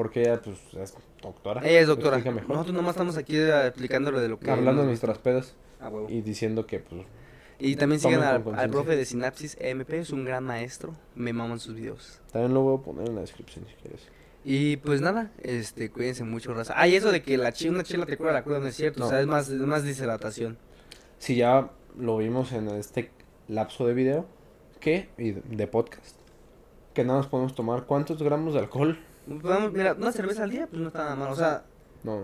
porque 0.00 0.22
ella, 0.22 0.40
pues, 0.40 0.56
es 0.80 0.94
doctora. 1.20 1.60
Ella 1.62 1.80
es 1.80 1.86
doctora. 1.86 2.16
Mejor. 2.16 2.48
Nosotros 2.48 2.74
nomás 2.74 2.92
estamos 2.92 3.18
aquí 3.18 3.36
eh, 3.36 3.66
explicándole 3.66 4.18
de 4.20 4.30
lo 4.30 4.40
que... 4.40 4.50
Hablando 4.50 4.80
de 4.80 4.88
nuestras 4.88 5.18
pedas. 5.18 5.54
Ah, 5.78 5.90
huevo. 5.90 6.08
y 6.08 6.22
diciendo 6.22 6.66
que, 6.66 6.78
pues, 6.78 7.02
Y 7.58 7.76
también 7.76 8.00
sigan 8.00 8.22
al, 8.22 8.70
profe 8.70 8.96
de 8.96 9.04
Sinapsis 9.04 9.58
MP, 9.60 9.98
es 9.98 10.08
un 10.08 10.24
gran 10.24 10.42
maestro. 10.42 10.94
Me 11.14 11.34
maman 11.34 11.60
sus 11.60 11.74
videos. 11.74 12.18
también 12.32 12.54
lo 12.54 12.62
voy 12.62 12.78
a 12.78 12.82
poner 12.82 13.08
en 13.08 13.14
la 13.16 13.20
descripción 13.20 13.66
si 13.68 13.74
quieres. 13.74 14.08
Y 14.42 14.78
pues 14.78 15.02
nada, 15.02 15.32
este, 15.42 15.90
cuídense 15.90 16.24
mucho, 16.24 16.54
raza. 16.54 16.72
Ah, 16.78 16.88
y 16.88 16.96
eso 16.96 17.12
de 17.12 17.20
que 17.20 17.36
la 17.36 17.52
chi- 17.52 17.68
una 17.68 17.82
chela 17.82 18.06
te 18.06 18.16
cura 18.16 18.32
la 18.32 18.42
cruda 18.42 18.58
no 18.58 18.68
es 18.68 18.76
cierto, 18.76 19.00
No. 19.00 19.06
o 19.06 19.10
sea, 19.10 19.20
es 19.20 19.26
más, 19.26 19.50
es 19.50 19.60
más 19.60 19.84
deshidratación. 19.84 20.56
Si 21.18 21.36
ya 21.36 21.72
lo 21.98 22.16
vimos 22.16 22.52
en 22.52 22.68
este 22.70 23.10
lapso 23.48 23.86
de 23.86 23.92
video, 23.92 24.24
que 24.80 25.10
y 25.18 25.32
de 25.32 25.66
podcast, 25.66 26.16
que 26.94 27.04
nada 27.04 27.18
más 27.18 27.26
podemos 27.28 27.54
tomar 27.54 27.84
cuántos 27.84 28.22
gramos 28.22 28.54
de 28.54 28.60
alcohol. 28.60 28.98
Vamos, 29.30 29.72
mira, 29.72 29.92
una 29.94 30.10
cerveza 30.12 30.42
al 30.42 30.50
día, 30.50 30.66
pues 30.66 30.80
no 30.82 30.88
está 30.88 31.04
nada 31.04 31.16
mal, 31.16 31.30
o 31.32 31.36
sea, 31.36 31.64
No, 32.02 32.22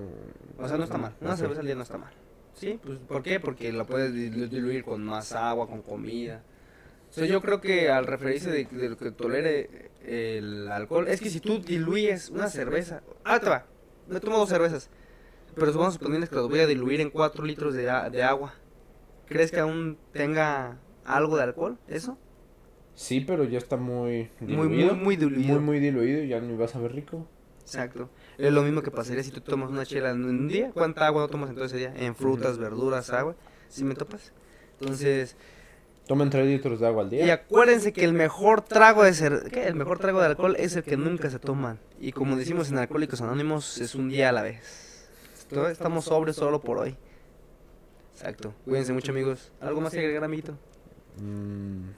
o 0.59 0.67
sea, 0.69 0.77
no 0.77 0.85
está 0.85 0.99
mal. 0.99 1.15
Una 1.21 1.37
cerveza 1.37 1.61
al 1.61 1.67
día 1.67 1.75
no 1.77 1.83
está 1.83 1.99
mal. 1.99 2.13
Sí, 2.55 2.81
pues, 2.85 2.99
¿por 3.01 3.23
qué? 3.23 3.39
Porque 3.39 3.71
la 3.73 3.85
puedes 3.85 4.13
dilu- 4.13 4.49
diluir 4.49 4.83
con 4.85 5.05
más 5.05 5.33
agua, 5.33 5.69
con 5.69 5.83
comida. 5.83 6.43
O 7.11 7.13
sea, 7.13 7.27
yo 7.27 7.41
creo 7.41 7.61
que 7.61 7.91
al 7.91 8.07
referirse 8.07 8.51
de, 8.51 8.65
de 8.65 8.89
lo 8.89 8.97
que 8.97 9.11
tolere 9.13 9.91
el 10.05 10.69
alcohol, 10.69 11.07
es 11.09 11.21
que 11.21 11.31
si 11.31 11.41
tú 11.41 11.59
diluyes 11.61 12.31
una 12.31 12.49
cerveza, 12.49 13.03
ah, 13.25 13.39
te 13.39 13.49
va, 13.49 13.67
me 14.09 14.19
tomo 14.21 14.39
dos 14.39 14.49
cervezas, 14.49 14.91
pero 15.55 15.73
vamos 15.73 15.89
a 15.89 15.99
suponer 15.99 16.29
que 16.29 16.35
las 16.35 16.49
voy 16.49 16.61
a 16.61 16.67
diluir 16.67 17.01
en 17.01 17.11
4 17.11 17.45
litros 17.45 17.75
de, 17.75 17.83
de 18.11 18.23
agua. 18.23 18.55
¿Crees 19.27 19.51
que 19.51 19.61
aún 19.61 19.97
tenga 20.13 20.79
algo 21.05 21.37
de 21.37 21.43
alcohol, 21.45 21.79
eso? 21.89 22.19
Sí, 22.97 23.21
pero 23.21 23.45
ya 23.45 23.59
está 23.59 23.77
muy 23.77 24.31
Muy, 24.41 24.69
diluido. 24.69 24.95
muy, 24.95 25.05
muy 25.05 25.17
diluido. 25.17 25.53
Muy, 25.53 25.61
muy 25.61 25.79
diluido 25.81 26.23
y 26.25 26.29
ya 26.29 26.41
no 26.41 26.53
ibas 26.53 26.75
a 26.75 26.81
ver 26.81 26.93
rico. 26.95 27.29
Exacto. 27.61 28.09
Es 28.39 28.53
lo 28.53 28.63
mismo 28.63 28.83
que 28.83 28.91
pasaría 28.91 29.23
si 29.23 29.31
tú 29.31 29.41
tomas 29.41 29.71
una 29.71 29.85
chela 29.87 30.11
en 30.11 30.25
un 30.25 30.49
día. 30.49 30.71
¿Cuánta 30.73 31.07
agua 31.07 31.23
no 31.23 31.29
tomas 31.29 31.51
en 31.51 31.57
todo 31.57 31.67
ese 31.67 31.77
día? 31.77 31.93
En 31.97 32.15
frutas, 32.17 32.59
verduras, 32.59 33.11
agua. 33.11 33.37
Si 33.69 33.85
me 33.85 33.95
topas. 33.95 34.33
Entonces, 34.81 35.37
Tomen 36.07 36.31
3 36.31 36.47
litros 36.47 36.79
de 36.81 36.87
agua 36.87 37.03
al 37.03 37.13
y 37.13 37.17
día. 37.17 37.35
acuérdense 37.35 37.93
que 37.93 38.05
el 38.05 38.13
mejor 38.13 38.63
trago 38.63 39.03
de 39.03 39.13
ser, 39.13 39.51
¿qué? 39.53 39.67
El 39.67 39.75
mejor 39.75 39.99
trago 39.99 40.21
de 40.21 40.27
alcohol 40.27 40.55
es 40.57 40.77
el 40.77 40.85
que 40.85 40.97
nunca 40.97 41.29
se 41.31 41.39
toman. 41.41 41.79
Y 42.01 42.13
como 42.13 42.37
decimos 42.37 42.71
en 42.71 42.79
Alcohólicos 42.79 43.21
Anónimos, 43.21 43.79
es 43.79 43.95
un 43.97 44.09
día 44.09 44.29
a 44.29 44.33
la 44.33 44.43
vez. 44.43 45.09
Esto- 45.37 45.69
Estamos 45.69 46.05
sobres 46.07 46.37
solo 46.37 46.61
por 46.61 46.79
hoy. 46.79 46.97
Exacto. 48.15 48.55
Cuídense 48.65 48.93
mucho, 48.93 49.11
amigos. 49.13 49.51
¿Algo 49.61 49.81
más 49.81 49.93
que 49.93 49.99
agregar, 49.99 50.23
amiguito? 50.25 50.57
Mm, 51.21 51.89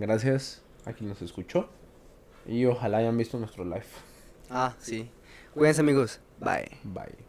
gracias 0.00 0.62
a 0.84 0.92
quien 0.92 1.08
nos 1.08 1.22
escuchó. 1.22 1.68
Y 2.46 2.64
ojalá 2.64 2.98
hayan 2.98 3.16
visto 3.16 3.38
nuestro 3.38 3.64
live. 3.64 3.84
Ah, 4.50 4.74
sí. 4.78 5.10
Cuídense, 5.52 5.80
amigos. 5.82 6.20
Bye. 6.40 6.78
Bye. 6.84 7.27